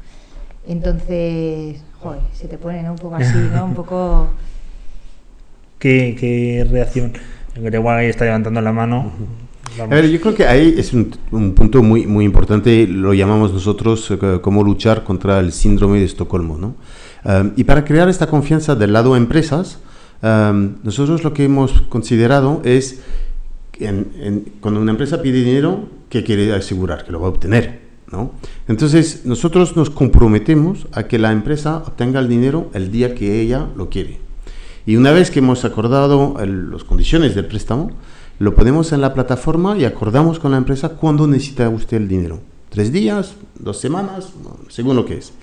Entonces, 0.67 1.81
joder, 1.99 2.21
se 2.33 2.47
te 2.47 2.57
pone 2.57 2.83
¿no? 2.83 2.91
un 2.91 2.97
poco 2.97 3.15
así, 3.15 3.37
¿no? 3.53 3.65
Un 3.65 3.73
poco... 3.73 4.27
¿Qué, 5.79 6.15
qué 6.19 6.67
reacción? 6.69 7.13
El 7.55 7.71
que 7.71 7.77
igual 7.77 7.99
ahí 7.99 8.07
está 8.07 8.25
levantando 8.25 8.61
la 8.61 8.71
mano. 8.71 9.11
A 9.79 9.85
ver, 9.85 10.09
yo 10.09 10.19
creo 10.19 10.33
que 10.33 10.45
ahí 10.45 10.73
es 10.77 10.93
un, 10.93 11.15
un 11.31 11.53
punto 11.53 11.83
muy, 11.83 12.07
muy 12.07 12.25
importante, 12.25 12.87
lo 12.87 13.13
llamamos 13.13 13.53
nosotros 13.53 14.09
eh, 14.09 14.39
como 14.41 14.63
luchar 14.63 15.03
contra 15.03 15.39
el 15.39 15.51
síndrome 15.51 15.99
de 15.99 16.05
Estocolmo. 16.05 16.57
¿no? 16.57 16.75
Um, 17.23 17.51
y 17.55 17.63
para 17.63 17.85
crear 17.85 18.09
esta 18.09 18.27
confianza 18.27 18.75
del 18.75 18.93
lado 18.93 19.15
empresas, 19.15 19.79
um, 20.23 20.75
nosotros 20.83 21.23
lo 21.23 21.33
que 21.33 21.45
hemos 21.45 21.81
considerado 21.81 22.61
es, 22.63 23.01
en, 23.79 24.11
en, 24.19 24.39
cuando 24.59 24.79
una 24.81 24.91
empresa 24.91 25.21
pide 25.21 25.43
dinero, 25.43 25.87
¿qué 26.09 26.23
quiere 26.23 26.53
asegurar? 26.53 27.05
Que 27.05 27.11
lo 27.11 27.19
va 27.19 27.27
a 27.27 27.29
obtener. 27.29 27.87
¿no? 28.11 28.31
Entonces, 28.67 29.25
nosotros 29.25 29.75
nos 29.75 29.89
comprometemos 29.89 30.87
a 30.91 31.03
que 31.03 31.19
la 31.19 31.31
empresa 31.31 31.77
obtenga 31.77 32.19
el 32.19 32.29
dinero 32.29 32.69
el 32.73 32.91
día 32.91 33.15
que 33.15 33.41
ella 33.41 33.67
lo 33.75 33.89
quiere. 33.89 34.19
Y 34.85 34.95
una 34.95 35.11
vez 35.11 35.31
que 35.31 35.39
hemos 35.39 35.65
acordado 35.65 36.35
las 36.45 36.83
condiciones 36.85 37.35
del 37.35 37.45
préstamo, 37.45 37.91
lo 38.39 38.55
ponemos 38.55 38.93
en 38.93 39.01
la 39.01 39.13
plataforma 39.13 39.77
y 39.77 39.83
acordamos 39.83 40.39
con 40.39 40.51
la 40.51 40.57
empresa 40.57 40.89
cuándo 40.89 41.27
necesita 41.27 41.67
usted 41.69 41.97
el 41.97 42.07
dinero. 42.07 42.39
Tres 42.69 42.91
días, 42.91 43.35
dos 43.59 43.79
semanas, 43.79 44.29
según 44.69 44.95
lo 44.95 45.05
que 45.05 45.17
es. 45.17 45.33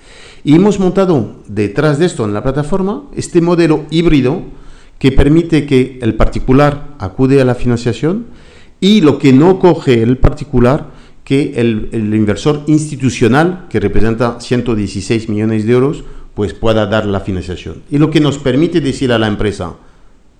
Y 0.43 0.55
hemos 0.55 0.79
montado 0.79 1.35
detrás 1.47 1.99
de 1.99 2.05
esto 2.05 2.25
en 2.25 2.33
la 2.33 2.43
plataforma 2.43 3.03
este 3.15 3.41
modelo 3.41 3.85
híbrido 3.89 4.41
que 4.99 5.11
permite 5.11 5.65
que 5.65 5.99
el 6.01 6.15
particular 6.15 6.95
acude 6.99 7.41
a 7.41 7.45
la 7.45 7.55
financiación 7.55 8.27
y 8.79 9.01
lo 9.01 9.19
que 9.19 9.33
no 9.33 9.59
coge 9.59 10.01
el 10.01 10.17
particular, 10.17 10.87
que 11.23 11.53
el, 11.55 11.89
inversor 12.13 12.63
institucional, 12.67 13.65
que 13.69 13.79
representa 13.79 14.39
116 14.39 15.27
millones 15.29 15.65
de 15.65 15.73
euros, 15.73 16.03
pues 16.33 16.53
pueda 16.53 16.85
dar 16.85 17.05
la 17.05 17.19
financiación. 17.19 17.81
Y 17.89 17.97
lo 17.97 18.11
que 18.11 18.19
nos 18.19 18.37
permite 18.37 18.81
decir 18.81 19.11
a 19.11 19.17
la 19.17 19.27
empresa, 19.27 19.75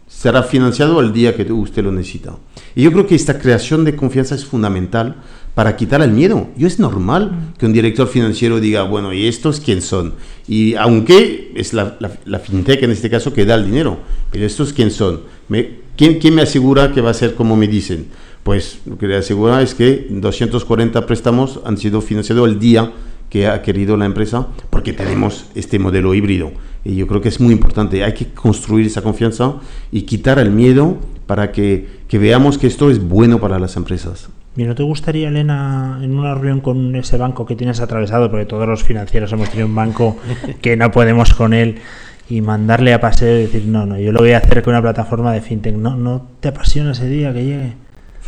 será 0.07 0.43
financiado 0.43 0.99
el 0.99 1.11
día 1.11 1.35
que 1.35 1.51
usted 1.51 1.83
lo 1.83 1.91
necesita. 1.91 2.35
Y 2.75 2.83
yo 2.83 2.91
creo 2.91 3.07
que 3.07 3.15
esta 3.15 3.39
creación 3.39 3.83
de 3.83 3.95
confianza 3.95 4.35
es 4.35 4.45
fundamental 4.45 5.15
para 5.55 5.77
quitar 5.77 6.01
el 6.01 6.11
miedo. 6.11 6.49
Yo 6.57 6.67
es 6.67 6.79
normal 6.79 7.53
que 7.57 7.65
un 7.65 7.73
director 7.73 8.07
financiero 8.07 8.59
diga, 8.59 8.83
bueno, 8.83 9.13
¿y 9.13 9.25
estos 9.25 9.61
quién 9.61 9.81
son? 9.81 10.13
Y 10.47 10.75
aunque 10.75 11.53
es 11.55 11.73
la, 11.73 11.97
fintech 12.43 12.83
en 12.83 12.91
este 12.91 13.09
caso 13.09 13.33
que 13.33 13.45
da 13.45 13.55
el 13.55 13.65
dinero, 13.65 13.97
pero 14.31 14.45
estos 14.45 14.73
quién 14.73 14.91
son? 14.91 15.21
¿Me, 15.47 15.79
¿quién, 15.95 16.19
¿Quién 16.19 16.35
me 16.35 16.41
asegura 16.41 16.91
que 16.91 17.01
va 17.01 17.11
a 17.11 17.13
ser 17.13 17.35
como 17.35 17.55
me 17.55 17.67
dicen? 17.67 18.07
Pues 18.43 18.79
lo 18.85 18.97
que 18.97 19.07
le 19.07 19.15
asegura 19.15 19.61
es 19.61 19.73
que 19.73 20.07
240 20.09 21.05
préstamos 21.07 21.61
han 21.65 21.77
sido 21.77 22.01
financiados 22.01 22.47
el 22.47 22.59
día 22.59 22.91
que 23.29 23.47
ha 23.47 23.61
querido 23.63 23.97
la 23.97 24.05
empresa 24.05 24.47
porque 24.69 24.93
tenemos 24.93 25.45
este 25.55 25.79
modelo 25.79 26.13
híbrido. 26.13 26.51
Y 26.83 26.97
yo 26.97 27.07
creo 27.07 27.21
que 27.21 27.29
es 27.29 27.39
muy 27.39 27.53
importante. 27.53 28.03
Hay 28.03 28.13
que 28.13 28.27
construir 28.27 28.85
esa 28.85 29.01
confianza 29.01 29.55
y 29.91 30.03
quitar 30.03 30.37
el 30.37 30.51
miedo 30.51 30.97
para 31.25 31.51
que, 31.51 31.87
que 32.07 32.19
veamos 32.19 32.59
que 32.59 32.67
esto 32.67 32.91
es 32.91 33.01
bueno 33.01 33.39
para 33.39 33.57
las 33.57 33.77
empresas. 33.77 34.29
Mira, 34.55 34.69
¿no 34.69 34.75
te 34.75 34.83
gustaría, 34.83 35.27
Elena, 35.27 35.99
en 36.01 36.17
una 36.17 36.33
reunión 36.33 36.61
con 36.61 36.95
ese 36.95 37.17
banco 37.17 37.45
que 37.45 37.55
tienes 37.55 37.81
atravesado, 37.81 38.31
porque 38.31 38.45
todos 38.45 38.67
los 38.67 38.83
financieros 38.83 39.31
hemos 39.33 39.49
tenido 39.49 39.67
un 39.67 39.75
banco 39.75 40.17
que 40.61 40.77
no 40.77 40.91
podemos 40.91 41.33
con 41.33 41.53
él, 41.53 41.81
y 42.29 42.41
mandarle 42.41 42.93
a 42.93 42.99
paseo 42.99 43.37
y 43.37 43.41
decir, 43.43 43.65
no, 43.65 43.85
no, 43.85 43.99
yo 43.99 44.11
lo 44.11 44.19
voy 44.19 44.31
a 44.31 44.39
hacer 44.39 44.63
con 44.63 44.73
una 44.73 44.81
plataforma 44.81 45.31
de 45.31 45.41
fintech. 45.41 45.75
¿No, 45.75 45.95
no 45.95 46.27
te 46.39 46.47
apasiona 46.47 46.91
ese 46.91 47.07
día 47.07 47.31
que 47.33 47.43
llegue? 47.43 47.73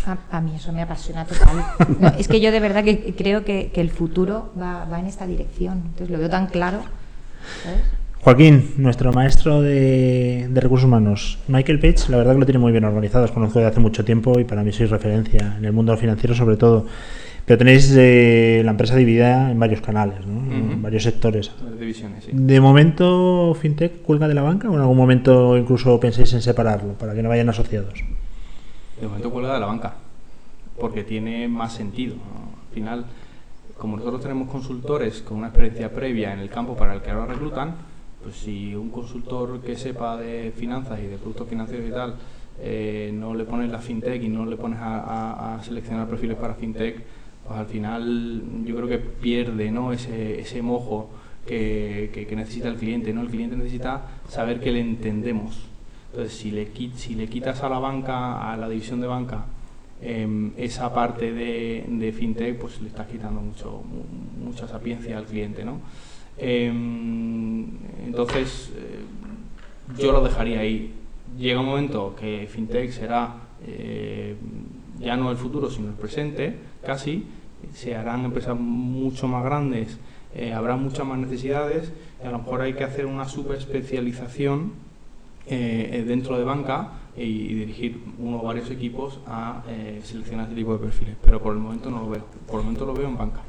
A, 0.05 0.37
a, 0.37 0.41
mí 0.41 0.53
eso 0.55 0.71
me 0.71 0.81
apasiona 0.81 1.25
total. 1.25 1.65
No, 1.99 2.07
es 2.09 2.27
que 2.27 2.39
yo 2.39 2.51
de 2.51 2.59
verdad 2.59 2.83
que 2.83 3.15
creo 3.15 3.43
que, 3.43 3.71
que 3.73 3.81
el 3.81 3.89
futuro 3.89 4.53
va, 4.59 4.85
va, 4.85 4.99
en 4.99 5.07
esta 5.07 5.25
dirección. 5.25 5.81
Entonces 5.87 6.09
lo 6.09 6.19
veo 6.19 6.29
tan 6.29 6.47
claro. 6.47 6.81
¿sabes? 7.63 7.81
Joaquín, 8.27 8.73
nuestro 8.75 9.13
maestro 9.13 9.61
de, 9.61 10.49
de, 10.49 10.59
recursos 10.59 10.85
humanos. 10.85 11.39
Michael 11.47 11.79
Page, 11.79 12.11
la 12.11 12.17
verdad 12.17 12.33
que 12.33 12.39
lo 12.39 12.45
tiene 12.45 12.59
muy 12.59 12.73
bien 12.73 12.83
organizado. 12.83 13.23
Os 13.23 13.31
conozco 13.31 13.59
desde 13.59 13.71
hace 13.71 13.79
mucho 13.79 14.03
tiempo 14.03 14.37
y 14.37 14.43
para 14.43 14.63
mí 14.63 14.73
sois 14.73 14.89
referencia 14.89 15.55
en 15.57 15.63
el 15.63 15.71
mundo 15.71 15.95
financiero 15.95 16.35
sobre 16.35 16.57
todo. 16.57 16.87
Pero 17.45 17.57
tenéis 17.57 17.89
eh, 17.95 18.63
la 18.65 18.71
empresa 18.71 18.97
dividida 18.97 19.49
en 19.49 19.57
varios 19.57 19.79
canales, 19.79 20.27
¿no? 20.27 20.41
uh 20.41 20.43
-huh. 20.43 20.73
en 20.73 20.81
varios 20.81 21.03
sectores. 21.03 21.53
Divisiones, 21.79 22.25
sí. 22.25 22.31
¿De 22.33 22.59
momento 22.59 23.55
FinTech 23.61 24.01
cuelga 24.01 24.27
de 24.27 24.33
la 24.33 24.41
banca 24.41 24.69
o 24.69 24.73
en 24.73 24.81
algún 24.81 24.97
momento 24.97 25.55
incluso 25.57 25.97
pensáis 25.97 26.33
en 26.33 26.41
separarlo 26.41 26.95
para 26.95 27.13
que 27.13 27.23
no 27.23 27.29
vayan 27.29 27.47
asociados? 27.47 28.03
De 28.99 29.07
momento 29.07 29.31
cuelga 29.31 29.53
de 29.53 29.61
la 29.61 29.67
banca, 29.67 29.93
porque 30.77 31.05
tiene 31.05 31.47
más 31.47 31.71
sentido. 31.71 32.15
¿no? 32.15 32.59
Al 32.67 32.73
final, 32.73 33.05
como 33.77 33.95
nosotros 33.95 34.21
tenemos 34.21 34.49
consultores 34.49 35.21
con 35.21 35.37
una 35.37 35.47
experiencia 35.47 35.93
previa 35.93 36.33
en 36.33 36.39
el 36.39 36.49
campo 36.49 36.75
para 36.75 36.93
el 36.93 37.01
que 37.01 37.09
ahora 37.09 37.27
reclutan, 37.27 37.86
pues 38.27 38.39
si 38.39 38.75
un 38.75 38.89
consultor 38.89 39.61
que 39.61 39.77
sepa 39.77 40.17
de 40.17 40.51
finanzas 40.51 40.99
y 40.99 41.07
de 41.07 41.17
productos 41.17 41.47
financieros 41.47 41.87
y 41.87 41.91
tal, 41.91 42.15
eh, 42.59 43.09
no 43.13 43.33
le 43.33 43.45
pones 43.45 43.71
la 43.71 43.79
fintech 43.79 44.21
y 44.21 44.27
no 44.27 44.45
le 44.45 44.57
pones 44.57 44.79
a, 44.81 45.57
seleccionar 45.63 46.09
perfiles 46.09 46.35
para 46.35 46.53
fintech, 46.55 47.05
pues 47.47 47.57
al 47.57 47.67
final 47.67 48.43
yo 48.65 48.75
creo 48.75 48.87
que 48.89 48.97
pierde 48.97 49.71
¿no? 49.71 49.93
ese, 49.93 50.41
ese 50.41 50.61
mojo 50.61 51.09
que, 51.45 52.11
que, 52.13 52.27
que 52.27 52.35
necesita 52.35 52.67
el 52.67 52.75
cliente. 52.75 53.13
¿no? 53.13 53.21
El 53.21 53.29
cliente 53.29 53.55
necesita 53.55 54.01
saber 54.27 54.59
que 54.59 54.73
le 54.73 54.81
entendemos. 54.81 55.61
Entonces, 56.11 56.33
si 56.37 56.51
le, 56.51 56.67
si 56.97 57.15
le 57.15 57.29
quitas 57.29 57.63
a 57.63 57.69
la 57.69 57.79
banca, 57.79 58.51
a 58.51 58.57
la 58.57 58.67
división 58.67 58.99
de 58.99 59.07
banca, 59.07 59.45
eh, 60.01 60.51
esa 60.57 60.93
parte 60.93 61.31
de, 61.31 61.85
de, 61.87 62.11
fintech, 62.11 62.59
pues 62.59 62.81
le 62.81 62.89
estás 62.89 63.07
quitando 63.07 63.39
mucho, 63.39 63.81
mucha 64.43 64.67
sapiencia 64.67 65.17
al 65.17 65.23
cliente, 65.23 65.63
¿no? 65.63 65.79
Eh, 66.37 66.71
entonces, 68.05 68.71
eh, 68.75 70.01
yo 70.01 70.11
lo 70.11 70.23
dejaría 70.23 70.59
ahí. 70.59 70.93
Llega 71.37 71.59
un 71.59 71.65
momento 71.67 72.15
que 72.15 72.47
fintech 72.49 72.91
será 72.91 73.47
eh, 73.65 74.35
ya 74.99 75.15
no 75.15 75.31
el 75.31 75.37
futuro, 75.37 75.69
sino 75.69 75.89
el 75.89 75.93
presente, 75.93 76.55
casi. 76.85 77.25
Se 77.73 77.95
harán 77.95 78.25
empresas 78.25 78.57
mucho 78.59 79.27
más 79.27 79.43
grandes, 79.43 79.99
eh, 80.35 80.53
habrá 80.53 80.75
muchas 80.75 81.05
más 81.05 81.17
necesidades 81.17 81.91
y 82.23 82.27
a 82.27 82.31
lo 82.31 82.39
mejor 82.39 82.61
hay 82.61 82.73
que 82.73 82.83
hacer 82.83 83.05
una 83.05 83.27
subespecialización 83.27 84.73
eh, 85.47 86.03
dentro 86.07 86.37
de 86.37 86.43
banca 86.43 86.91
y, 87.15 87.53
dirigir 87.53 88.03
uno 88.19 88.39
o 88.41 88.43
varios 88.43 88.69
equipos 88.69 89.19
a 89.25 89.63
seleccionar 90.03 90.45
este 90.45 90.55
tipo 90.55 90.73
de 90.73 90.79
perfiles. 90.79 91.15
Pero 91.23 91.41
por 91.41 91.53
el 91.53 91.59
momento 91.59 91.89
no 91.89 92.01
lo 92.01 92.09
veo. 92.09 92.25
Por 92.45 92.59
el 92.59 92.65
momento 92.65 92.85
lo 92.85 92.93
veo 92.93 93.07
en 93.07 93.17
banca. 93.17 93.41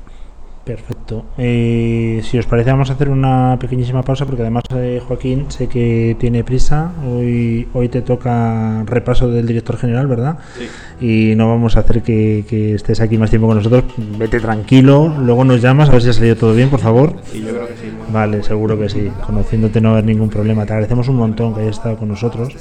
Perfecto. 0.69 1.25
Eh, 1.39 2.21
si 2.29 2.37
os 2.37 2.45
parece, 2.45 2.71
vamos 2.71 2.91
a 2.91 2.93
hacer 2.93 3.09
una 3.09 3.57
pequeñísima 3.59 4.03
pausa 4.03 4.27
porque 4.27 4.43
además 4.43 4.65
eh, 4.77 5.01
Joaquín 5.03 5.51
sé 5.51 5.67
que 5.67 6.15
tiene 6.21 6.45
prisa. 6.45 6.93
Hoy, 7.07 7.67
hoy 7.73 7.89
te 7.89 8.03
toca 8.03 8.83
repaso 8.85 9.31
del 9.31 9.47
director 9.47 9.79
general, 9.79 10.07
¿verdad? 10.09 10.37
Sí. 10.59 11.31
Y 11.31 11.37
no 11.37 11.49
vamos 11.49 11.79
a 11.79 11.81
hacer 11.81 12.03
que, 12.03 12.45
que, 12.47 12.75
estés 12.75 13.01
aquí 13.01 13.17
más 13.17 13.31
tiempo 13.31 13.47
con 13.47 13.57
nosotros. 13.57 13.85
Vete 14.19 14.41
tranquilo, 14.41 15.09
luego 15.19 15.43
nos 15.43 15.63
llamas 15.63 15.89
a 15.89 15.93
ver 15.93 16.03
si 16.03 16.11
ha 16.11 16.13
salido 16.13 16.37
todo 16.37 16.53
bien, 16.53 16.69
por 16.69 16.81
favor. 16.81 17.17
Sí, 17.33 17.41
yo 17.41 17.49
creo 17.49 17.67
que 17.67 17.73
sí. 17.73 17.91
Vale, 18.13 18.43
seguro 18.43 18.79
que 18.79 18.89
sí. 18.89 19.11
Conociéndote 19.27 19.81
no 19.81 19.91
va 19.91 19.97
a 19.97 19.99
haber 19.99 20.07
ningún 20.07 20.29
problema. 20.31 20.65
Te 20.65 20.73
agradecemos 20.73 21.09
un 21.09 21.17
montón 21.17 21.55
que 21.55 21.61
hayas 21.61 21.77
estado 21.77 21.97
con 21.97 22.09
nosotros, 22.09 22.55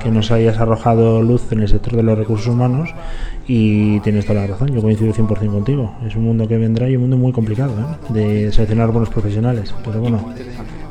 que 0.00 0.10
nos 0.10 0.30
hayas 0.30 0.58
arrojado 0.58 1.22
luz 1.22 1.52
en 1.52 1.60
el 1.60 1.68
sector 1.68 1.96
de 1.96 2.02
los 2.02 2.16
recursos 2.16 2.46
humanos 2.46 2.94
y 3.46 4.00
tienes 4.00 4.26
toda 4.26 4.40
la 4.42 4.46
razón, 4.46 4.68
yo 4.68 4.80
coincido 4.80 5.12
100% 5.12 5.50
contigo. 5.50 5.94
Es 6.06 6.16
un 6.16 6.24
mundo 6.24 6.48
que 6.48 6.56
vendrá 6.56 6.88
y 6.88 6.96
un 6.96 7.02
mundo 7.02 7.16
muy 7.16 7.32
complicado 7.32 7.72
¿eh? 7.80 8.12
de 8.12 8.52
seleccionar 8.52 8.90
buenos 8.90 9.10
profesionales. 9.10 9.74
Pero 9.84 10.00
bueno, 10.00 10.24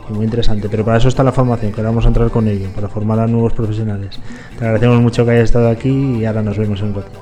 y 0.10 0.14
muy 0.14 0.26
interesante. 0.26 0.70
Pero 0.70 0.86
para 0.86 0.98
eso 0.98 1.08
está 1.08 1.24
la 1.24 1.32
formación, 1.32 1.72
que 1.72 1.82
ahora 1.82 1.90
vamos 1.90 2.06
a 2.06 2.10
entrar 2.10 2.30
con 2.30 2.48
ello, 2.48 2.70
para 2.76 2.88
formar 2.88 3.20
a 3.20 3.28
nuevos 3.28 3.54
profesionales. 3.54 4.20
Te 4.58 4.66
agradecemos 4.66 5.02
mucho 5.02 5.26
que 5.26 5.32
hayas 5.32 5.46
estado 5.46 5.70
aquí 5.70 6.18
y 6.20 6.26
ahora 6.26 6.42
nos 6.42 6.58
vemos 6.58 6.80
en 6.82 6.88
un 6.88 6.96
ratito. 6.96 7.20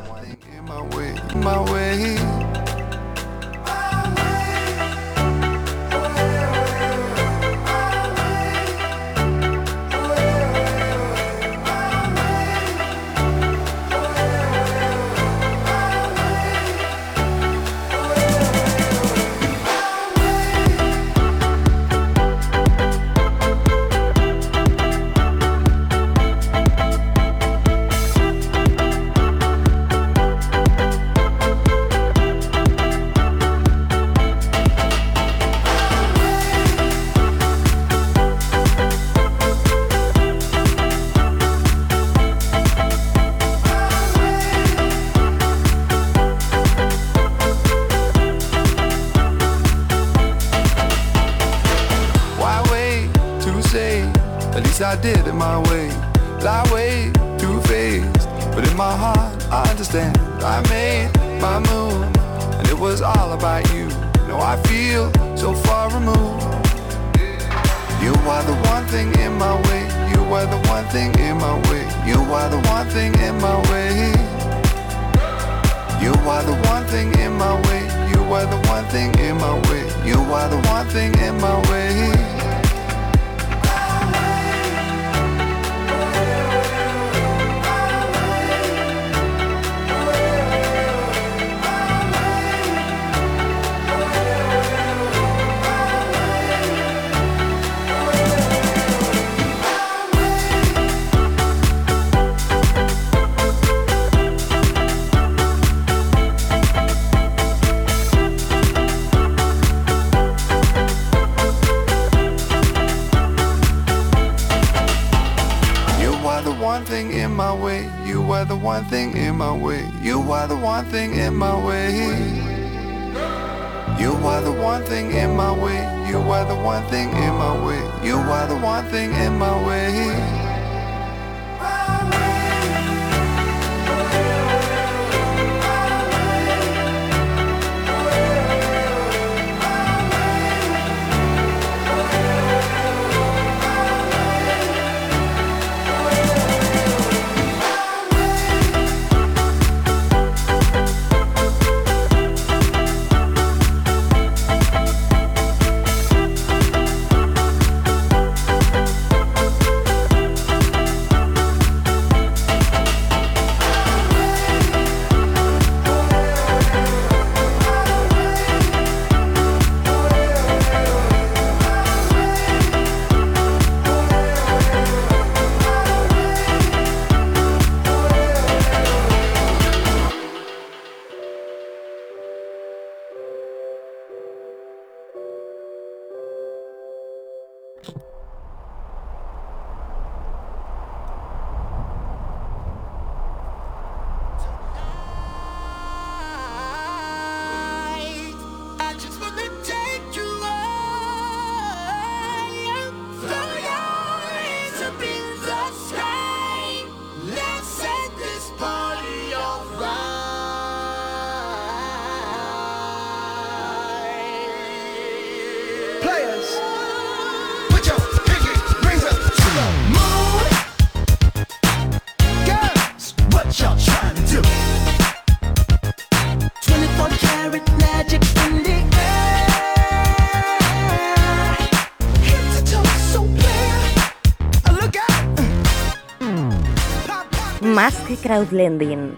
Crowdlending. 238.25 239.15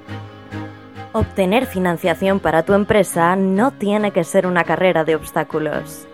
Obtener 1.13 1.65
financiación 1.65 2.41
para 2.41 2.63
tu 2.63 2.73
empresa 2.73 3.37
no 3.37 3.71
tiene 3.71 4.11
que 4.11 4.25
ser 4.25 4.45
una 4.45 4.65
carrera 4.65 5.05
de 5.05 5.15
obstáculos. 5.15 6.05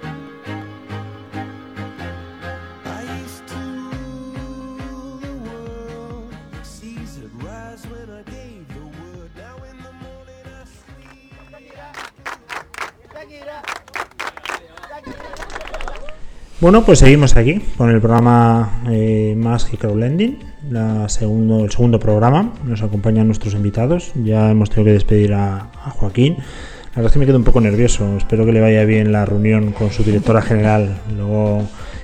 Bueno, 16.64 16.86
pues 16.86 17.00
seguimos 17.00 17.36
aquí 17.36 17.60
con 17.76 17.90
el 17.90 18.00
programa 18.00 18.84
eh, 18.90 19.36
Más 19.38 19.66
que 19.66 19.76
Crowdlending, 19.76 20.40
la 20.72 21.10
segundo, 21.10 21.66
el 21.66 21.72
segundo 21.72 22.00
programa. 22.00 22.54
Nos 22.64 22.82
acompañan 22.82 23.28
nuestros 23.28 23.54
invitados. 23.54 24.14
Ya 24.16 24.50
hemos 24.50 24.70
tenido 24.70 24.86
que 24.86 24.94
despedir 24.94 25.34
a, 25.34 25.68
Joaquín. 25.98 26.38
La 26.38 26.96
verdad 26.96 27.08
es 27.08 27.12
que 27.12 27.20
me 27.20 27.26
quedo 27.26 27.38
un 27.38 27.44
poco 27.44 27.60
nervioso. 27.60 28.16
Espero 28.16 28.46
que 28.46 28.54
le 28.54 28.62
vaya 28.62 28.86
bien 28.86 29.12
la 29.12 29.26
reunión 29.26 29.74
con 29.74 29.92
su 29.92 30.06
directora 30.06 30.42
general. 30.42 31.02
Luego 31.18 31.64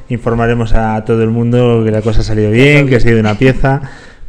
informaremos 0.10 0.74
a 0.74 1.06
todo 1.06 1.24
el 1.24 1.30
mundo 1.30 1.82
que 1.86 1.92
la 1.92 2.02
cosa 2.02 2.20
ha 2.20 2.24
salido 2.24 2.52
bien, 2.52 2.86
que 2.90 2.98
ha 2.98 3.00
sido 3.00 3.18
una 3.18 3.36
pieza. 3.36 3.82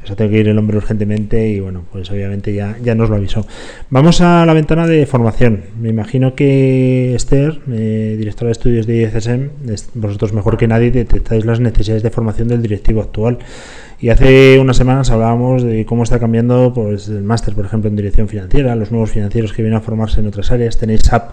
Eso 0.04 0.16
tengo 0.16 0.30
que 0.30 0.38
ir 0.38 0.48
el 0.48 0.58
hombre 0.58 0.78
urgentemente 0.78 1.48
y 1.48 1.60
bueno, 1.60 1.84
pues 1.92 2.10
obviamente 2.10 2.54
ya, 2.54 2.76
ya 2.82 2.94
nos 2.94 3.10
lo 3.10 3.16
avisó. 3.16 3.46
Vamos 3.90 4.20
a 4.22 4.46
la 4.46 4.54
ventana 4.54 4.86
de 4.86 5.04
formación. 5.04 5.64
Me 5.78 5.90
imagino 5.90 6.34
que 6.34 7.14
Esther, 7.14 7.60
eh, 7.70 8.16
directora 8.18 8.48
de 8.48 8.52
estudios 8.52 8.86
de 8.86 8.96
IECSM, 8.96 9.50
vosotros 9.94 10.32
mejor 10.32 10.56
que 10.56 10.66
nadie 10.66 10.90
detectáis 10.90 11.44
las 11.44 11.60
necesidades 11.60 12.02
de 12.02 12.10
formación 12.10 12.48
del 12.48 12.62
directivo 12.62 13.02
actual. 13.02 13.38
Y 14.00 14.08
hace 14.08 14.58
unas 14.58 14.78
semanas 14.78 15.10
hablábamos 15.10 15.62
de 15.62 15.84
cómo 15.84 16.04
está 16.04 16.18
cambiando 16.18 16.72
pues, 16.74 17.08
el 17.08 17.22
máster, 17.22 17.54
por 17.54 17.66
ejemplo, 17.66 17.90
en 17.90 17.96
dirección 17.96 18.28
financiera, 18.28 18.74
los 18.74 18.90
nuevos 18.90 19.10
financieros 19.10 19.52
que 19.52 19.60
vienen 19.60 19.76
a 19.78 19.82
formarse 19.82 20.20
en 20.20 20.26
otras 20.26 20.50
áreas. 20.50 20.78
Tenéis 20.78 21.02
SAP 21.02 21.32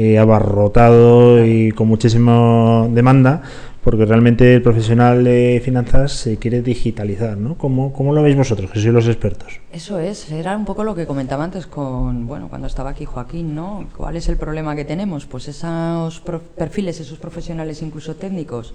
eh, 0.00 0.16
abarrotado 0.16 1.44
y 1.44 1.72
con 1.72 1.88
muchísima 1.88 2.86
demanda 2.88 3.42
porque 3.82 4.04
realmente 4.06 4.54
el 4.54 4.62
profesional 4.62 5.24
de 5.24 5.60
finanzas 5.64 6.12
se 6.12 6.36
quiere 6.36 6.62
digitalizar, 6.62 7.36
¿no? 7.36 7.58
¿Cómo, 7.58 7.92
¿Cómo, 7.92 8.12
lo 8.12 8.22
veis 8.22 8.36
vosotros, 8.36 8.70
que 8.70 8.78
sois 8.78 8.94
los 8.94 9.08
expertos? 9.08 9.58
Eso 9.72 9.98
es, 9.98 10.30
era 10.30 10.56
un 10.56 10.64
poco 10.64 10.84
lo 10.84 10.94
que 10.94 11.04
comentaba 11.04 11.42
antes 11.42 11.66
con, 11.66 12.28
bueno, 12.28 12.48
cuando 12.48 12.68
estaba 12.68 12.90
aquí 12.90 13.06
Joaquín, 13.06 13.56
¿no? 13.56 13.88
¿Cuál 13.96 14.14
es 14.14 14.28
el 14.28 14.36
problema 14.36 14.76
que 14.76 14.84
tenemos? 14.84 15.26
Pues 15.26 15.48
esos 15.48 16.22
perfiles, 16.56 17.00
esos 17.00 17.18
profesionales 17.18 17.82
incluso 17.82 18.14
técnicos 18.14 18.74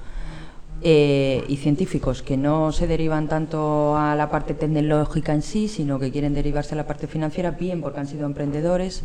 eh, 0.81 1.45
y 1.47 1.55
científicos 1.55 2.21
que 2.21 2.35
no 2.35 2.73
se 2.73 2.87
derivan 2.87 3.29
tanto 3.29 3.95
a 3.95 4.15
la 4.15 4.29
parte 4.29 4.53
tecnológica 4.53 5.33
en 5.33 5.41
sí, 5.41 5.69
sino 5.69 5.99
que 5.99 6.11
quieren 6.11 6.33
derivarse 6.33 6.75
a 6.75 6.77
la 6.77 6.85
parte 6.85 7.07
financiera, 7.07 7.51
bien 7.51 7.79
porque 7.79 8.01
han 8.01 8.07
sido 8.07 8.25
emprendedores. 8.25 9.03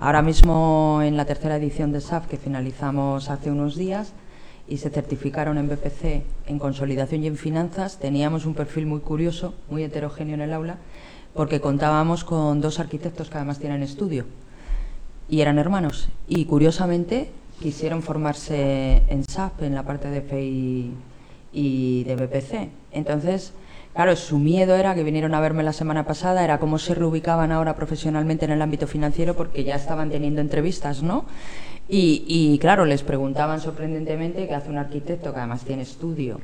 Ahora 0.00 0.22
mismo 0.22 1.00
en 1.02 1.16
la 1.16 1.24
tercera 1.24 1.56
edición 1.56 1.90
de 1.90 2.00
SAF 2.00 2.28
que 2.28 2.36
finalizamos 2.36 3.30
hace 3.30 3.50
unos 3.50 3.74
días, 3.74 4.12
y 4.68 4.76
se 4.76 4.90
certificaron 4.90 5.58
en 5.58 5.68
BPC 5.68 6.22
en 6.46 6.58
consolidación 6.58 7.24
y 7.24 7.26
en 7.26 7.36
finanzas, 7.36 7.98
teníamos 7.98 8.46
un 8.46 8.54
perfil 8.54 8.86
muy 8.86 9.00
curioso, 9.00 9.54
muy 9.68 9.82
heterogéneo 9.82 10.34
en 10.34 10.42
el 10.42 10.52
aula, 10.52 10.76
porque 11.34 11.60
contábamos 11.60 12.22
con 12.22 12.60
dos 12.60 12.78
arquitectos 12.78 13.28
que 13.28 13.38
además 13.38 13.58
tienen 13.58 13.82
estudio 13.82 14.26
y 15.28 15.40
eran 15.40 15.58
hermanos. 15.58 16.10
Y 16.28 16.44
curiosamente 16.44 17.30
quisieron 17.60 18.02
formarse 18.02 19.02
en 19.08 19.24
SAP, 19.24 19.62
en 19.62 19.74
la 19.74 19.82
parte 19.82 20.10
de 20.10 20.20
FEI 20.20 20.92
y 21.52 22.04
de 22.04 22.14
BPC. 22.14 22.68
Entonces, 22.92 23.52
claro, 23.98 24.14
su 24.14 24.38
miedo 24.38 24.76
era 24.76 24.94
que 24.94 25.02
vinieron 25.02 25.34
a 25.34 25.40
verme 25.40 25.64
la 25.64 25.72
semana 25.72 26.06
pasada, 26.06 26.44
era 26.44 26.60
cómo 26.60 26.78
se 26.78 26.94
reubicaban 26.94 27.50
ahora 27.50 27.74
profesionalmente 27.74 28.44
en 28.44 28.52
el 28.52 28.62
ámbito 28.62 28.86
financiero 28.86 29.34
porque 29.34 29.64
ya 29.64 29.74
estaban 29.74 30.08
teniendo 30.08 30.40
entrevistas, 30.40 31.02
¿no? 31.02 31.24
Y, 31.88 32.22
y 32.28 32.60
claro, 32.60 32.84
les 32.84 33.02
preguntaban 33.02 33.60
sorprendentemente 33.60 34.46
qué 34.46 34.54
hace 34.54 34.70
un 34.70 34.78
arquitecto 34.78 35.32
que 35.32 35.40
además 35.40 35.64
tiene 35.64 35.82
estudio, 35.82 36.38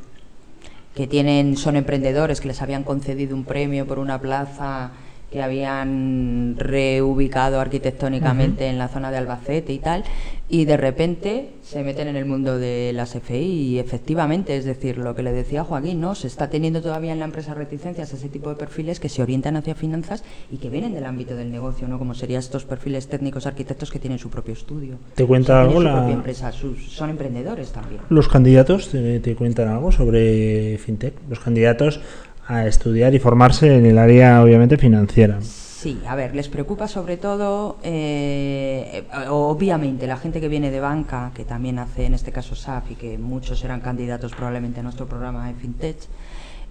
que 0.96 1.06
tienen, 1.06 1.56
son 1.56 1.76
emprendedores, 1.76 2.40
que 2.40 2.48
les 2.48 2.60
habían 2.60 2.82
concedido 2.82 3.36
un 3.36 3.44
premio 3.44 3.86
por 3.86 4.00
una 4.00 4.20
plaza 4.20 4.90
que 5.34 5.42
habían 5.42 6.54
reubicado 6.56 7.58
arquitectónicamente 7.60 8.68
en 8.68 8.78
la 8.78 8.86
zona 8.86 9.10
de 9.10 9.16
Albacete 9.16 9.72
y 9.72 9.80
tal, 9.80 10.04
y 10.48 10.64
de 10.64 10.76
repente 10.76 11.50
se 11.62 11.82
meten 11.82 12.06
en 12.06 12.14
el 12.14 12.24
mundo 12.24 12.56
de 12.56 12.92
las 12.94 13.16
FI 13.16 13.34
y 13.36 13.78
efectivamente, 13.80 14.56
es 14.56 14.64
decir, 14.64 14.96
lo 14.96 15.16
que 15.16 15.24
le 15.24 15.32
decía 15.32 15.64
Joaquín, 15.64 16.00
¿no? 16.00 16.14
Se 16.14 16.28
está 16.28 16.50
teniendo 16.50 16.80
todavía 16.82 17.12
en 17.12 17.18
la 17.18 17.24
empresa 17.24 17.52
reticencias 17.52 18.12
a 18.12 18.16
ese 18.16 18.28
tipo 18.28 18.48
de 18.48 18.54
perfiles 18.54 19.00
que 19.00 19.08
se 19.08 19.22
orientan 19.22 19.56
hacia 19.56 19.74
finanzas 19.74 20.22
y 20.52 20.58
que 20.58 20.70
vienen 20.70 20.94
del 20.94 21.04
ámbito 21.04 21.34
del 21.34 21.50
negocio, 21.50 21.88
¿no? 21.88 21.98
Como 21.98 22.14
serían 22.14 22.38
estos 22.38 22.64
perfiles 22.64 23.08
técnicos 23.08 23.44
arquitectos 23.46 23.90
que 23.90 23.98
tienen 23.98 24.20
su 24.20 24.30
propio 24.30 24.52
estudio. 24.54 24.98
¿Te 25.16 25.26
cuenta 25.26 25.54
Tienen 25.54 25.68
algo 25.68 25.80
su 25.80 25.84
la- 25.88 25.96
propia 25.96 26.14
empresa, 26.14 26.52
sus- 26.52 26.92
son 26.92 27.10
emprendedores 27.10 27.72
también. 27.72 28.02
¿Los 28.08 28.28
candidatos 28.28 28.88
te, 28.90 29.18
te 29.18 29.34
cuentan 29.34 29.66
algo 29.66 29.90
sobre 29.90 30.78
FinTech? 30.78 31.14
Los 31.28 31.40
candidatos 31.40 31.98
a 32.46 32.66
estudiar 32.66 33.14
y 33.14 33.18
formarse 33.18 33.76
en 33.76 33.86
el 33.86 33.98
área, 33.98 34.42
obviamente, 34.42 34.76
financiera. 34.76 35.40
Sí, 35.40 36.00
a 36.06 36.14
ver, 36.14 36.34
les 36.34 36.48
preocupa 36.48 36.88
sobre 36.88 37.18
todo, 37.18 37.76
eh, 37.82 39.04
obviamente, 39.28 40.06
la 40.06 40.16
gente 40.16 40.40
que 40.40 40.48
viene 40.48 40.70
de 40.70 40.80
banca, 40.80 41.30
que 41.34 41.44
también 41.44 41.78
hace 41.78 42.06
en 42.06 42.14
este 42.14 42.32
caso 42.32 42.54
SAP 42.54 42.92
y 42.92 42.94
que 42.94 43.18
muchos 43.18 43.62
eran 43.64 43.80
candidatos 43.80 44.32
probablemente 44.32 44.80
a 44.80 44.82
nuestro 44.82 45.06
programa 45.06 45.46
de 45.46 45.54
FinTech, 45.54 45.96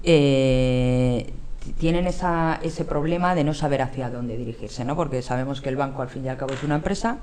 eh, 0.03 1.31
tienen 1.77 2.07
esa, 2.07 2.59
ese 2.63 2.85
problema 2.85 3.35
de 3.35 3.43
no 3.43 3.53
saber 3.53 3.83
hacia 3.83 4.09
dónde 4.09 4.35
dirigirse, 4.35 4.83
¿no? 4.83 4.95
Porque 4.95 5.21
sabemos 5.21 5.61
que 5.61 5.69
el 5.69 5.75
banco 5.75 6.01
al 6.01 6.09
fin 6.09 6.25
y 6.25 6.29
al 6.29 6.37
cabo 6.37 6.53
es 6.53 6.63
una 6.63 6.75
empresa, 6.75 7.19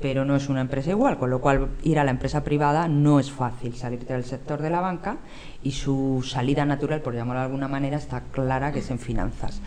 pero 0.00 0.24
no 0.24 0.36
es 0.36 0.48
una 0.48 0.60
empresa 0.60 0.90
igual, 0.90 1.18
con 1.18 1.30
lo 1.30 1.40
cual 1.40 1.68
ir 1.82 1.98
a 1.98 2.04
la 2.04 2.10
empresa 2.10 2.44
privada 2.44 2.88
no 2.88 3.18
es 3.18 3.30
fácil 3.30 3.74
salirte 3.74 4.12
del 4.12 4.24
sector 4.24 4.60
de 4.60 4.70
la 4.70 4.80
banca 4.80 5.18
y 5.66 5.72
su 5.72 6.22
salida 6.24 6.64
natural, 6.64 7.00
por 7.00 7.14
llamarlo 7.14 7.40
de 7.40 7.46
alguna 7.46 7.68
manera, 7.68 7.96
está 7.96 8.20
clara 8.32 8.72
que 8.72 8.78
es 8.80 8.90
en 8.90 8.98
finanzas, 8.98 9.60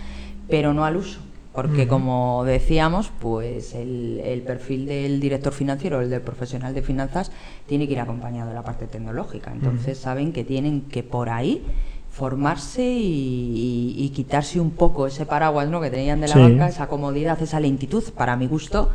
pero 0.49 0.73
no 0.73 0.85
al 0.85 0.95
uso. 0.97 1.19
Porque 1.53 1.87
como 1.87 2.43
decíamos, 2.45 3.11
pues 3.19 3.73
el, 3.73 4.21
el 4.23 4.41
perfil 4.43 4.85
del 4.85 5.19
director 5.19 5.51
financiero, 5.51 5.99
el 5.99 6.09
del 6.09 6.21
profesional 6.21 6.73
de 6.73 6.81
finanzas, 6.83 7.31
tiene 7.67 7.85
que 7.87 7.93
ir 7.93 7.99
acompañado 7.99 8.49
de 8.49 8.55
la 8.55 8.61
parte 8.63 8.85
tecnológica. 8.87 9.51
Entonces 9.51 9.97
saben 9.97 10.31
que 10.31 10.43
tienen 10.43 10.81
que 10.81 11.03
por 11.03 11.27
ahí 11.29 11.63
formarse 12.11 12.83
y, 12.83 13.95
y- 13.97 14.05
y 14.05 14.09
quitarse 14.09 14.59
un 14.59 14.71
poco 14.71 15.07
ese 15.07 15.25
paraguas 15.25 15.67
¿no? 15.69 15.81
que 15.81 15.89
tenían 15.89 16.21
de 16.21 16.27
la 16.27 16.35
Sí. 16.35 16.39
banca, 16.41 16.67
esa 16.67 16.87
comodidad, 16.87 17.41
esa 17.41 17.59
lentitud, 17.59 18.03
para 18.15 18.35
mi 18.35 18.47
gusto, 18.47 18.89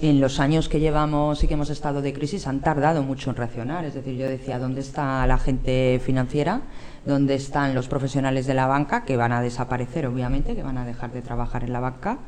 en 0.00 0.20
los 0.20 0.40
años 0.40 0.68
que 0.68 0.80
llevamos 0.80 1.42
y 1.42 1.48
que 1.48 1.54
hemos 1.54 1.70
estado 1.70 2.02
de 2.02 2.12
crisis 2.12 2.46
han 2.46 2.60
tardado 2.60 3.02
mucho 3.02 3.30
en 3.30 3.36
reaccionar. 3.36 3.84
Es 3.84 3.94
decir, 3.94 4.16
yo 4.16 4.28
decía, 4.28 4.58
¿dónde 4.58 4.80
está 4.80 5.26
la 5.26 5.38
gente 5.38 6.00
financiera? 6.04 6.62
¿Dónde 7.04 7.34
están 7.34 7.74
los 7.74 7.88
profesionales 7.88 8.46
de 8.46 8.54
la 8.54 8.66
banca? 8.66 9.04
Que 9.04 9.16
van 9.16 9.32
a 9.32 9.40
desaparecer, 9.40 10.06
obviamente, 10.06 10.54
que 10.54 10.62
van 10.62 10.78
a 10.78 10.84
dejar 10.84 11.12
de 11.12 11.22
trabajar 11.22 11.64
en 11.64 11.72
la 11.72 11.80
banca, 11.80 12.18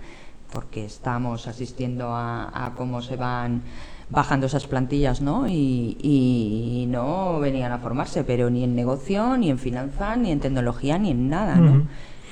porque 0.53 0.85
estamos 0.85 1.47
asistiendo 1.47 2.15
a, 2.15 2.67
a 2.67 2.75
cómo 2.75 3.03
se 3.03 3.17
van 3.17 3.63
bajando 4.11 4.47
esas 4.47 4.67
plantillas, 4.67 5.21
¿no? 5.21 5.47
Y, 5.49 5.99
y 6.01 6.87
no 6.89 7.39
venían 7.41 7.73
a 7.73 7.79
formarse, 7.79 8.25
pero 8.25 8.49
ni 8.49 8.65
en 8.65 8.75
negocio, 8.75 9.37
ni 9.37 9.51
en 9.51 9.59
finanzas, 9.59 10.17
ni 10.17 10.33
en 10.33 10.41
tecnología, 10.41 10.99
ni 10.99 11.11
en 11.11 11.29
nada, 11.29 11.57
¿no? 11.57 11.87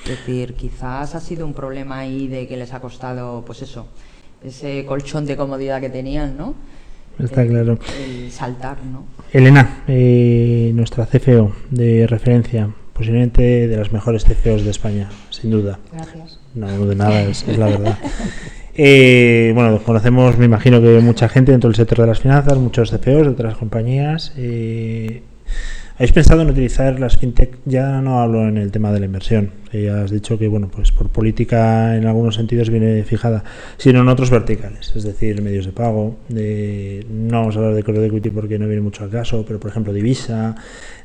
Es 0.05 0.11
decir, 0.11 0.55
quizás 0.55 1.15
ha 1.15 1.21
sido 1.21 1.45
un 1.45 1.53
problema 1.53 1.99
ahí 1.99 2.29
de 2.29 2.47
que 2.47 2.57
les 2.57 2.73
ha 2.73 2.81
costado, 2.81 3.43
pues 3.45 3.61
eso, 3.63 3.89
ese 4.45 4.85
colchón 4.87 5.27
de 5.27 5.37
comodidad 5.37 5.81
que 5.81 5.89
tenían, 5.91 6.37
¿no? 6.37 6.55
Está 7.19 7.43
El- 7.43 7.49
claro. 7.49 7.79
El 8.05 8.31
saltar, 8.31 8.77
¿no? 8.85 9.05
Elena, 9.33 9.83
eh, 9.89 10.71
nuestra 10.75 11.07
CFO 11.07 11.53
de 11.71 12.07
referencia, 12.07 12.69
posiblemente 12.93 13.67
de 13.69 13.77
las 13.77 13.93
mejores 13.93 14.25
CFOs 14.25 14.65
de 14.65 14.71
España, 14.71 15.09
sin 15.31 15.51
duda. 15.51 15.79
Gracias. 15.93 16.39
No, 16.55 16.87
de 16.87 16.95
nada, 16.95 17.23
es, 17.23 17.47
es 17.49 17.59
la 17.59 17.67
verdad. 17.67 17.99
Eh, 18.79 19.53
bueno, 19.55 19.79
conocemos, 19.83 20.37
me 20.37 20.45
imagino 20.45 20.83
que 20.83 20.99
mucha 21.01 21.31
gente 21.31 21.51
dentro 21.51 21.71
del 21.71 21.77
sector 21.77 21.99
de 22.03 22.09
las 22.09 22.21
finanzas, 22.21 22.59
muchos 22.59 22.91
CFOs 22.91 23.23
de 23.25 23.29
otras 23.29 23.57
compañías. 23.57 24.35
eh, 24.37 25.23
¿Habéis 25.97 26.13
pensado 26.13 26.43
en 26.43 26.51
utilizar 26.51 27.01
las 27.01 27.17
fintech? 27.17 27.57
Ya 27.65 28.03
no 28.03 28.21
hablo 28.21 28.47
en 28.47 28.59
el 28.59 28.71
tema 28.71 28.93
de 28.93 29.01
la 29.01 29.07
inversión, 29.07 29.51
que 29.71 29.85
ya 29.85 30.03
has 30.03 30.11
dicho 30.11 30.39
que, 30.39 30.47
bueno, 30.47 30.69
pues 30.71 30.93
por 30.93 31.09
política 31.09 31.97
en 31.97 32.05
algunos 32.07 32.35
sentidos 32.35 32.69
viene 32.69 33.03
fijada, 33.05 33.43
sino 33.79 34.01
en 34.03 34.09
otros 34.09 34.29
verticales, 34.29 34.93
es 34.95 35.05
decir, 35.05 35.41
medios 35.41 35.65
de 35.65 35.73
pago. 35.73 36.17
De, 36.29 37.07
no 37.11 37.41
vamos 37.41 37.57
a 37.57 37.61
hablar 37.61 37.75
de 37.75 37.83
core 37.83 38.05
equity 38.05 38.29
porque 38.29 38.59
no 38.59 38.67
viene 38.67 38.83
mucho 38.83 39.05
al 39.05 39.11
caso, 39.11 39.43
pero 39.47 39.59
por 39.59 39.71
ejemplo, 39.71 39.95
divisa. 39.95 40.55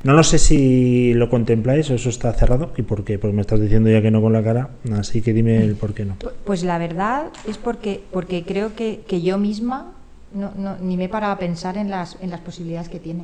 No 0.03 0.11
lo 0.11 0.23
sé 0.23 0.37
si 0.37 1.13
lo 1.13 1.29
contempláis 1.29 1.89
o 1.89 1.93
eso 1.95 2.09
está 2.09 2.33
cerrado 2.33 2.73
y 2.75 2.81
por 2.81 3.05
qué, 3.05 3.17
porque 3.17 3.33
me 3.35 3.41
estás 3.41 3.61
diciendo 3.61 3.89
ya 3.89 4.01
que 4.01 4.11
no 4.11 4.21
con 4.21 4.33
la 4.33 4.43
cara, 4.43 4.71
así 4.99 5.21
que 5.21 5.31
dime 5.31 5.63
el 5.63 5.75
por 5.75 5.93
qué 5.93 6.03
no. 6.03 6.17
Pues 6.43 6.63
la 6.65 6.77
verdad 6.77 7.27
es 7.47 7.57
porque, 7.57 8.01
porque 8.11 8.43
creo 8.43 8.75
que, 8.75 8.99
que 9.07 9.21
yo 9.21 9.37
misma 9.37 9.93
no, 10.35 10.51
no- 10.57 10.77
ni 10.79 10.97
me 10.97 11.05
he 11.05 11.09
parado 11.09 11.31
a 11.31 11.39
pensar 11.39 11.77
en 11.77 11.89
las, 11.89 12.17
en 12.21 12.29
las 12.29 12.41
posibilidades 12.41 12.89
que 12.89 12.99
tiene. 12.99 13.23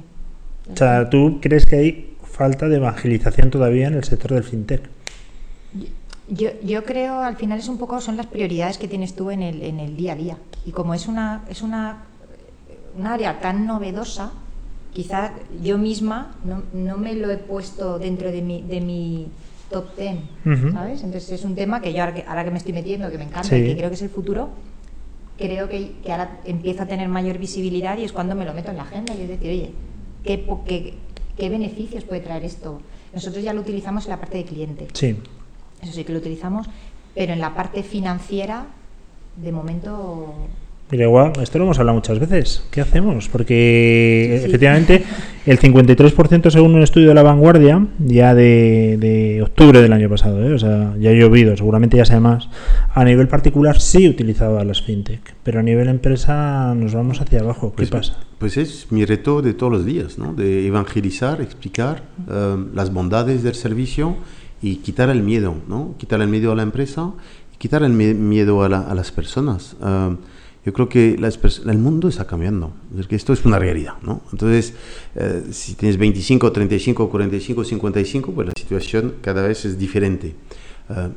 O 0.71 0.75
sea, 0.75 1.09
¿tú 1.09 1.39
crees 1.41 1.65
que 1.65 1.75
hay 1.77 2.17
falta 2.23 2.67
de 2.67 2.77
evangelización 2.77 3.49
todavía 3.49 3.87
en 3.87 3.95
el 3.95 4.03
sector 4.03 4.33
del 4.33 4.43
fintech? 4.43 4.81
Yo, 6.29 6.49
yo 6.61 6.83
creo 6.83 7.21
al 7.21 7.37
final 7.37 7.59
es 7.59 7.69
un 7.69 7.77
poco 7.77 8.01
son 8.01 8.17
las 8.17 8.25
prioridades 8.27 8.77
que 8.77 8.87
tienes 8.87 9.15
tú 9.15 9.31
en 9.31 9.41
el, 9.41 9.61
en 9.63 9.79
el 9.79 9.95
día 9.95 10.13
a 10.13 10.15
día. 10.15 10.37
Y 10.65 10.71
como 10.71 10.93
es 10.93 11.07
una, 11.07 11.45
es 11.49 11.61
una, 11.61 12.03
un 12.97 13.07
área 13.07 13.39
tan 13.39 13.65
novedosa, 13.65 14.31
quizá 14.93 15.31
yo 15.63 15.77
misma 15.77 16.35
no, 16.43 16.63
no 16.73 16.97
me 16.97 17.13
lo 17.13 17.31
he 17.31 17.37
puesto 17.37 17.97
dentro 17.97 18.29
de 18.31 18.41
mi, 18.41 18.61
de 18.61 18.81
mi 18.81 19.27
top 19.69 19.95
ten, 19.95 20.19
Ujú. 20.45 20.71
¿sabes? 20.73 21.03
Entonces 21.03 21.31
es 21.31 21.45
un 21.45 21.55
tema 21.55 21.81
que 21.81 21.93
yo 21.93 22.01
ahora 22.01 22.13
que, 22.13 22.23
ahora 22.27 22.43
que 22.43 22.51
me 22.51 22.57
estoy 22.57 22.73
metiendo, 22.73 23.09
que 23.09 23.17
me 23.17 23.23
encanta 23.25 23.47
Sí. 23.49 23.55
y 23.55 23.65
que 23.67 23.77
creo 23.77 23.89
que 23.89 23.95
es 23.95 24.01
el 24.01 24.09
futuro, 24.09 24.49
creo 25.37 25.69
que, 25.69 25.93
que 26.03 26.11
ahora 26.11 26.39
empieza 26.45 26.83
a 26.83 26.87
tener 26.87 27.07
mayor 27.07 27.37
visibilidad 27.37 27.97
y 27.97 28.03
es 28.03 28.11
cuando 28.11 28.35
me 28.35 28.43
lo 28.43 28.53
meto 28.53 28.71
en 28.71 28.77
la 28.77 28.83
agenda 28.83 29.13
y 29.15 29.21
es 29.21 29.29
decir, 29.29 29.49
oye, 29.49 29.71
¿qué, 30.27 30.37
po- 30.37 30.63
qué, 30.65 30.93
qué 31.37 31.49
beneficios 31.49 32.03
puede 32.03 32.21
traer 32.21 32.43
esto? 32.45 32.81
Nosotros 33.13 33.43
ya 33.43 33.53
lo 33.53 33.61
utilizamos 33.61 34.03
en 34.05 34.11
la 34.11 34.19
parte 34.19 34.37
de 34.37 34.43
cliente. 34.43 34.87
Sí. 34.93 35.15
Eso 35.81 35.93
sí 35.93 36.03
que 36.03 36.11
lo 36.13 36.19
utilizamos, 36.19 36.67
pero 37.15 37.33
en 37.33 37.39
la 37.39 37.55
parte 37.55 37.81
financiera, 37.83 38.65
de 39.37 39.51
momento. 39.51 40.33
Mira, 40.89 41.03
igual, 41.03 41.33
esto 41.41 41.57
lo 41.57 41.65
hemos 41.65 41.79
hablado 41.79 41.95
muchas 41.97 42.17
veces. 42.17 42.63
¿Qué 42.71 42.79
hacemos? 42.79 43.27
Porque 43.27 44.29
Sí, 44.35 44.39
sí. 44.39 44.45
efectivamente 44.47 45.03
el 45.45 45.59
53% 45.59 46.49
según 46.49 46.75
un 46.75 46.81
estudio 46.81 47.09
de 47.09 47.13
la 47.13 47.23
vanguardia, 47.23 47.85
ya 47.99 48.33
de, 48.33 48.95
de 48.97 49.41
octubre 49.43 49.81
del 49.81 49.91
año 49.93 50.09
pasado, 50.09 50.41
¿eh? 50.47 50.53
o 50.53 50.57
sea, 50.59 50.93
ya 50.99 51.09
ha 51.09 51.13
llovido, 51.13 51.55
seguramente 51.57 51.97
ya 51.97 52.05
sea 52.05 52.19
más, 52.21 52.47
a 52.93 53.03
nivel 53.03 53.27
particular 53.27 53.81
sí 53.81 54.07
utilizaba 54.07 54.63
las 54.63 54.81
fintech, 54.81 55.35
pero 55.43 55.59
a 55.59 55.63
nivel 55.63 55.89
empresa 55.89 56.73
nos 56.73 56.93
vamos 56.93 57.19
hacia 57.19 57.41
abajo. 57.41 57.71
¿Qué 57.71 57.85
Pues, 57.85 57.89
pasa? 57.89 58.17
Pues 58.39 58.57
es 58.57 58.91
mi 58.91 59.03
reto 59.05 59.41
de 59.41 59.53
todos 59.53 59.71
los 59.73 59.85
días, 59.85 60.17
¿no? 60.19 60.33
De 60.33 60.67
evangelizar, 60.67 61.41
explicar 61.41 62.03
eh, 62.29 62.57
las 62.73 62.93
bondades 62.93 63.41
del 63.41 63.55
servicio 63.55 64.15
y 64.61 64.75
quitar 64.77 65.09
el 65.09 65.23
miedo, 65.23 65.55
¿no? 65.67 65.95
Quitar 65.97 66.21
el 66.21 66.27
miedo 66.27 66.51
a 66.51 66.55
la 66.55 66.61
empresa 66.63 67.13
y 67.53 67.57
quitar 67.57 67.81
el 67.83 67.93
mi- 67.93 68.13
miedo 68.13 68.61
a, 68.63 68.69
la- 68.69 68.81
a 68.81 68.93
las 68.93 69.11
personas. 69.11 69.75
Eh, 69.83 70.15
yo 70.65 70.73
creo 70.73 70.89
que 70.89 71.13
el 71.15 71.77
mundo 71.77 72.09
está 72.09 72.27
cambiando, 72.27 72.73
es 72.99 73.07
que 73.07 73.15
esto 73.15 73.31
es 73.31 73.45
una 73.45 73.57
realidad, 73.57 73.93
¿no? 74.03 74.21
Entonces, 74.33 74.73
eh, 75.15 75.43
si 75.51 75.75
tienes 75.75 75.97
25, 75.97 76.51
35, 76.51 77.09
45, 77.09 77.63
55, 77.63 78.31
pues 78.33 78.47
la 78.47 78.53
situación 78.57 79.13
cada 79.21 79.47
vez 79.47 79.63
es 79.65 79.79
diferente. 79.79 80.35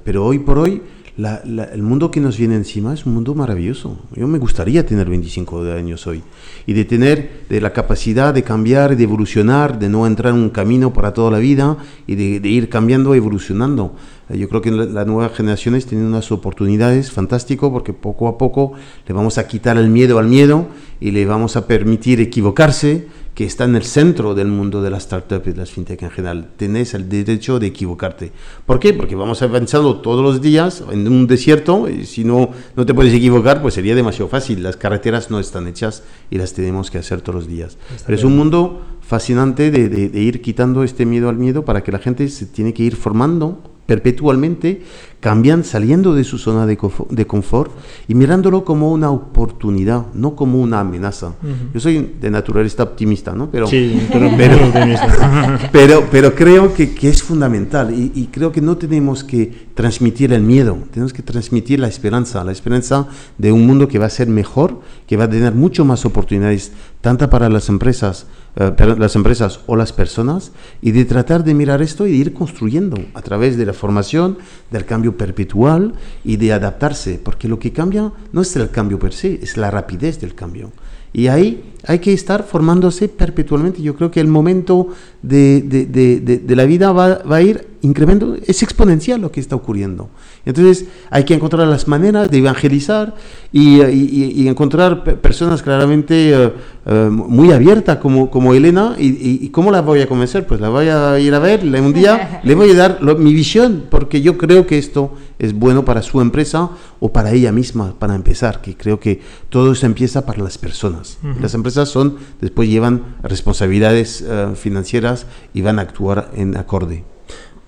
Pero 0.05 0.25
hoy 0.25 0.39
por 0.41 0.59
hoy, 0.59 0.83
el 1.25 1.83
mundo 1.83 2.11
que 2.11 2.21
nos 2.21 2.39
viene 2.39 2.55
encima 2.55 2.95
es 2.95 3.05
un 3.05 3.14
mundo 3.14 3.35
maravilloso. 3.35 3.99
Yo 4.14 4.27
me 4.27 4.39
gustaría 4.39 4.87
tener 4.87 5.09
25 5.09 5.64
de 5.64 5.73
años 5.79 6.07
hoy 6.07 6.23
y 6.66 6.73
de 6.73 6.85
tener 6.85 7.43
de 7.49 7.61
la 7.61 7.73
capacidad 7.73 8.33
de 8.33 8.43
cambiar, 8.43 8.97
de 8.97 9.03
evolucionar, 9.05 9.79
de 9.79 9.89
no 9.89 10.07
entrar 10.07 10.33
en 10.35 10.41
un 10.41 10.51
camino 10.51 10.93
para 10.93 11.12
toda 11.12 11.31
la 11.31 11.39
vida 11.39 11.77
y 12.07 12.14
de, 12.14 12.49
ir 12.49 12.68
cambiando, 12.68 13.14
evolucionando. 13.14 13.95
Eh, 14.29 14.39
Yo 14.39 14.49
creo 14.49 14.62
que 14.62 14.71
la- 14.71 14.87
las 14.87 15.07
nuevas 15.07 15.33
generaciones 15.37 15.87
tienen 15.87 16.07
unas 16.07 16.31
oportunidades 16.33 17.11
fantástico 17.11 17.71
porque 17.73 17.93
poco 17.93 18.29
a 18.29 18.39
poco 18.39 18.73
le 19.07 19.12
vamos 19.14 19.37
a 19.39 19.47
quitar 19.47 19.77
el 19.77 19.91
miedo 19.91 20.18
al 20.18 20.27
miedo 20.29 20.66
y 21.01 21.11
le 21.11 21.27
vamos 21.27 21.57
a 21.57 21.66
permitir 21.66 22.21
equivocarse, 22.21 23.09
que 23.35 23.45
está 23.45 23.64
en 23.64 23.76
el 23.76 23.85
centro 23.85 24.35
del 24.35 24.49
mundo 24.49 24.83
de 24.83 24.91
las 24.91 25.05
startups 25.05 25.47
y 25.47 25.51
de 25.53 25.57
las 25.57 25.70
fintech 25.70 26.03
en 26.03 26.11
general. 26.11 26.49
Tenés 26.57 26.93
el 26.95 27.09
derecho 27.09 27.59
de 27.59 27.68
equivocarte. 27.68 28.33
¿Por 28.66 28.78
qué? 28.81 28.93
Porque 28.93 29.14
vamos 29.14 29.41
avanzando 29.41 30.01
todos 30.01 30.22
los 30.22 30.43
días 30.43 30.83
en 30.91 31.07
un 31.09 31.26
desierto 31.26 31.89
y 31.89 32.05
si 32.05 32.24
no, 32.24 32.51
no 32.76 32.85
te 32.85 32.93
puedes 32.93 33.14
equivocar, 33.14 33.62
pues 33.62 33.74
sería 33.74 33.95
demasiado 33.95 34.28
fácil. 34.28 34.62
Las 34.62 34.76
carreteras 34.76 35.31
no 35.31 35.39
están 35.41 35.66
hechas 35.68 36.03
y 36.31 36.37
las 36.39 36.53
tenemos 36.53 36.91
que 36.91 36.99
hacer 36.99 37.20
todos 37.22 37.37
los 37.37 37.49
días. 37.49 37.78
Está 37.95 38.07
Pero 38.07 38.18
es 38.18 38.24
un 38.24 38.37
mundo 38.37 38.83
fascinante 39.01 39.70
de, 39.70 39.89
de- 39.89 40.09
de 40.09 40.20
ir 40.20 40.43
quitando 40.43 40.83
este 40.85 41.07
miedo 41.07 41.28
al 41.28 41.37
miedo 41.37 41.64
para 41.64 41.83
que 41.83 41.93
la 41.93 41.99
gente 41.99 42.28
se 42.28 42.47
tiene 42.47 42.74
que 42.74 42.83
ir 42.83 42.95
formando 42.97 43.62
perpetualmente, 43.87 44.83
cambian 45.21 45.64
saliendo 45.64 46.14
de 46.14 46.25
su 46.25 46.39
zona 46.39 46.64
de, 46.66 46.79
confo- 46.79 47.07
de 47.09 47.27
confort 47.27 47.71
y 48.09 48.14
mirándolo 48.14 48.64
como 48.64 48.91
una 48.91 49.11
oportunidad, 49.11 50.07
no 50.14 50.35
como 50.35 50.61
una 50.61 50.81
amenaza. 50.81 51.29
Ujú. 51.43 51.53
Yo 51.75 51.81
soy 51.81 52.14
de 52.21 52.31
naturalista 52.31 52.83
optimista, 52.85 53.33
¿no? 53.35 53.51
Pero, 53.51 53.66
Sí, 53.66 54.01
pero, 54.12 54.57
optimista. 54.66 55.68
pero, 55.73 56.05
pero 56.11 56.35
creo 56.35 56.73
que, 56.73 56.95
que 56.95 57.09
es 57.11 57.23
fundamental 57.23 57.93
y, 57.95 58.12
y 58.14 58.27
creo 58.29 58.51
que 58.51 58.61
no 58.62 58.77
tenemos 58.79 59.23
que 59.23 59.68
transmitir 59.75 60.33
el 60.33 60.43
miedo, 60.43 60.79
tenemos 60.91 61.12
que 61.12 61.23
transmitir 61.23 61.81
la 61.81 61.89
esperanza, 61.89 62.43
la 62.45 62.53
esperanza 62.53 63.07
de 63.39 63.53
un 63.53 63.66
mundo 63.66 63.89
que 63.89 63.99
va 63.99 64.07
a 64.07 64.11
ser 64.11 64.29
mejor, 64.29 64.81
que 65.07 65.16
va 65.16 65.25
a 65.25 65.31
tener 65.31 65.55
mucho 65.55 65.85
más 65.85 66.05
oportunidades, 66.05 66.73
tanto 67.01 67.29
para 67.31 67.49
las 67.49 67.68
empresas, 67.71 68.27
eh, 68.57 68.73
pero 68.77 68.95
las 68.97 69.16
empresas 69.16 69.61
o 69.66 69.77
las 69.77 69.93
personas, 69.95 70.53
y 70.83 70.91
de 70.91 71.07
tratar 71.07 71.45
de 71.45 71.55
mirar 71.55 71.81
esto 71.81 72.07
y 72.07 72.11
de 72.12 72.16
ir 72.18 72.35
construyendo 72.35 72.99
a 73.14 73.23
través 73.23 73.57
de 73.57 73.64
la 73.64 73.73
formación, 73.73 74.37
del 74.71 74.85
cambio 74.85 75.10
perpetual 75.17 75.95
y 76.25 76.37
de 76.37 76.53
adaptarse, 76.53 77.21
porque 77.23 77.49
lo 77.49 77.59
que 77.59 77.73
cambia 77.73 78.13
no 78.33 78.41
es 78.43 78.55
el 78.57 78.71
cambio 78.71 78.99
per 78.99 79.13
se, 79.13 79.41
es 79.43 79.57
la 79.57 79.71
rapidez 79.71 80.21
del 80.21 80.35
cambio. 80.35 80.73
Y 81.13 81.27
ahí 81.27 81.75
hay 81.87 81.99
que 81.99 82.12
estar 82.12 82.43
formándose 82.45 83.09
perpetualmente. 83.09 83.81
Yo 83.83 83.95
creo 83.97 84.11
que 84.11 84.20
el 84.20 84.28
momento 84.28 84.89
de, 85.22 85.62
de- 85.62 85.87
de- 85.87 86.20
de- 86.20 86.39
de 86.39 86.57
la 86.57 86.64
vida 86.64 86.93
va, 86.93 87.18
va 87.31 87.37
a 87.37 87.43
ir 87.43 87.68
incrementando, 87.83 88.37
es 88.47 88.62
exponencial 88.62 89.20
lo 89.22 89.33
que 89.33 89.41
está 89.41 89.57
ocurriendo. 89.57 90.11
Entonces 90.45 90.85
hay 91.11 91.24
que 91.24 91.33
encontrar 91.35 91.66
las 91.66 91.89
maneras 91.89 92.31
de 92.31 92.39
evangelizar 92.39 93.14
y, 93.53 93.81
y- 93.83 94.49
encontrar 94.49 95.03
pe- 95.05 95.14
personas 95.14 95.62
claramente 95.62 96.33
eh, 96.35 96.53
eh, 96.87 97.09
muy 97.11 97.53
abiertas 97.53 97.97
como, 97.99 98.31
como 98.31 98.53
Elena. 98.53 98.97
Y, 98.99 99.07
y- 99.09 99.39
y 99.43 99.49
cómo 99.49 99.70
la 99.70 99.81
voy 99.81 100.01
a 100.01 100.07
convencer? 100.07 100.47
Pues 100.47 100.61
la 100.61 100.68
voy 100.68 100.89
a 100.89 101.18
ir 101.18 101.35
a 101.35 101.39
ver 101.39 101.64
le- 101.64 101.81
un 101.81 101.93
día, 101.95 102.41
le 102.45 102.55
voy 102.55 102.70
a 102.70 102.74
dar 102.74 102.99
lo- 103.01 103.16
mi 103.16 103.33
visión, 103.33 103.85
porque 103.91 104.20
yo 104.20 104.37
creo 104.37 104.66
que 104.66 104.76
esto 104.76 105.14
es 105.39 105.55
bueno 105.55 105.85
para 105.87 106.03
su 106.03 106.20
empresa 106.20 106.68
o 107.01 107.11
para 107.12 107.33
ella 107.33 107.51
misma, 107.51 107.95
para 107.99 108.14
empezar, 108.14 108.61
que 108.61 108.76
creo 108.76 109.01
que 109.01 109.20
todo 109.49 109.74
se 109.74 109.87
empieza 109.87 110.26
para 110.26 110.43
las 110.43 110.59
personas. 110.59 111.16
Las 111.41 111.55
empresas 111.55 111.70
son, 111.71 112.18
después 112.41 112.68
llevan 112.68 113.16
responsabilidades 113.23 114.25
eh, 114.27 114.49
financieras 114.55 115.27
y 115.55 115.62
van 115.62 115.79
a 115.79 115.83
actuar 115.83 116.31
en 116.37 116.57
acorde. 116.57 117.05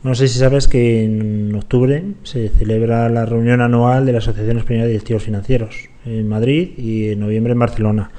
No 0.03 0.16
sé 0.16 0.26
si 0.26 0.40
sabes 0.40 0.66
que 0.66 1.05
en 1.05 1.55
octubre 1.55 2.03
se 2.24 2.48
celebra 2.48 3.09
la 3.09 3.24
reunión 3.24 3.61
anual 3.61 4.05
de 4.05 4.12
la 4.12 4.18
Asociación 4.18 4.59
Española 4.59 4.86
de 4.86 4.92
Directivos 4.92 5.22
Financieros 5.22 5.88
en 6.05 6.28
Madrid 6.28 6.70
y 6.76 7.11
en 7.11 7.20
noviembre 7.20 7.53
en 7.53 7.61
Barcelona. 7.61 8.11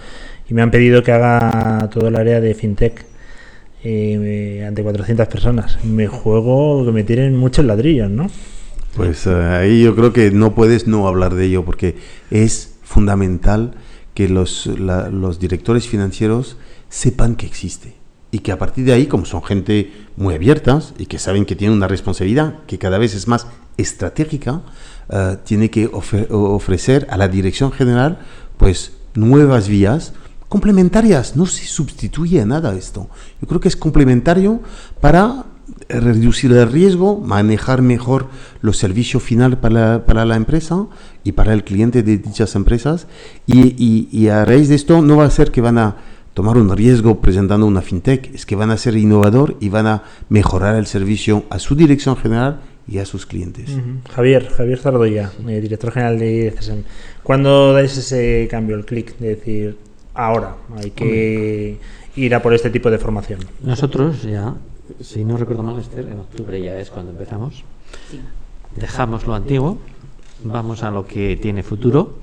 Y 0.50 0.54
me 0.54 0.62
han 0.62 0.72
pedido 0.72 1.04
que 1.04 1.12
haga 1.12 1.90
todo 1.92 2.08
el 2.08 2.16
área 2.16 2.40
de 2.40 2.54
FinTech 2.54 3.06
eh, 3.84 4.64
ante 4.66 4.82
400 4.82 5.28
personas. 5.28 5.84
Me 5.84 6.08
juego 6.08 6.86
que 6.86 6.94
me 6.94 7.04
tiren 7.04 7.36
muchos 7.36 7.66
ladrillos, 7.66 8.10
¿no? 8.10 8.30
Pues 8.96 9.28
eh, 9.28 9.34
ahí 9.34 9.84
yo 9.84 9.94
creo 9.94 10.14
que 10.14 10.32
no 10.32 10.56
puedes 10.56 10.88
no 10.88 11.06
hablar 11.08 11.34
de 11.36 11.46
ello 11.46 11.66
porque 11.66 11.98
es 12.32 12.76
fundamental 12.84 13.74
que 14.14 14.30
los, 14.30 14.68
la- 14.68 15.09
los 15.09 15.39
directores 15.39 15.88
financieros 15.88 16.57
sepan 16.89 17.36
que 17.36 17.45
existe 17.45 17.95
y 18.32 18.39
que 18.39 18.51
a 18.51 18.57
partir 18.57 18.86
de 18.86 18.93
ahí, 18.93 19.05
como 19.07 19.26
son 19.26 19.43
gente 19.43 19.91
muy 20.18 20.34
abiertas 20.34 20.93
y 20.97 21.05
que 21.05 21.20
saben 21.20 21.45
que 21.45 21.55
tienen 21.55 21.78
una 21.78 21.88
responsabilidad 21.88 22.59
que 22.68 22.80
cada 22.80 22.97
vez 22.97 23.14
es 23.16 23.28
más 23.28 23.47
estratégica, 23.78 24.61
eh, 25.09 25.38
tiene 25.43 25.70
que 25.70 25.89
ofrecer 25.91 27.07
a 27.09 27.18
la 27.18 27.28
dirección 27.28 27.72
general 27.72 28.20
pues 28.57 28.93
nuevas 29.16 29.68
vías 29.68 30.14
complementarias, 30.49 31.36
no 31.36 31.45
se 31.47 31.66
sustituye 31.66 32.39
a 32.41 32.45
nada 32.45 32.76
esto. 32.76 33.09
Yo 33.41 33.47
creo 33.47 33.59
que 33.59 33.68
es 33.68 33.76
complementario 33.76 34.61
para 35.01 35.45
reducir 35.89 36.51
el 36.51 36.72
riesgo, 36.72 37.20
manejar 37.20 37.82
mejor 37.82 38.28
los 38.61 38.78
servicios 38.78 39.24
final 39.24 39.57
para 39.59 39.74
la, 39.93 40.05
para 40.05 40.26
la 40.26 40.36
empresa 40.36 40.86
y 41.24 41.32
para 41.34 41.53
el 41.53 41.64
cliente 41.64 42.03
de 42.03 42.18
dichas 42.18 42.55
empresas. 42.55 43.07
Y, 43.47 43.76
y- 43.78 44.07
y 44.11 44.28
a 44.30 44.45
raíz 44.45 44.70
de 44.70 44.76
esto 44.76 45.01
no 45.01 45.18
va 45.18 45.26
a 45.26 45.30
ser 45.30 45.51
que 45.51 45.61
van 45.61 45.78
a 45.78 45.95
tomar 46.34 46.57
un 46.57 46.76
riesgo 46.76 47.22
presentando 47.22 47.66
una 47.66 47.82
fintech, 47.82 48.34
es 48.34 48.45
que 48.45 48.55
van 48.55 48.72
a 48.72 48.78
ser 48.78 48.97
innovador 48.97 49.55
y 49.59 49.70
van 49.70 49.88
a 49.88 50.03
mejorar 50.30 50.76
el 50.76 50.88
servicio 50.88 51.43
a 51.49 51.59
su 51.59 51.76
dirección 51.76 52.16
general 52.18 52.59
y 52.88 52.97
a 52.97 53.05
sus 53.05 53.26
clientes. 53.26 53.70
Ujú. 53.70 54.11
Javier, 54.14 54.49
Javier 54.49 54.80
Zardoya, 54.80 55.32
eh, 55.47 55.61
director 55.61 55.91
general 55.91 56.20
de 56.20 56.47
ICSM. 56.47 56.84
¿Cuándo 57.22 57.72
dais 57.74 57.95
ese 57.97 58.47
cambio, 58.49 58.76
el 58.76 58.84
clic 58.86 59.18
de 59.20 59.28
decir, 59.36 59.78
ahora 60.16 60.55
hay 60.76 60.89
que 60.91 61.78
ir 62.16 62.36
a 62.36 62.41
por 62.41 62.53
este 62.53 62.70
tipo 62.72 62.89
de 62.91 62.97
formación? 62.97 63.39
Nosotros 63.61 64.24
ya, 64.24 64.55
si 65.00 65.24
no 65.24 65.38
recuerdo 65.38 65.64
mal, 65.64 65.80
Esther, 65.80 66.08
en 66.08 66.20
octubre 66.20 66.62
ya 66.62 66.78
es 66.80 66.89
cuando 66.89 67.12
empezamos. 67.12 67.64
Dejamos 68.76 69.26
lo 69.26 69.36
antiguo, 69.36 69.78
vamos 70.44 70.84
a 70.84 70.91
lo 70.91 71.06
que 71.06 71.38
tiene 71.38 71.64
futuro. 71.64 72.20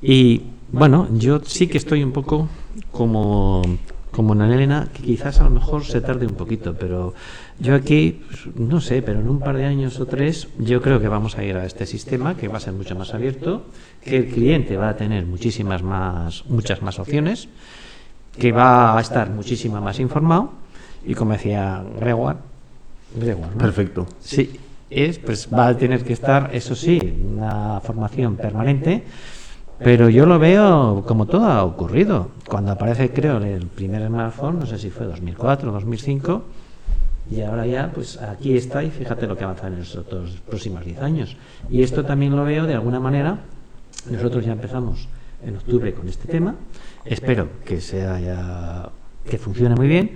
Y 0.00 0.42
bueno, 0.70 1.08
yo 1.12 1.40
sí 1.44 1.66
que 1.66 1.78
estoy 1.78 2.02
un 2.02 2.12
poco 2.12 2.48
como, 2.90 3.62
como 4.10 4.32
Ana 4.32 4.52
Elena, 4.52 4.88
que 4.92 5.02
quizás 5.02 5.40
a 5.40 5.44
lo 5.44 5.50
mejor 5.50 5.84
se 5.84 6.00
tarde 6.00 6.26
un 6.26 6.34
poquito, 6.34 6.74
pero 6.74 7.14
yo 7.58 7.74
aquí, 7.74 8.22
pues, 8.26 8.56
no 8.56 8.80
sé, 8.80 9.02
pero 9.02 9.20
en 9.20 9.28
un 9.28 9.38
par 9.38 9.56
de 9.56 9.66
años 9.66 10.00
o 10.00 10.06
tres, 10.06 10.48
yo 10.58 10.80
creo 10.80 11.00
que 11.00 11.08
vamos 11.08 11.36
a 11.36 11.44
ir 11.44 11.56
a 11.56 11.66
este 11.66 11.86
sistema 11.86 12.36
que 12.36 12.48
va 12.48 12.56
a 12.56 12.60
ser 12.60 12.72
mucho 12.72 12.96
más 12.96 13.14
abierto, 13.14 13.64
que 14.02 14.16
el 14.16 14.28
cliente 14.28 14.76
va 14.76 14.90
a 14.90 14.96
tener 14.96 15.26
muchísimas 15.26 15.82
más, 15.82 16.44
muchas 16.46 16.82
más 16.82 16.98
opciones, 16.98 17.48
que 18.38 18.50
va 18.50 18.96
a 18.96 19.00
estar 19.00 19.30
muchísimo 19.30 19.80
más 19.80 20.00
informado 20.00 20.61
y 21.04 21.14
como 21.14 21.32
decía 21.32 21.82
¿no? 23.14 23.58
Perfecto. 23.58 24.06
Sí, 24.20 24.58
es, 24.90 25.18
pues 25.18 25.48
va 25.52 25.68
a 25.68 25.76
tener 25.76 26.04
que 26.04 26.12
estar, 26.12 26.50
eso 26.52 26.74
sí, 26.74 26.98
una 27.34 27.80
formación 27.80 28.36
permanente, 28.36 29.04
pero 29.78 30.08
yo 30.08 30.26
lo 30.26 30.38
veo 30.38 31.04
como 31.06 31.26
todo 31.26 31.46
ha 31.46 31.64
ocurrido. 31.64 32.30
Cuando 32.48 32.72
aparece, 32.72 33.10
creo, 33.10 33.38
el 33.38 33.66
primer 33.66 34.06
smartphone, 34.06 34.60
no 34.60 34.66
sé 34.66 34.78
si 34.78 34.90
fue 34.90 35.06
2004 35.06 35.72
2005, 35.72 36.42
y 37.30 37.40
ahora 37.40 37.66
ya, 37.66 37.90
pues 37.92 38.20
aquí 38.20 38.56
está 38.56 38.82
y 38.82 38.90
fíjate 38.90 39.26
lo 39.26 39.36
que 39.36 39.44
avanza 39.44 39.68
en 39.68 39.78
los 39.78 39.96
otros 39.96 40.40
próximos 40.46 40.84
10 40.84 41.00
años. 41.00 41.36
Y 41.70 41.82
esto 41.82 42.04
también 42.04 42.36
lo 42.36 42.44
veo 42.44 42.66
de 42.66 42.74
alguna 42.74 43.00
manera, 43.00 43.38
nosotros 44.10 44.44
ya 44.44 44.52
empezamos 44.52 45.08
en 45.44 45.56
octubre 45.56 45.92
con 45.94 46.08
este 46.08 46.28
tema, 46.28 46.54
espero 47.04 47.48
que 47.64 47.80
sea 47.80 48.20
ya, 48.20 48.90
que 49.28 49.38
funcione 49.38 49.74
muy 49.74 49.88
bien, 49.88 50.12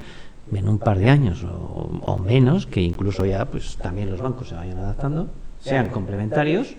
en 0.53 0.69
un 0.69 0.79
par 0.79 0.99
de 0.99 1.11
años 1.11 1.45
o, 1.45 2.01
o 2.03 2.19
menos, 2.19 2.67
que 2.67 2.81
incluso 2.81 3.25
ya 3.27 3.45
pues 3.47 3.77
también 3.77 4.11
los 4.11 4.21
bancos 4.21 4.49
se 4.49 4.55
vayan 4.55 4.79
adaptando, 4.79 5.29
sean 5.61 5.89
complementarios 5.89 6.75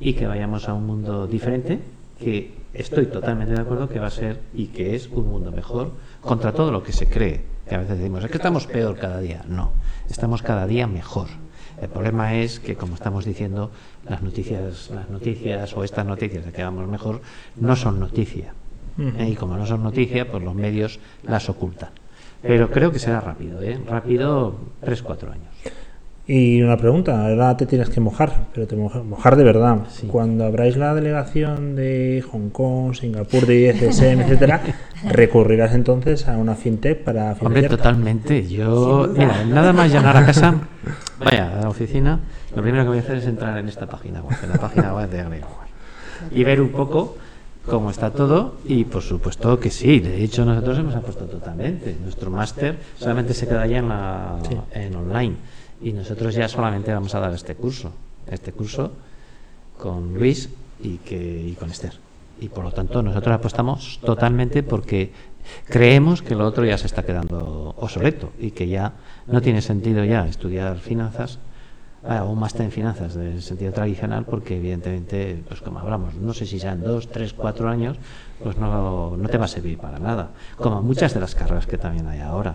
y 0.00 0.14
que 0.14 0.26
vayamos 0.26 0.68
a 0.68 0.74
un 0.74 0.86
mundo 0.86 1.26
diferente, 1.26 1.80
que 2.18 2.54
estoy 2.72 3.06
totalmente 3.06 3.54
de 3.54 3.60
acuerdo 3.60 3.88
que 3.88 3.98
va 3.98 4.06
a 4.06 4.10
ser 4.10 4.40
y 4.54 4.66
que 4.66 4.94
es 4.94 5.08
un 5.08 5.28
mundo 5.28 5.52
mejor 5.52 5.92
contra 6.20 6.52
todo 6.52 6.70
lo 6.70 6.82
que 6.82 6.92
se 6.92 7.08
cree. 7.08 7.44
Que 7.68 7.74
a 7.74 7.78
veces 7.78 7.98
decimos, 7.98 8.24
es 8.24 8.30
que 8.30 8.36
estamos 8.38 8.66
peor 8.66 8.96
cada 8.96 9.20
día. 9.20 9.44
No, 9.48 9.72
estamos 10.08 10.42
cada 10.42 10.66
día 10.66 10.86
mejor. 10.86 11.28
El 11.80 11.88
problema 11.88 12.34
es 12.34 12.60
que, 12.60 12.76
como 12.76 12.94
estamos 12.94 13.24
diciendo, 13.24 13.70
las 14.08 14.22
noticias, 14.22 14.90
las 14.90 15.10
noticias 15.10 15.76
o 15.76 15.84
estas 15.84 16.06
noticias 16.06 16.44
de 16.44 16.52
que 16.52 16.62
vamos 16.62 16.88
mejor 16.88 17.22
no 17.56 17.76
son 17.76 17.98
noticia. 18.00 18.54
Eh, 18.98 19.30
Y 19.30 19.36
como 19.36 19.56
no 19.56 19.66
son 19.66 19.82
noticia, 19.82 20.30
pues 20.30 20.42
los 20.42 20.54
medios 20.54 21.00
las 21.22 21.48
ocultan. 21.48 21.90
Pero 22.42 22.70
creo 22.70 22.90
que 22.90 22.98
será 22.98 23.20
rápido, 23.20 23.62
¿eh? 23.62 23.78
Rápido, 23.88 24.56
3-4 24.84 25.30
años. 25.30 25.46
Y 26.26 26.62
una 26.62 26.76
pregunta, 26.76 27.26
ahora 27.26 27.56
te 27.56 27.66
tienes 27.66 27.90
que 27.90 28.00
mojar, 28.00 28.46
pero 28.54 28.66
te 28.68 28.76
moja- 28.76 29.02
mojar 29.02 29.34
de 29.36 29.42
verdad. 29.44 29.78
Sí. 29.88 30.06
Cuando 30.06 30.44
abráis 30.44 30.76
la 30.76 30.94
delegación 30.94 31.74
de 31.74 32.24
Hong 32.30 32.50
Kong, 32.50 32.94
Singapur, 32.94 33.44
de 33.46 33.60
IFSM, 33.68 34.20
etcétera, 34.20 34.60
recurrirás 35.10 35.74
entonces 35.74 36.28
a 36.28 36.36
una 36.38 36.54
fintech 36.54 37.02
para 37.02 37.32
Hombre, 37.32 37.38
financiar. 37.62 37.70
totalmente. 37.76 38.46
Yo, 38.46 39.08
mira, 39.12 39.44
nada 39.44 39.72
más 39.72 39.92
llegar 39.92 40.16
a 40.16 40.24
casa, 40.24 40.54
vaya 41.24 41.58
a 41.58 41.62
la 41.62 41.68
oficina, 41.68 42.20
lo 42.54 42.62
primero 42.62 42.84
que 42.84 42.88
voy 42.90 42.98
a 42.98 43.00
hacer 43.02 43.16
es 43.16 43.26
entrar 43.26 43.58
en 43.58 43.68
esta 43.68 43.86
página 43.86 44.22
web, 44.22 44.36
en 44.44 44.50
la 44.50 44.58
página 44.58 44.94
web 44.94 45.10
de 45.10 45.18
Gregoire, 45.18 45.70
y 46.30 46.44
ver 46.44 46.60
un 46.60 46.68
poco 46.68 47.16
cómo 47.66 47.90
está 47.90 48.10
todo 48.10 48.56
y 48.64 48.84
por 48.84 49.02
supuesto 49.02 49.58
que 49.60 49.70
sí, 49.70 50.00
de 50.00 50.22
hecho 50.24 50.44
nosotros 50.44 50.78
hemos 50.78 50.94
apostado 50.94 51.28
totalmente. 51.28 51.96
Nuestro 52.02 52.30
máster 52.30 52.78
solamente 52.98 53.34
se 53.34 53.46
queda 53.46 53.66
ya 53.66 53.78
en, 53.78 53.88
la, 53.88 54.38
Sí. 54.48 54.56
en 54.72 54.96
online 54.96 55.36
y 55.80 55.92
nosotros 55.92 56.34
ya 56.34 56.48
solamente 56.48 56.92
vamos 56.92 57.14
a 57.14 57.20
dar 57.20 57.32
este 57.32 57.54
curso, 57.54 57.92
este 58.30 58.52
curso 58.52 58.92
con 59.78 60.14
Luis 60.14 60.48
y, 60.82 60.98
que, 60.98 61.16
y 61.48 61.52
con 61.54 61.70
Esther. 61.70 61.94
Y 62.40 62.48
por 62.48 62.64
lo 62.64 62.72
tanto 62.72 63.02
nosotros 63.02 63.34
apostamos 63.34 64.00
totalmente 64.04 64.62
porque 64.62 65.12
creemos 65.68 66.22
que 66.22 66.34
lo 66.34 66.46
otro 66.46 66.64
ya 66.64 66.78
se 66.78 66.86
está 66.86 67.04
quedando 67.04 67.74
obsoleto 67.78 68.32
y 68.40 68.50
que 68.52 68.68
ya 68.68 68.92
no 69.26 69.40
tiene 69.40 69.62
sentido 69.62 70.04
ya 70.04 70.26
estudiar 70.26 70.78
finanzas 70.78 71.38
ah, 72.08 72.24
o 72.24 72.30
un 72.30 72.38
máster 72.38 72.62
en 72.62 72.72
finanzas 72.72 73.14
del 73.14 73.42
sentido 73.42 73.72
tradicional 73.72 74.24
porque 74.24 74.56
evidentemente, 74.56 75.42
pues 75.48 75.60
como 75.60 75.78
hablamos, 75.78 76.14
no 76.14 76.32
sé 76.34 76.46
si 76.46 76.58
sean 76.58 76.82
dos, 76.82 77.08
tres, 77.08 77.32
cuatro 77.32 77.68
años, 77.68 77.96
pues 78.42 78.56
no, 78.56 79.16
no 79.16 79.28
te 79.28 79.38
va 79.38 79.44
a 79.44 79.48
servir 79.48 79.78
para 79.78 79.98
nada. 79.98 80.30
Como 80.56 80.82
muchas 80.82 81.14
de 81.14 81.20
las 81.20 81.34
carreras 81.34 81.66
que 81.66 81.78
también 81.78 82.06
hay 82.08 82.20
ahora. 82.20 82.54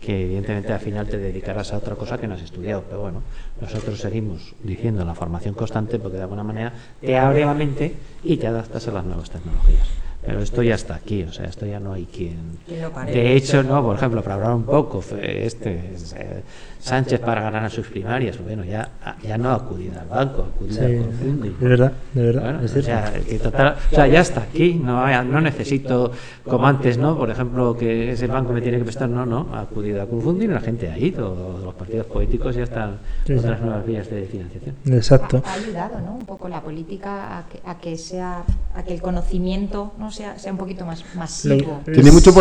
que 0.00 0.24
evidentemente 0.24 0.72
al 0.72 0.78
final 0.80 1.08
te 1.08 1.18
dedicarás 1.18 1.72
a 1.72 1.78
otra 1.78 1.96
cosa 1.96 2.18
que 2.18 2.28
no 2.28 2.34
has 2.34 2.42
estudiado. 2.42 2.84
Pero 2.88 3.00
bueno, 3.00 3.22
nosotros 3.60 3.98
seguimos 3.98 4.54
diciendo 4.62 5.04
la 5.04 5.14
formación 5.14 5.54
constante 5.54 5.98
porque 5.98 6.18
de 6.18 6.22
alguna 6.22 6.44
manera 6.44 6.72
te 7.00 7.16
abre 7.18 7.44
la 7.44 7.54
mente 7.54 7.94
y 8.22 8.36
te 8.36 8.46
adaptas 8.46 8.86
a 8.88 8.92
las 8.92 9.04
nuevas 9.04 9.30
tecnologías. 9.30 10.05
Pero 10.26 10.40
esto 10.40 10.62
ya 10.62 10.74
está 10.74 10.96
aquí, 10.96 11.22
o 11.22 11.32
sea, 11.32 11.46
esto 11.46 11.66
ya 11.66 11.78
no 11.78 11.92
hay 11.92 12.06
quien. 12.06 12.58
De 12.66 13.36
hecho, 13.36 13.62
no, 13.62 13.82
por 13.82 13.96
ejemplo, 13.96 14.22
para 14.22 14.34
hablar 14.34 14.54
un 14.54 14.64
poco, 14.64 15.04
este 15.22 15.94
eh, 16.16 16.42
Sánchez 16.86 17.18
para 17.18 17.42
ganar 17.42 17.64
a 17.64 17.70
sus 17.70 17.88
primarias, 17.88 18.38
bueno, 18.38 18.62
ya, 18.62 18.88
ya 19.20 19.36
no 19.36 19.50
ha 19.50 19.54
acudido 19.54 19.98
al 19.98 20.06
banco, 20.06 20.42
ha 20.42 20.54
acudido 20.54 20.86
al 20.86 20.98
confundi. 20.98 21.48
De 21.48 21.68
verdad, 21.68 21.92
de 22.14 22.22
verdad. 22.22 22.64
o, 22.64 22.68
sea, 22.68 23.12
o, 23.12 23.94
sea, 23.94 24.06
ya 24.06 24.20
está 24.20 24.42
aquí, 24.42 24.74
no, 24.74 25.24
no 25.24 25.40
necesito, 25.40 26.12
como 26.44 26.64
antes, 26.64 26.96
¿no? 26.96 27.18
Por 27.18 27.30
ejemplo, 27.30 27.76
que 27.76 28.12
ese 28.12 28.28
banco 28.28 28.52
me 28.52 28.60
tiene 28.60 28.78
que 28.78 28.84
prestar, 28.84 29.08
no, 29.08 29.26
no, 29.26 29.48
ha 29.52 29.62
acudido 29.62 30.00
a 30.00 30.06
confundir, 30.06 30.50
la 30.50 30.60
gente 30.60 30.88
ha 30.88 30.96
ido, 30.96 31.58
los 31.64 31.74
partidos 31.74 32.06
políticos 32.06 32.54
ya 32.54 32.62
están 32.62 32.98
otras 33.24 33.60
nuevas 33.60 33.84
vías 33.84 34.08
de 34.08 34.24
financiación. 34.26 34.76
Exacto. 34.86 35.42
Ha, 35.44 35.54
ayudado, 35.54 36.00
¿no? 36.00 36.14
Un 36.14 36.26
poco 36.26 36.48
la 36.48 36.60
política 36.60 37.38
a 37.38 37.48
que, 37.48 37.60
a 37.64 37.78
que 37.78 37.98
sea, 37.98 38.44
a 38.76 38.82
que 38.84 38.94
el 38.94 39.02
conocimiento 39.02 39.92
no 39.98 40.12
sea, 40.16 40.38
sea 40.38 40.52
un 40.52 40.58
poquito 40.58 40.84
más 40.84 41.04
masivo. 41.14 41.82
Tiene 41.84 42.10
mucho, 42.10 42.32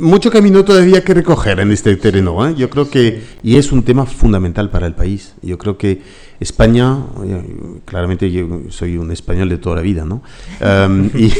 mucho 0.00 0.30
camino 0.30 0.64
todavía 0.64 1.02
que 1.02 1.14
recoger 1.14 1.60
en 1.60 1.72
este 1.72 1.96
terreno, 1.96 2.46
¿eh? 2.46 2.54
Yo 2.56 2.70
creo 2.70 2.88
que, 2.88 3.22
y 3.42 3.56
es 3.56 3.72
un 3.72 3.82
tema 3.82 4.06
fundamental 4.06 4.70
para 4.70 4.86
el 4.86 4.94
país. 4.94 5.34
Yo 5.42 5.58
creo 5.58 5.76
que 5.76 6.02
España, 6.38 6.98
eh, 7.24 7.80
claramente 7.84 8.30
yo 8.30 8.60
soy 8.70 8.96
un 8.96 9.10
español 9.10 9.48
de 9.48 9.58
toda 9.58 9.76
la 9.76 9.82
vida, 9.82 10.04
¿no? 10.04 10.22
Um, 10.64 11.10
y, 11.14 11.32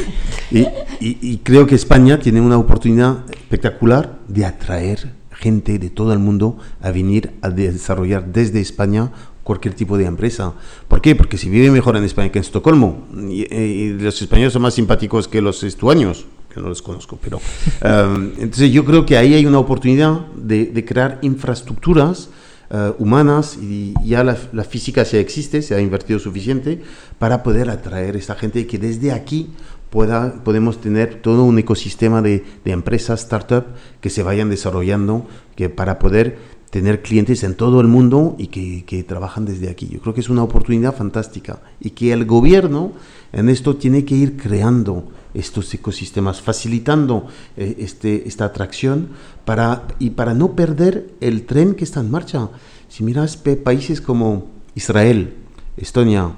y, 0.50 0.66
y, 1.00 1.38
creo 1.38 1.66
que 1.66 1.74
España 1.74 2.18
tiene 2.18 2.40
una 2.40 2.58
oportunidad 2.58 3.24
espectacular 3.30 4.18
de 4.28 4.44
atraer 4.44 5.12
gente 5.30 5.78
de 5.78 5.90
todo 5.90 6.12
el 6.12 6.18
mundo 6.18 6.58
a 6.80 6.90
venir 6.90 7.32
a 7.42 7.48
desarrollar 7.50 8.26
desde 8.26 8.60
España 8.60 9.12
cualquier 9.44 9.74
tipo 9.74 9.96
de 9.96 10.06
empresa. 10.06 10.54
¿Por 10.88 11.00
qué? 11.00 11.14
Porque 11.14 11.38
si 11.38 11.48
vive 11.48 11.70
mejor 11.70 11.96
en 11.96 12.04
España 12.04 12.32
que 12.32 12.38
en 12.38 12.44
Estocolmo, 12.44 13.06
y, 13.28 13.90
los 13.90 14.20
españoles 14.20 14.52
son 14.52 14.62
más 14.62 14.74
simpáticos 14.74 15.28
que 15.28 15.40
los 15.40 15.62
estuaños, 15.62 16.26
que 16.52 16.60
no 16.60 16.68
los 16.68 16.82
conozco, 16.82 17.18
pero... 17.22 17.40
Um, 17.84 18.32
entonces 18.38 18.72
yo 18.72 18.84
creo 18.84 19.04
que 19.06 19.16
ahí 19.16 19.34
hay 19.34 19.46
una 19.46 19.58
oportunidad 19.58 20.26
de, 20.34 20.84
crear 20.84 21.18
infraestructuras 21.22 22.30
uh, 22.70 22.94
humanas 22.98 23.58
y 23.60 23.92
ya 24.04 24.24
la, 24.24 24.34
física 24.64 25.02
ya 25.02 25.18
existe, 25.18 25.60
se 25.62 25.74
ha 25.74 25.80
invertido 25.80 26.18
suficiente 26.18 26.82
para 27.18 27.42
poder 27.42 27.68
atraer 27.70 28.16
a 28.16 28.18
esta 28.18 28.34
gente 28.34 28.60
y 28.60 28.64
que 28.64 28.78
desde 28.78 29.12
aquí 29.12 29.50
pueda, 29.90 30.42
podemos 30.42 30.80
tener 30.80 31.20
todo 31.20 31.44
un 31.44 31.58
ecosistema 31.58 32.22
de, 32.22 32.44
de 32.64 32.70
empresas, 32.72 33.20
startups 33.20 33.68
que 34.00 34.08
se 34.08 34.22
vayan 34.22 34.48
desarrollando 34.48 35.26
que 35.54 35.68
para 35.68 35.98
poder 35.98 36.38
tener 36.74 37.02
clientes 37.02 37.44
en 37.44 37.54
todo 37.54 37.80
el 37.80 37.86
mundo 37.86 38.34
y 38.36 38.48
que, 38.48 38.84
que, 38.84 39.04
trabajan 39.04 39.44
desde 39.44 39.70
aquí. 39.70 39.88
Yo 39.92 40.00
creo 40.00 40.12
que 40.12 40.20
es 40.20 40.28
una 40.28 40.42
oportunidad 40.42 40.92
fantástica 40.92 41.60
y 41.78 41.90
que 41.90 42.12
el 42.12 42.24
gobierno 42.24 42.90
en 43.32 43.48
esto 43.48 43.76
tiene 43.76 44.04
que 44.04 44.16
ir 44.16 44.36
creando 44.36 45.04
estos 45.34 45.72
ecosistemas, 45.72 46.42
facilitando 46.42 47.28
eh, 47.56 47.76
este, 47.78 48.26
esta 48.26 48.46
atracción 48.46 49.10
para, 49.44 49.86
y 50.00 50.10
para 50.10 50.34
no 50.34 50.56
perder 50.56 51.14
el 51.20 51.46
tren 51.46 51.76
que 51.76 51.84
está 51.84 52.00
en 52.00 52.10
marcha. 52.10 52.48
Si 52.88 53.04
miras 53.04 53.36
países 53.36 54.00
como 54.00 54.48
Israel, 54.74 55.32
Estonia, 55.76 56.24
uh, 56.26 56.34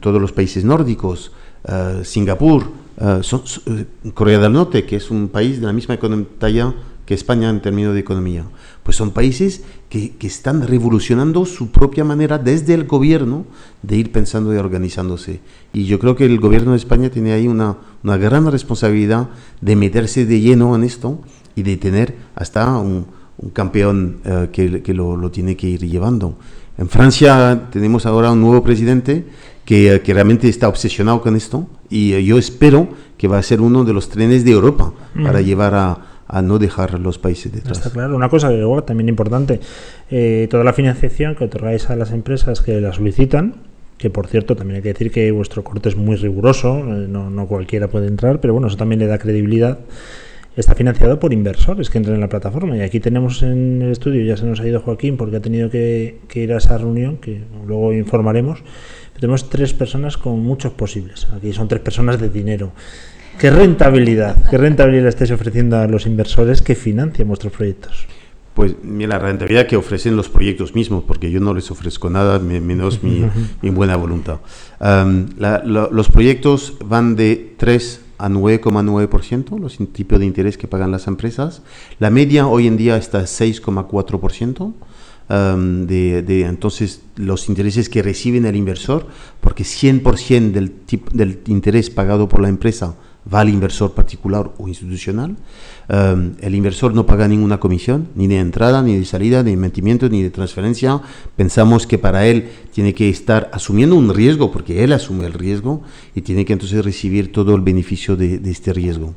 todos 0.00 0.18
los 0.18 0.32
países 0.32 0.64
nórdicos, 0.64 1.32
uh, 1.68 2.02
Singapur, 2.02 2.72
uh, 3.00 3.22
son, 3.22 3.42
Corea 4.14 4.38
del 4.38 4.54
Norte, 4.54 4.86
que 4.86 4.96
es 4.96 5.10
un 5.10 5.28
país 5.28 5.60
de 5.60 5.66
la 5.66 5.74
misma 5.74 5.98
talla 6.38 6.72
que 7.06 7.14
España 7.14 7.48
en 7.48 7.62
términos 7.62 7.94
de 7.94 8.00
economía. 8.00 8.44
Pues 8.82 8.96
son 8.96 9.12
países 9.12 9.62
que, 9.88 10.16
que, 10.16 10.26
están 10.26 10.66
revolucionando 10.66 11.46
su 11.46 11.70
propia 11.70 12.04
manera 12.04 12.36
desde 12.36 12.74
el 12.74 12.84
gobierno 12.84 13.46
de 13.82 13.96
ir 13.96 14.12
pensando 14.12 14.52
y 14.52 14.56
organizándose. 14.58 15.40
Y 15.72 15.86
yo 15.86 15.98
creo 16.00 16.16
que 16.16 16.26
el 16.26 16.40
gobierno 16.40 16.72
de 16.72 16.78
España 16.78 17.08
tiene 17.08 17.32
ahí 17.32 17.46
una, 17.46 17.76
una 18.02 18.16
gran 18.16 18.50
responsabilidad 18.50 19.28
de 19.60 19.76
meterse 19.76 20.26
de 20.26 20.40
lleno 20.40 20.74
en 20.74 20.82
esto 20.82 21.20
y 21.54 21.62
de 21.62 21.76
tener 21.76 22.16
hasta 22.34 22.76
un, 22.76 23.06
un 23.38 23.50
campeón 23.50 24.18
uh, 24.24 24.50
que, 24.50 24.82
que 24.82 24.92
lo, 24.92 25.16
lo, 25.16 25.30
tiene 25.30 25.56
que 25.56 25.68
ir 25.68 25.80
llevando. 25.86 26.36
En 26.76 26.88
Francia 26.88 27.68
tenemos 27.70 28.04
ahora 28.04 28.32
un 28.32 28.40
nuevo 28.40 28.62
presidente 28.62 29.24
que, 29.64 30.02
que 30.04 30.12
realmente 30.12 30.48
está 30.48 30.68
obsesionado 30.68 31.20
con 31.22 31.36
esto 31.36 31.68
y 31.88 32.14
uh, 32.14 32.18
yo 32.18 32.38
espero 32.38 32.88
que 33.16 33.28
va 33.28 33.38
a 33.38 33.42
ser 33.42 33.60
uno 33.60 33.84
de 33.84 33.92
los 33.92 34.08
trenes 34.08 34.44
de 34.44 34.52
Europa 34.52 34.92
mm. 35.14 35.24
para 35.24 35.40
llevar 35.40 35.74
a 35.74 36.15
a 36.28 36.42
no 36.42 36.58
dejar 36.58 36.98
los 36.98 37.18
países 37.18 37.52
detrás. 37.52 37.78
Está 37.78 37.90
claro. 37.90 38.16
Una 38.16 38.28
cosa 38.28 38.48
que 38.48 38.58
igual, 38.58 38.84
también 38.84 39.08
importante, 39.08 39.60
eh, 40.10 40.48
toda 40.50 40.64
la 40.64 40.72
financiación 40.72 41.34
que 41.34 41.44
otorgáis 41.44 41.88
a 41.90 41.96
las 41.96 42.12
empresas 42.12 42.60
que 42.60 42.80
la 42.80 42.92
solicitan, 42.92 43.54
que 43.98 44.10
por 44.10 44.26
cierto 44.26 44.56
también 44.56 44.76
hay 44.76 44.82
que 44.82 44.92
decir 44.92 45.10
que 45.10 45.30
vuestro 45.30 45.64
corte 45.64 45.88
es 45.88 45.96
muy 45.96 46.16
riguroso, 46.16 46.78
eh, 46.78 47.06
no, 47.08 47.30
no, 47.30 47.46
cualquiera 47.46 47.88
puede 47.88 48.08
entrar, 48.08 48.40
pero 48.40 48.52
bueno, 48.52 48.68
eso 48.68 48.76
también 48.76 48.98
le 49.00 49.06
da 49.06 49.18
credibilidad. 49.18 49.78
Está 50.56 50.74
financiado 50.74 51.20
por 51.20 51.34
inversores 51.34 51.90
que 51.90 51.98
entran 51.98 52.14
en 52.14 52.22
la 52.22 52.30
plataforma. 52.30 52.78
Y 52.78 52.80
aquí 52.80 52.98
tenemos 52.98 53.42
en 53.42 53.82
el 53.82 53.92
estudio, 53.92 54.24
ya 54.24 54.38
se 54.38 54.46
nos 54.46 54.58
ha 54.60 54.66
ido 54.66 54.80
Joaquín 54.80 55.18
porque 55.18 55.36
ha 55.36 55.40
tenido 55.40 55.68
que, 55.68 56.20
que 56.28 56.40
ir 56.40 56.52
a 56.54 56.56
esa 56.56 56.78
reunión, 56.78 57.18
que 57.18 57.42
luego 57.66 57.92
informaremos. 57.92 58.62
tenemos 59.20 59.50
tres 59.50 59.74
personas 59.74 60.16
con 60.16 60.42
muchos 60.42 60.72
posibles. 60.72 61.28
Aquí 61.36 61.52
son 61.52 61.68
tres 61.68 61.82
personas 61.82 62.18
de 62.18 62.30
dinero. 62.30 62.72
¿Qué 63.38 63.50
rentabilidad, 63.50 64.48
qué 64.48 64.56
rentabilidad 64.56 65.08
estáis 65.08 65.30
ofreciendo 65.30 65.76
a 65.76 65.86
los 65.86 66.06
inversores 66.06 66.62
que 66.62 66.74
financian 66.74 67.28
vuestros 67.28 67.52
proyectos? 67.52 68.06
Pues 68.54 68.74
mira, 68.82 69.10
la 69.10 69.18
rentabilidad 69.18 69.66
que 69.66 69.76
ofrecen 69.76 70.16
los 70.16 70.30
proyectos 70.30 70.74
mismos, 70.74 71.04
porque 71.04 71.30
yo 71.30 71.38
no 71.40 71.52
les 71.52 71.70
ofrezco 71.70 72.08
nada 72.08 72.38
menos 72.38 73.02
mi, 73.02 73.26
mi 73.60 73.68
buena 73.68 73.96
voluntad. 73.96 74.38
Um, 74.80 75.26
la, 75.36 75.62
la, 75.62 75.90
los 75.92 76.08
proyectos 76.08 76.78
van 76.82 77.14
de 77.14 77.54
3 77.58 78.00
a 78.16 78.30
9,9%, 78.30 79.58
los 79.58 79.76
tipos 79.92 80.18
de 80.18 80.24
interés 80.24 80.56
que 80.56 80.66
pagan 80.66 80.90
las 80.90 81.06
empresas. 81.06 81.60
La 81.98 82.08
media 82.08 82.46
hoy 82.46 82.66
en 82.66 82.78
día 82.78 82.96
está 82.96 83.20
6,4%. 83.20 84.72
Um, 85.28 85.86
de, 85.86 86.22
de, 86.22 86.42
entonces 86.42 87.02
los 87.16 87.48
intereses 87.48 87.88
que 87.88 88.00
reciben 88.00 88.46
el 88.46 88.54
inversor, 88.54 89.08
porque 89.40 89.64
100% 89.64 90.52
del, 90.52 90.70
tip, 90.70 91.10
del 91.10 91.40
interés 91.48 91.90
pagado 91.90 92.28
por 92.28 92.40
la 92.40 92.48
empresa 92.48 92.94
va 93.32 93.40
al 93.40 93.48
inversor 93.48 93.92
particular 93.92 94.52
o 94.58 94.68
institucional. 94.68 95.36
Um, 95.88 96.32
el 96.40 96.54
inversor 96.54 96.94
no 96.94 97.06
paga 97.06 97.28
ninguna 97.28 97.58
comisión, 97.58 98.08
ni 98.14 98.26
de 98.26 98.38
entrada, 98.38 98.82
ni 98.82 98.96
de 98.96 99.04
salida, 99.04 99.42
ni 99.42 99.52
de 99.52 99.56
metimiento, 99.56 100.08
ni 100.08 100.22
de 100.22 100.30
transferencia. 100.30 101.00
Pensamos 101.36 101.86
que 101.86 101.98
para 101.98 102.26
él 102.26 102.48
tiene 102.72 102.94
que 102.94 103.08
estar 103.08 103.50
asumiendo 103.52 103.96
un 103.96 104.12
riesgo, 104.12 104.50
porque 104.52 104.84
él 104.84 104.92
asume 104.92 105.26
el 105.26 105.32
riesgo 105.32 105.82
y 106.14 106.22
tiene 106.22 106.44
que 106.44 106.52
entonces 106.52 106.84
recibir 106.84 107.32
todo 107.32 107.54
el 107.54 107.62
beneficio 107.62 108.16
de, 108.16 108.38
de 108.38 108.50
este 108.50 108.72
riesgo. 108.72 109.14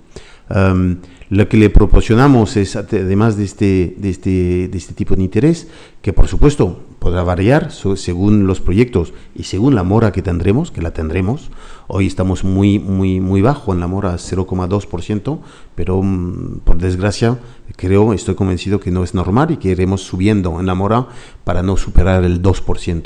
Um, 0.49 0.97
lo 1.29 1.47
que 1.47 1.57
le 1.57 1.69
proporcionamos 1.69 2.57
es, 2.57 2.75
además 2.75 3.37
de 3.37 3.43
este, 3.43 3.95
de, 3.97 4.09
este, 4.09 4.67
de 4.67 4.77
este 4.77 4.95
tipo 4.95 5.15
de 5.15 5.21
interés, 5.21 5.67
que 6.01 6.11
por 6.11 6.27
supuesto 6.27 6.81
podrá 6.97 7.21
variar 7.21 7.71
según 7.71 8.47
los 8.47 8.59
proyectos 8.59 9.13
y 9.35 9.43
según 9.43 9.75
la 9.75 9.83
mora 9.83 10.11
que 10.11 10.23
tendremos, 10.23 10.71
que 10.71 10.81
la 10.81 10.91
tendremos. 10.91 11.51
Hoy 11.91 12.05
estamos 12.05 12.43
muy, 12.43 12.77
muy, 12.77 13.19
muy 13.19 13.41
bajo 13.41 13.73
en 13.73 13.79
la 13.79 13.87
mora, 13.87 14.13
0,2%, 14.13 15.39
pero 15.73 15.97
um, 15.97 16.59
por 16.59 16.77
desgracia 16.77 17.39
creo, 17.75 18.13
estoy 18.13 18.35
convencido 18.35 18.79
que 18.79 18.91
no 18.91 19.03
es 19.03 19.15
normal 19.15 19.49
y 19.49 19.57
que 19.57 19.69
iremos 19.69 20.03
subiendo 20.03 20.59
en 20.59 20.67
la 20.67 20.75
mora 20.75 21.07
para 21.43 21.63
no 21.63 21.77
superar 21.77 22.23
el 22.25 22.43
2%. 22.43 23.01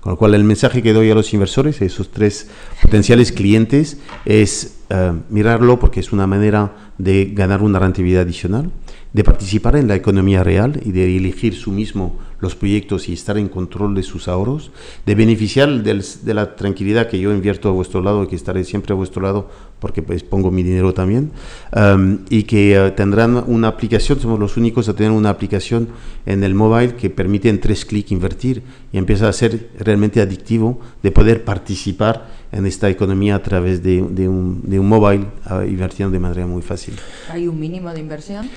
Con 0.00 0.10
lo 0.10 0.16
cual 0.16 0.34
el 0.34 0.42
mensaje 0.42 0.82
que 0.82 0.92
doy 0.92 1.12
a 1.12 1.14
los 1.14 1.32
inversores, 1.32 1.80
a 1.80 1.84
esos 1.84 2.10
tres 2.10 2.48
potenciales 2.82 3.30
clientes, 3.30 3.98
es 4.24 4.78
uh, 4.94 5.14
mirarlo 5.28 5.78
porque 5.78 6.00
es 6.00 6.12
una 6.12 6.26
manera 6.26 6.92
de 6.98 7.26
ganar 7.34 7.62
una 7.62 7.78
rentabilidad 7.78 8.22
adicional, 8.22 8.70
de 9.12 9.24
participar 9.24 9.76
en 9.76 9.88
la 9.88 9.94
economía 9.94 10.42
real 10.42 10.80
y 10.84 10.92
de 10.92 11.16
elegir 11.16 11.54
su 11.54 11.72
mismo 11.72 12.18
los 12.40 12.54
proyectos 12.54 13.08
y 13.08 13.14
estar 13.14 13.38
en 13.38 13.48
control 13.48 13.94
de 13.94 14.02
sus 14.02 14.28
ahorros, 14.28 14.70
de 15.06 15.14
beneficiar 15.14 15.82
de 15.82 16.34
la 16.34 16.56
tranquilidad 16.56 17.08
que 17.08 17.18
yo 17.18 17.32
invierto 17.32 17.68
a 17.68 17.72
vuestro 17.72 18.02
lado 18.02 18.24
y 18.24 18.26
que 18.26 18.36
estaré 18.36 18.64
siempre 18.64 18.92
a 18.92 18.96
vuestro 18.96 19.22
lado 19.22 19.48
porque 19.84 20.00
pues 20.00 20.22
pongo 20.22 20.50
mi 20.50 20.62
dinero 20.62 20.94
también, 20.94 21.30
um, 21.76 22.20
y 22.30 22.44
que 22.44 22.80
uh, 22.80 22.96
tendrán 22.96 23.44
una 23.46 23.68
aplicación, 23.68 24.18
somos 24.18 24.40
los 24.40 24.56
únicos 24.56 24.88
a 24.88 24.94
tener 24.94 25.12
una 25.12 25.28
aplicación 25.28 25.88
en 26.24 26.42
el 26.42 26.54
mobile 26.54 26.94
que 26.94 27.10
permite 27.10 27.50
en 27.50 27.60
tres 27.60 27.84
clics 27.84 28.10
invertir 28.10 28.62
y 28.94 28.96
empieza 28.96 29.28
a 29.28 29.32
ser 29.34 29.68
realmente 29.78 30.22
adictivo 30.22 30.80
de 31.02 31.10
poder 31.10 31.44
participar 31.44 32.30
en 32.50 32.64
esta 32.64 32.88
economía 32.88 33.34
a 33.34 33.42
través 33.42 33.82
de, 33.82 34.00
de, 34.00 34.26
un, 34.26 34.62
de 34.62 34.80
un 34.80 34.88
móvil 34.88 35.26
uh, 35.50 35.60
invirtiendo 35.68 36.10
de 36.14 36.18
manera 36.18 36.46
muy 36.46 36.62
fácil. 36.62 36.94
¿Hay 37.28 37.46
un 37.46 37.60
mínimo 37.60 37.92
de 37.92 38.00
inversión? 38.00 38.48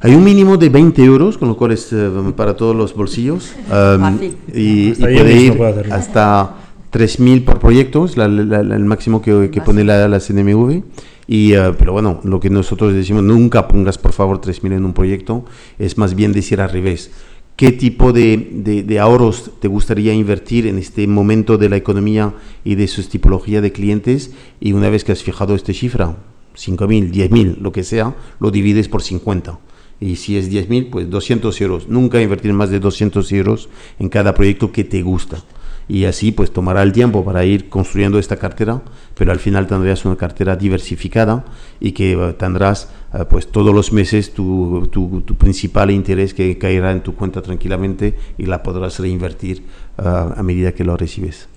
Hay 0.00 0.16
un 0.16 0.24
mínimo 0.24 0.56
de 0.56 0.68
20 0.68 1.04
euros, 1.04 1.38
con 1.38 1.46
lo 1.46 1.56
cual 1.56 1.70
es 1.70 1.92
uh, 1.92 2.32
para 2.34 2.56
todos 2.56 2.74
los 2.74 2.92
bolsillos. 2.92 3.52
Um, 3.72 4.18
y, 4.52 4.90
y, 4.90 4.94
puede 4.94 5.34
ir 5.34 5.62
hasta 5.92 6.56
3.000 6.92 7.44
por 7.44 7.58
proyecto, 7.58 8.04
es 8.04 8.16
la- 8.16 8.28
la- 8.28 8.62
la- 8.62 8.76
el 8.76 8.84
máximo 8.84 9.22
que, 9.22 9.50
que 9.50 9.60
pone 9.62 9.82
la, 9.84 10.20
CNMV. 10.20 10.82
Y, 11.26 11.54
eh, 11.54 11.72
pero 11.78 11.92
bueno, 11.92 12.20
lo 12.24 12.38
que 12.40 12.50
nosotros 12.50 12.92
decimos, 12.94 13.22
nunca 13.22 13.66
pongas 13.68 13.96
por 13.96 14.12
favor 14.12 14.40
3.000 14.40 14.72
en 14.74 14.84
un 14.84 14.92
proyecto, 14.92 15.44
es 15.78 15.96
más 15.96 16.14
bien 16.14 16.32
decir 16.32 16.60
al 16.60 16.70
revés. 16.70 17.10
¿Qué 17.56 17.70
tipo 17.72 18.12
de, 18.12 18.50
de- 18.52 18.82
de 18.82 18.98
ahorros 18.98 19.52
te 19.60 19.68
gustaría 19.68 20.12
invertir 20.12 20.66
en 20.66 20.78
este 20.78 21.06
momento 21.06 21.58
de 21.58 21.68
la 21.68 21.76
economía 21.76 22.34
y 22.64 22.74
de 22.74 22.88
su 22.88 23.02
tipología 23.04 23.60
de 23.60 23.72
clientes? 23.72 24.32
Y 24.60 24.72
una 24.72 24.90
vez 24.90 25.04
que 25.04 25.12
has 25.12 25.22
fijado 25.22 25.54
esta 25.54 25.72
cifra, 25.72 26.16
5.000, 26.56 27.10
10.000, 27.10 27.58
lo 27.60 27.72
que 27.72 27.84
sea, 27.84 28.14
lo 28.40 28.50
divides 28.50 28.88
por 28.88 29.02
50. 29.02 29.58
Y 30.00 30.16
si 30.16 30.36
es 30.36 30.50
10.000, 30.50 30.90
pues 30.90 31.08
200 31.08 31.58
euros. 31.60 31.88
Nunca 31.88 32.20
invertir 32.20 32.52
más 32.52 32.70
de 32.70 32.80
200 32.80 33.30
euros 33.32 33.68
en 33.98 34.08
cada 34.08 34.34
proyecto 34.34 34.72
que 34.72 34.82
te 34.84 35.00
gusta. 35.02 35.42
Y 35.88 36.04
así 36.04 36.32
pues 36.32 36.52
tomará 36.52 36.82
el 36.82 36.92
tiempo 36.92 37.24
para 37.24 37.44
ir 37.44 37.68
construyendo 37.68 38.18
esta 38.18 38.36
cartera, 38.36 38.80
pero 39.16 39.32
al 39.32 39.38
final 39.40 39.66
tendrás 39.66 40.04
una 40.04 40.16
cartera 40.16 40.56
diversificada 40.56 41.44
y 41.80 41.92
que 41.92 42.12
eh, 42.12 42.32
tendrás 42.38 42.88
eh, 43.12 43.24
pues 43.28 43.50
todos 43.50 43.74
los 43.74 43.92
meses 43.92 44.32
tu, 44.32 44.88
tu- 44.90 45.22
tu 45.22 45.34
principal 45.36 45.90
interés 45.90 46.34
que 46.34 46.56
caerá 46.56 46.92
en 46.92 47.02
tu 47.02 47.14
cuenta 47.14 47.42
tranquilamente 47.42 48.14
y 48.38 48.46
la 48.46 48.62
podrás 48.62 48.98
reinvertir 49.00 49.64
ah, 49.98 50.34
a 50.36 50.42
medida 50.42 50.72
que 50.72 50.84
lo 50.84 50.96
recibes. 50.96 51.48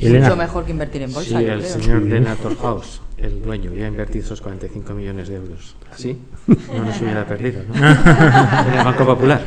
Mucho 0.00 0.36
mejor 0.36 0.64
que 0.64 0.70
invertir 0.72 1.02
en 1.02 1.08
Sí, 1.10 1.14
bolsa. 1.14 1.42
yo 1.42 1.52
el 1.52 1.60
creo. 1.60 1.72
señor 1.72 2.02
Lena 2.02 2.34
Torhaus, 2.36 3.00
el 3.18 3.42
dueño, 3.42 3.72
ya 3.74 3.84
ha 3.84 3.88
invertido 3.88 4.24
esos 4.24 4.40
45 4.40 4.92
millones 4.94 5.28
de 5.28 5.36
euros. 5.36 5.76
¿Así? 5.92 6.18
No 6.46 6.84
nos 6.84 7.00
hubiera 7.00 7.26
perdido, 7.26 7.62
¿no? 7.68 7.74
En 7.76 8.78
el 8.78 8.84
Banco 8.84 9.04
Popular. 9.06 9.42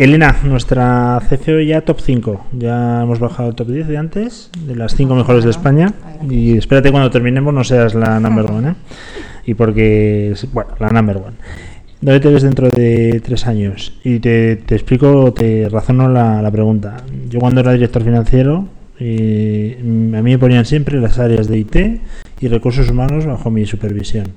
Elena, 0.00 0.34
nuestra 0.44 1.20
CFO 1.28 1.60
ya 1.60 1.82
top 1.82 2.00
5. 2.00 2.46
Ya 2.52 3.02
hemos 3.02 3.18
bajado 3.18 3.52
top 3.52 3.68
10 3.68 3.86
de 3.86 3.98
antes, 3.98 4.50
de 4.66 4.74
las 4.74 4.94
5 4.94 5.14
mejores 5.14 5.44
de 5.44 5.50
España. 5.50 5.92
Y 6.26 6.56
espérate 6.56 6.90
cuando 6.90 7.10
terminemos 7.10 7.52
no 7.52 7.62
seas 7.64 7.94
la 7.94 8.18
number 8.18 8.50
one, 8.50 8.70
¿eh? 8.70 8.74
Y 9.44 9.52
porque, 9.52 10.34
bueno, 10.54 10.70
la 10.78 10.88
number 10.88 11.18
one. 11.18 11.36
¿Dónde 12.00 12.18
te 12.18 12.30
ves 12.30 12.42
dentro 12.42 12.70
de 12.70 13.20
tres 13.22 13.46
años? 13.46 13.92
Y 14.02 14.20
te, 14.20 14.56
te 14.56 14.74
explico, 14.74 15.34
te 15.34 15.68
razono 15.68 16.08
la, 16.08 16.40
la 16.40 16.50
pregunta. 16.50 16.96
Yo 17.28 17.38
cuando 17.38 17.60
era 17.60 17.72
director 17.72 18.02
financiero, 18.02 18.68
eh, 18.98 19.76
a 19.80 20.22
mí 20.22 20.30
me 20.30 20.38
ponían 20.38 20.64
siempre 20.64 20.98
las 20.98 21.18
áreas 21.18 21.46
de 21.46 21.58
IT 21.58 21.76
y 22.40 22.48
recursos 22.48 22.88
humanos 22.88 23.26
bajo 23.26 23.50
mi 23.50 23.66
supervisión. 23.66 24.28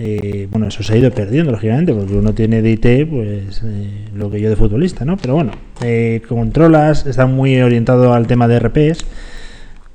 Eh, 0.00 0.46
bueno, 0.50 0.68
eso 0.68 0.82
se 0.82 0.92
ha 0.92 0.96
ido 0.96 1.10
perdiendo, 1.10 1.50
lógicamente, 1.50 1.92
porque 1.92 2.14
uno 2.14 2.32
tiene 2.32 2.62
de 2.62 2.70
IT, 2.70 3.10
pues 3.10 3.62
eh, 3.64 4.08
lo 4.14 4.30
que 4.30 4.40
yo 4.40 4.48
de 4.48 4.54
futbolista, 4.54 5.04
¿no? 5.04 5.16
Pero 5.16 5.34
bueno, 5.34 5.52
eh, 5.82 6.22
controlas, 6.28 7.04
está 7.06 7.26
muy 7.26 7.60
orientado 7.60 8.14
al 8.14 8.26
tema 8.26 8.46
de 8.46 8.60
RPs. 8.60 9.04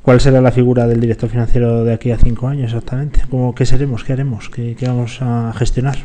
¿Cuál 0.02 0.20
será 0.20 0.42
la 0.42 0.52
figura 0.52 0.86
del 0.86 1.00
director 1.00 1.30
financiero 1.30 1.86
de 1.86 1.94
aquí 1.94 2.12
a 2.12 2.18
cinco 2.18 2.50
años 2.50 2.66
exactamente? 2.66 3.22
¿Cómo, 3.30 3.56
¿Qué 3.56 3.66
seremos? 3.66 4.04
¿Qué 4.04 4.12
haremos? 4.12 4.50
¿Qué, 4.50 4.76
qué 4.76 4.88
vamos 4.88 5.22
a 5.22 5.54
gestionar? 5.56 6.00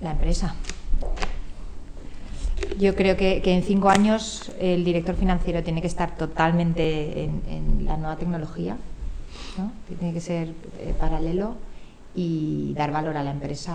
La 0.00 0.12
empresa. 0.12 0.54
Yo 2.78 2.94
creo 2.94 3.16
que, 3.16 3.42
que 3.42 3.52
en 3.52 3.64
cinco 3.64 3.88
años 3.88 4.52
el 4.60 4.84
director 4.84 5.16
financiero 5.16 5.64
tiene 5.64 5.80
que 5.80 5.88
estar 5.88 6.16
totalmente 6.16 7.24
en, 7.24 7.42
en 7.48 7.84
la 7.84 7.96
nueva 7.96 8.16
tecnología, 8.16 8.76
¿no? 9.58 9.72
que 9.88 9.94
tiene 9.94 10.12
que 10.14 10.20
ser 10.20 10.48
eh, 10.80 10.94
paralelo 10.98 11.56
y 12.14 12.72
dar 12.74 12.92
valor 12.92 13.16
a 13.16 13.22
la 13.24 13.30
empresa 13.32 13.74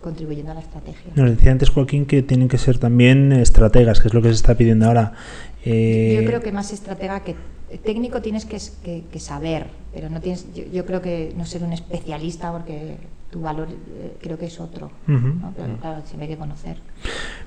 contribuyendo 0.00 0.52
a 0.52 0.54
la 0.54 0.60
estrategia. 0.60 1.12
Nos 1.14 1.30
decía 1.30 1.52
antes 1.52 1.68
Joaquín 1.68 2.06
que 2.06 2.22
tienen 2.22 2.48
que 2.48 2.56
ser 2.58 2.78
también 2.78 3.32
estrategas, 3.32 4.00
que 4.00 4.08
es 4.08 4.14
lo 4.14 4.22
que 4.22 4.28
se 4.28 4.34
está 4.34 4.54
pidiendo 4.54 4.86
ahora. 4.86 5.12
Eh, 5.64 6.18
Yo 6.20 6.26
creo 6.26 6.40
que 6.40 6.52
más 6.52 6.72
estratega 6.72 7.20
que 7.20 7.36
técnico 7.84 8.22
tienes 8.22 8.46
que, 8.46 8.58
que- 8.82 9.04
que 9.12 9.20
saber, 9.20 9.66
pero 9.92 10.08
no 10.08 10.20
tienes. 10.20 10.46
Yo, 10.54 10.64
yo 10.72 10.86
creo 10.86 11.02
que 11.02 11.34
no 11.36 11.44
ser 11.44 11.62
un 11.62 11.72
especialista 11.74 12.50
porque 12.50 12.96
tu 13.30 13.40
valor 13.40 13.68
eh, 13.70 14.16
creo 14.20 14.36
que 14.38 14.46
es 14.46 14.58
otro. 14.60 14.90
Pero 15.06 15.76
claro, 15.80 16.02
siempre 16.04 16.26
hay 16.28 16.34
que 16.34 16.38
conocer. 16.38 16.78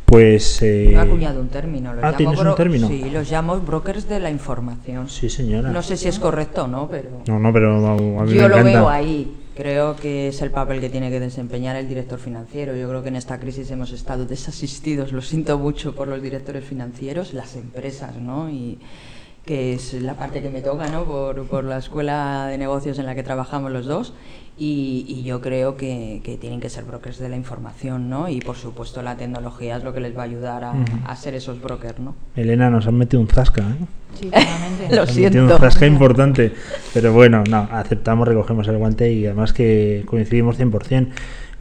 Pues. 0.05 0.61
eh, 0.61 0.89
Yo 0.91 0.97
he 0.97 1.01
acuñado 1.01 1.41
un 1.41 1.49
término. 1.49 1.93
Los 1.93 2.03
Ah, 2.03 2.07
llamo 2.11 2.17
¿tienes 2.17 2.39
un 2.39 2.55
término? 2.55 2.87
Sí, 2.87 3.09
los 3.09 3.29
llamo 3.29 3.59
brokers 3.59 4.07
de 4.07 4.19
la 4.19 4.29
información. 4.29 5.09
Sí, 5.09 5.29
señora. 5.29 5.71
No 5.71 5.81
sé 5.81 5.97
si 5.97 6.07
es 6.07 6.19
correcto 6.19 6.63
o 6.65 6.67
no, 6.67 6.87
pero 6.89 7.09
No, 7.27 7.39
no, 7.39 7.51
pero 7.53 7.75
a 7.85 8.23
mí 8.23 8.31
me 8.31 8.35
yo 8.35 8.47
lo 8.47 8.57
encanta. 8.57 8.79
veo 8.79 8.89
ahí. 8.89 9.37
Creo 9.55 9.95
que 9.95 10.29
es 10.29 10.41
el 10.41 10.49
papel 10.49 10.79
que 10.81 10.89
tiene 10.89 11.11
que 11.11 11.19
desempeñar 11.19 11.75
el 11.75 11.87
director 11.87 12.17
financiero. 12.17 12.75
Yo 12.75 12.89
creo 12.89 13.03
que 13.03 13.09
en 13.09 13.15
esta 13.15 13.39
crisis 13.39 13.69
hemos 13.69 13.91
estado 13.91 14.25
desasistidos, 14.25 15.11
lo 15.11 15.21
siento 15.21 15.59
mucho 15.59 15.93
por 15.93 16.07
los 16.07 16.21
directores 16.23 16.63
financieros, 16.65 17.33
las 17.35 17.55
empresas, 17.55 18.15
¿no? 18.17 18.49
Y 18.49 18.79
que 19.45 19.73
es 19.73 19.93
la 19.93 20.15
parte 20.15 20.41
que 20.41 20.49
me 20.49 20.61
toca, 20.61 20.87
¿no? 20.87 21.03
Por, 21.03 21.45
por 21.47 21.63
la 21.65 21.77
escuela 21.77 22.47
de 22.47 22.57
negocios 22.57 22.97
en 22.97 23.05
la 23.05 23.13
que 23.13 23.21
trabajamos 23.21 23.71
los 23.71 23.85
dos. 23.85 24.13
Y, 24.55 25.05
y 25.07 25.23
yo 25.23 25.41
creo 25.41 25.77
que, 25.77 26.21
que 26.23 26.37
tienen 26.37 26.59
que 26.59 26.69
ser 26.69 26.83
brokers 26.83 27.17
de 27.17 27.27
la 27.27 27.35
información, 27.35 28.07
¿no? 28.07 28.29
Y 28.29 28.39
por 28.39 28.55
supuesto 28.55 29.01
la 29.01 29.17
tecnología 29.17 29.77
es 29.77 29.83
lo 29.83 29.93
que 29.93 29.99
les 29.99 30.15
va 30.15 30.21
a 30.21 30.25
ayudar 30.25 30.63
a, 30.63 30.73
a 31.07 31.15
ser 31.15 31.33
esos 31.33 31.59
brokers, 31.59 31.97
¿no? 31.99 32.13
Elena, 32.35 32.69
nos 32.69 32.85
han 32.85 32.95
metido 32.95 33.19
un 33.19 33.27
zasca, 33.27 33.61
¿eh? 33.63 33.85
Sí, 34.19 34.25
totalmente. 34.27 34.89
Lo 34.95 35.01
Nos 35.01 35.09
han 35.09 35.15
metido 35.15 35.31
siento. 35.31 35.55
Un 35.55 35.59
zasca 35.59 35.87
importante. 35.87 36.53
Pero 36.93 37.13
bueno, 37.13 37.43
no, 37.49 37.67
aceptamos, 37.71 38.27
recogemos 38.27 38.67
el 38.67 38.77
guante 38.77 39.11
y 39.11 39.25
además 39.25 39.53
que 39.53 40.03
coincidimos 40.05 40.59
100%. 40.59 41.07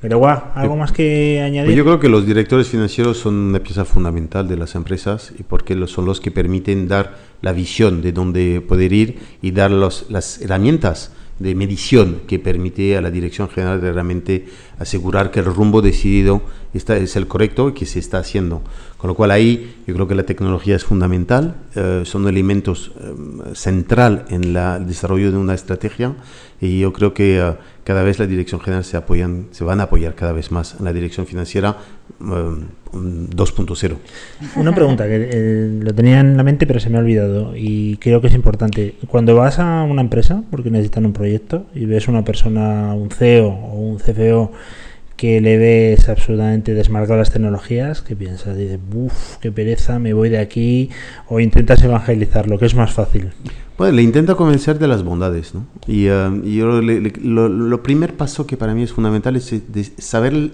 Pero 0.03 0.19
guau, 0.19 0.39
¿algo 0.55 0.77
más 0.77 0.93
que 0.93 1.41
añadir? 1.41 1.69
Pues 1.69 1.77
yo 1.77 1.85
creo 1.85 2.01
que 2.01 2.09
los 2.11 2.27
directores 2.27 2.67
financieros 2.69 3.17
son 3.19 3.35
una 3.37 3.61
pieza 3.61 3.85
fundamental 3.87 4.49
de 4.49 4.57
las 4.59 4.75
empresas 4.75 5.33
y 5.39 5.45
porque 5.45 5.77
son 5.87 6.05
los 6.05 6.21
que 6.21 6.31
permiten 6.31 6.89
dar 6.89 7.17
la 7.41 7.53
visión 7.53 8.03
de 8.03 8.13
dónde 8.13 8.61
poder 8.61 8.93
ir 8.93 9.19
y 9.41 9.53
dar 9.53 9.71
los- 9.71 10.11
las 10.11 10.43
herramientas 10.43 11.13
de 11.43 11.55
medición 11.55 12.23
que 12.27 12.39
permite 12.39 12.97
a 12.97 13.01
la 13.01 13.11
dirección 13.11 13.49
general 13.49 13.81
realmente 13.81 14.47
asegurar 14.79 15.31
que 15.31 15.41
el 15.41 15.47
rumbo 15.47 15.83
decidido 15.83 16.43
está, 16.73 16.97
es 16.97 17.17
el 17.17 17.27
correcto 17.27 17.69
y 17.69 17.73
que 17.73 17.87
se 17.87 17.99
está 17.99 18.19
haciendo. 18.19 18.63
Con 18.97 19.09
lo 19.09 19.15
cual 19.15 19.33
ahí 19.33 19.83
yo 19.87 19.95
creo 19.95 20.07
que 20.07 20.15
la 20.15 20.23
tecnología 20.25 20.77
es 20.77 20.85
fundamental, 20.85 21.57
eh, 21.75 22.03
son 22.05 22.29
elementos 22.29 22.93
eh, 23.01 23.55
central 23.55 24.25
en 24.29 24.57
el 24.57 24.87
desarrollo 24.87 25.33
de 25.33 25.39
una 25.39 25.55
estrategia 25.55 26.15
y 26.61 26.79
yo 26.79 26.93
creo 26.93 27.13
que 27.13 27.41
eh, 27.41 27.55
cada 27.85 28.05
vez 28.05 28.21
la 28.21 28.27
dirección 28.27 28.61
general 28.61 28.85
se 28.85 28.97
apoyan, 28.97 29.49
se 29.51 29.65
van 29.65 29.81
a 29.81 29.85
apoyar 29.85 30.15
cada 30.15 30.33
vez 30.33 30.53
más 30.53 30.77
en 30.79 30.85
la 30.85 30.93
dirección 30.93 31.27
financiera 31.27 31.79
2.0. 32.23 33.97
Una 34.57 34.75
pregunta 34.75 35.07
que 35.07 35.29
eh, 35.33 35.79
lo 35.83 35.95
tenía 35.95 36.21
en 36.21 36.37
la 36.37 36.43
mente 36.43 36.67
pero 36.67 36.81
se 36.81 36.91
me 36.91 36.97
ha 36.99 37.01
olvidado 37.01 37.55
y 37.57 37.97
creo 37.97 38.21
que 38.21 38.27
es 38.29 38.35
importante. 38.35 38.95
Cuando 39.09 39.35
vas 39.35 39.59
a 39.59 39.83
una 39.85 40.03
empresa 40.03 40.43
porque 40.51 40.71
necesitan 40.71 41.07
un 41.07 41.13
proyecto 41.13 41.67
y 41.75 41.85
ves 41.87 42.09
una 42.09 42.25
persona, 42.25 42.95
un 42.95 43.11
CEO 43.11 43.49
o 43.49 43.75
un 43.79 43.99
CFO 43.99 44.53
que 45.17 45.41
le 45.41 45.57
ves 45.57 46.09
absolutamente 46.09 46.75
desmarcado 46.75 47.19
las 47.19 47.31
tecnologías, 47.31 48.03
¿qué 48.03 48.17
piensas? 48.17 48.57
Dices, 48.57 48.81
uff, 48.93 49.37
qué 49.41 49.53
pereza, 49.53 49.99
me 50.01 50.13
voy 50.15 50.31
de 50.31 50.39
aquí 50.39 50.91
o 51.29 51.39
intentas 51.39 51.83
evangelizar, 51.85 52.49
lo 52.49 52.59
que 52.59 52.67
es 52.67 52.75
más 52.75 52.93
fácil. 52.93 53.31
Bueno, 53.79 53.95
le 53.97 54.03
intenta 54.03 54.35
convencer 54.35 54.79
de 54.81 54.89
las 54.89 55.05
bondades, 55.05 55.55
¿no? 55.55 55.65
Y, 55.87 56.07
eh, 56.09 56.41
y 56.45 56.57
yo 56.57 56.81
le- 56.83 57.01
le- 57.01 57.13
lo, 57.23 57.49
lo 57.49 57.83
primer 57.83 58.15
paso 58.17 58.47
que 58.47 58.57
para 58.57 58.75
mí 58.75 58.83
es 58.83 58.93
fundamental 58.93 59.37
es 59.37 59.53
eh, 59.53 59.63
de 59.67 59.85
saber 59.85 60.35
eh, 60.35 60.51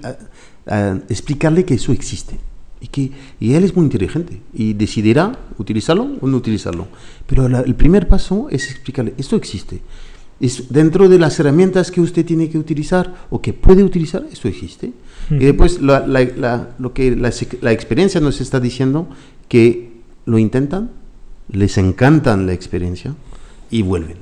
explicarle 1.09 1.65
que 1.65 1.75
eso 1.75 1.93
existe. 1.93 2.37
Y 2.81 2.87
que 2.89 3.11
y 3.41 3.55
él 3.55 3.65
es 3.65 3.75
muy 3.75 3.85
inteligente 3.85 4.41
y 4.55 4.73
decidirá 4.73 5.37
utilizarlo 5.59 6.09
o 6.21 6.27
no 6.29 6.37
utilizarlo. 6.37 6.87
Pero 7.27 7.49
la- 7.49 7.61
el 7.63 7.75
primer 7.75 8.07
paso 8.07 8.47
es 8.51 8.71
explicarle, 8.71 9.15
esto 9.19 9.35
existe. 9.35 9.81
Es 10.41 10.73
dentro 10.73 11.09
de 11.09 11.19
las 11.19 11.41
herramientas 11.41 11.91
que 11.91 12.01
usted 12.01 12.25
tiene 12.25 12.49
que 12.49 12.57
utilizar 12.59 13.27
o 13.31 13.43
que 13.43 13.53
puede 13.53 13.83
utilizar, 13.83 14.25
esto 14.31 14.47
existe. 14.47 14.93
Y 15.31 15.35
Ujú. 15.35 15.45
después 15.45 15.81
la, 15.83 16.07
la- 16.07 16.69
lo 16.79 16.93
que 16.93 17.17
la 17.17 17.73
experiencia 17.73 18.21
nos 18.21 18.41
está 18.41 18.61
diciendo 18.61 19.09
que 19.49 19.91
lo 20.27 20.39
intentan, 20.39 20.91
les 21.51 21.77
encantan 21.79 22.47
la 22.47 22.53
experiencia 22.53 23.15
y 23.71 23.83
vuelven. 23.83 24.19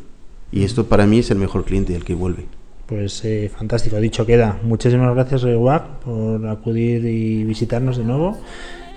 Y 0.51 0.63
esto 0.63 0.87
para 0.87 1.07
mí 1.07 1.19
es 1.19 1.31
el 1.31 1.37
mejor 1.39 1.65
cliente, 1.67 1.95
el 1.95 2.05
que 2.05 2.15
vuelve. 2.15 2.47
Pues 2.87 3.24
eh, 3.24 3.51
fantástico, 3.53 4.01
dicho 4.01 4.24
queda. 4.24 4.59
Muchísimas 4.62 5.12
gracias, 5.12 5.45
Guac, 5.45 5.99
por 6.05 6.47
acudir 6.47 7.05
y 7.05 7.43
visitarnos 7.43 7.97
de 7.97 8.05
nuevo. 8.05 8.39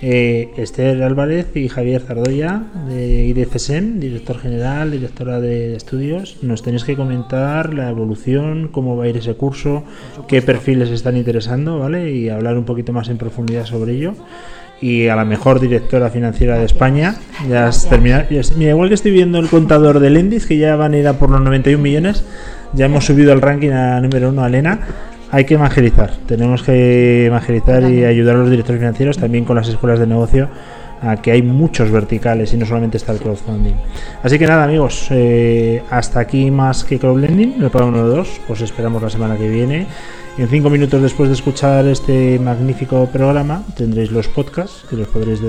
Eh, 0.02 0.52
Esther 0.56 1.04
Álvarez 1.04 1.54
y 1.56 1.68
Javier 1.68 2.02
Zardoya, 2.02 2.64
de 2.88 3.26
IDCSEM, 3.26 4.00
director 4.00 4.38
general, 4.38 4.92
directora 4.92 5.42
de 5.42 5.76
estudios, 5.76 6.38
nos 6.42 6.62
tenéis 6.62 6.86
que 6.86 6.96
comentar 6.96 7.74
la 7.74 7.90
evolución, 7.90 8.70
cómo 8.72 8.96
va 8.96 9.06
a 9.06 9.08
ir 9.10 9.18
ese 9.18 9.34
curso, 9.34 9.84
qué 10.28 10.42
perfiles 10.42 10.90
están 10.90 11.18
interesando, 11.18 11.80
¿vale? 11.80 12.14
Y 12.14 12.30
hablar 12.30 12.58
un 12.58 12.64
poquito 12.64 12.94
más 12.94 13.10
en 13.10 13.18
profundidad 13.18 13.66
sobre 13.66 13.94
ello. 13.94 14.14
Y 14.82 15.08
a 15.08 15.16
la 15.16 15.26
mejor 15.26 15.60
directora 15.60 16.10
financiera 16.10 16.58
de 16.58 16.66
España, 16.66 17.16
ya 17.50 17.68
has 17.68 17.90
terminado. 17.90 18.26
Mira, 18.56 18.72
igual 18.72 18.88
que 18.88 18.96
estoy 18.96 19.12
viendo 19.12 19.40
el 19.40 19.50
contador 19.50 20.00
del 20.00 20.16
Endis, 20.16 20.46
que 20.46 20.58
ya 20.58 20.76
van 20.76 20.94
a 20.94 20.98
ir 20.98 21.08
a 21.08 21.14
por 21.14 21.30
los 21.30 21.42
91 21.42 21.82
millones, 21.84 22.24
ya 22.74 22.86
hemos 22.86 23.06
subido 23.06 23.34
el 23.34 23.42
ranking 23.42 23.72
a 23.72 24.00
número 24.00 24.30
uno 24.30 24.44
a 24.44 24.48
Elena. 24.48 24.80
Hay 25.32 25.46
que 25.46 25.56
evangelizar, 25.56 26.14
tenemos 26.26 26.64
que 26.64 27.26
evangelizar 27.26 27.84
y 27.84 28.06
ayudar 28.06 28.36
a 28.36 28.40
los 28.40 28.50
directores 28.50 28.80
financieros 28.80 29.18
también 29.18 29.46
con 29.46 29.58
las 29.58 29.68
escuelas 29.68 30.00
de 30.00 30.08
negocio 30.08 30.50
a 31.02 31.18
que 31.18 31.32
hay 31.32 31.42
muchos 31.42 31.92
verticales 31.92 32.54
y 32.54 32.58
no 32.58 32.66
solamente 32.66 32.98
está 32.98 33.12
el 33.12 33.20
crowdfunding. 33.20 33.76
Así 34.24 34.38
que 34.38 34.48
nada, 34.48 34.64
amigos, 34.64 35.08
eh, 35.12 35.82
hasta 35.90 36.20
aquí 36.20 36.52
más 36.52 36.84
que 36.84 37.00
crowdlending, 37.00 37.62
el 37.62 37.70
programa 37.70 37.98
número 37.98 38.16
2. 38.18 38.42
Os 38.50 38.62
esperamos 38.62 39.02
la 39.02 39.10
semana 39.10 39.38
que 39.38 39.48
viene. 39.48 39.88
En 40.40 40.48
cinco 40.48 40.70
minutos 40.70 41.02
después 41.02 41.28
de 41.28 41.36
escuchar 41.36 41.86
este 41.88 42.40
magnífico 42.40 43.06
programa 43.08 43.62
tendréis 43.76 44.10
los 44.10 44.30
podcasts 44.30 44.86
que 44.90 44.96
los 44.96 45.10
podréis 45.10 45.42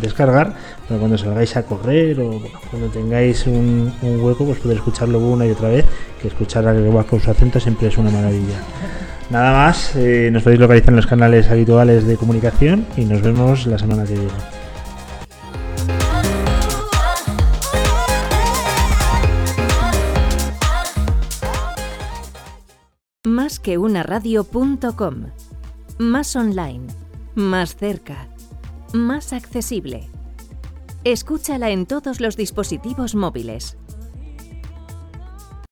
descargar 0.00 0.54
para 0.86 1.00
cuando 1.00 1.18
salgáis 1.18 1.56
a 1.56 1.64
correr 1.64 2.20
o 2.20 2.40
cuando 2.70 2.86
tengáis 2.90 3.44
un, 3.48 3.92
hueco 4.00 4.44
pues 4.44 4.60
podréis 4.60 4.78
escucharlo 4.78 5.18
una 5.18 5.46
y 5.46 5.50
otra 5.50 5.70
vez 5.70 5.84
que 6.22 6.28
escuchar 6.28 6.68
a 6.68 6.72
Gregoire 6.72 7.08
con 7.08 7.18
su 7.18 7.28
acento 7.28 7.58
siempre 7.58 7.88
es 7.88 7.98
una 7.98 8.12
maravilla. 8.12 8.60
Nada 9.30 9.50
más, 9.52 9.96
eh, 9.96 10.30
nos 10.32 10.44
podéis 10.44 10.60
localizar 10.60 10.90
en 10.90 10.96
los 10.96 11.08
canales 11.08 11.50
habituales 11.50 12.06
de 12.06 12.16
comunicación 12.16 12.86
y 12.96 13.06
nos 13.06 13.22
vemos 13.22 13.66
la 13.66 13.80
semana 13.80 14.04
que 14.04 14.14
viene. 14.14 14.59
Más. 23.58 25.32
Más 25.98 26.36
online, 26.36 26.86
más 27.34 27.76
cerca, 27.76 28.28
más 28.94 29.32
accesible. 29.32 30.08
Escúchala 31.04 31.70
en 31.70 31.86
todos 31.86 32.20
los 32.20 32.36
dispositivos 32.36 33.14
móviles. 33.14 33.78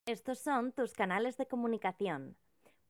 Estos 0.07 0.39
son 0.39 0.72
tus 0.72 0.95
canales 0.95 1.37
de 1.37 1.47
comunicación 1.47 2.37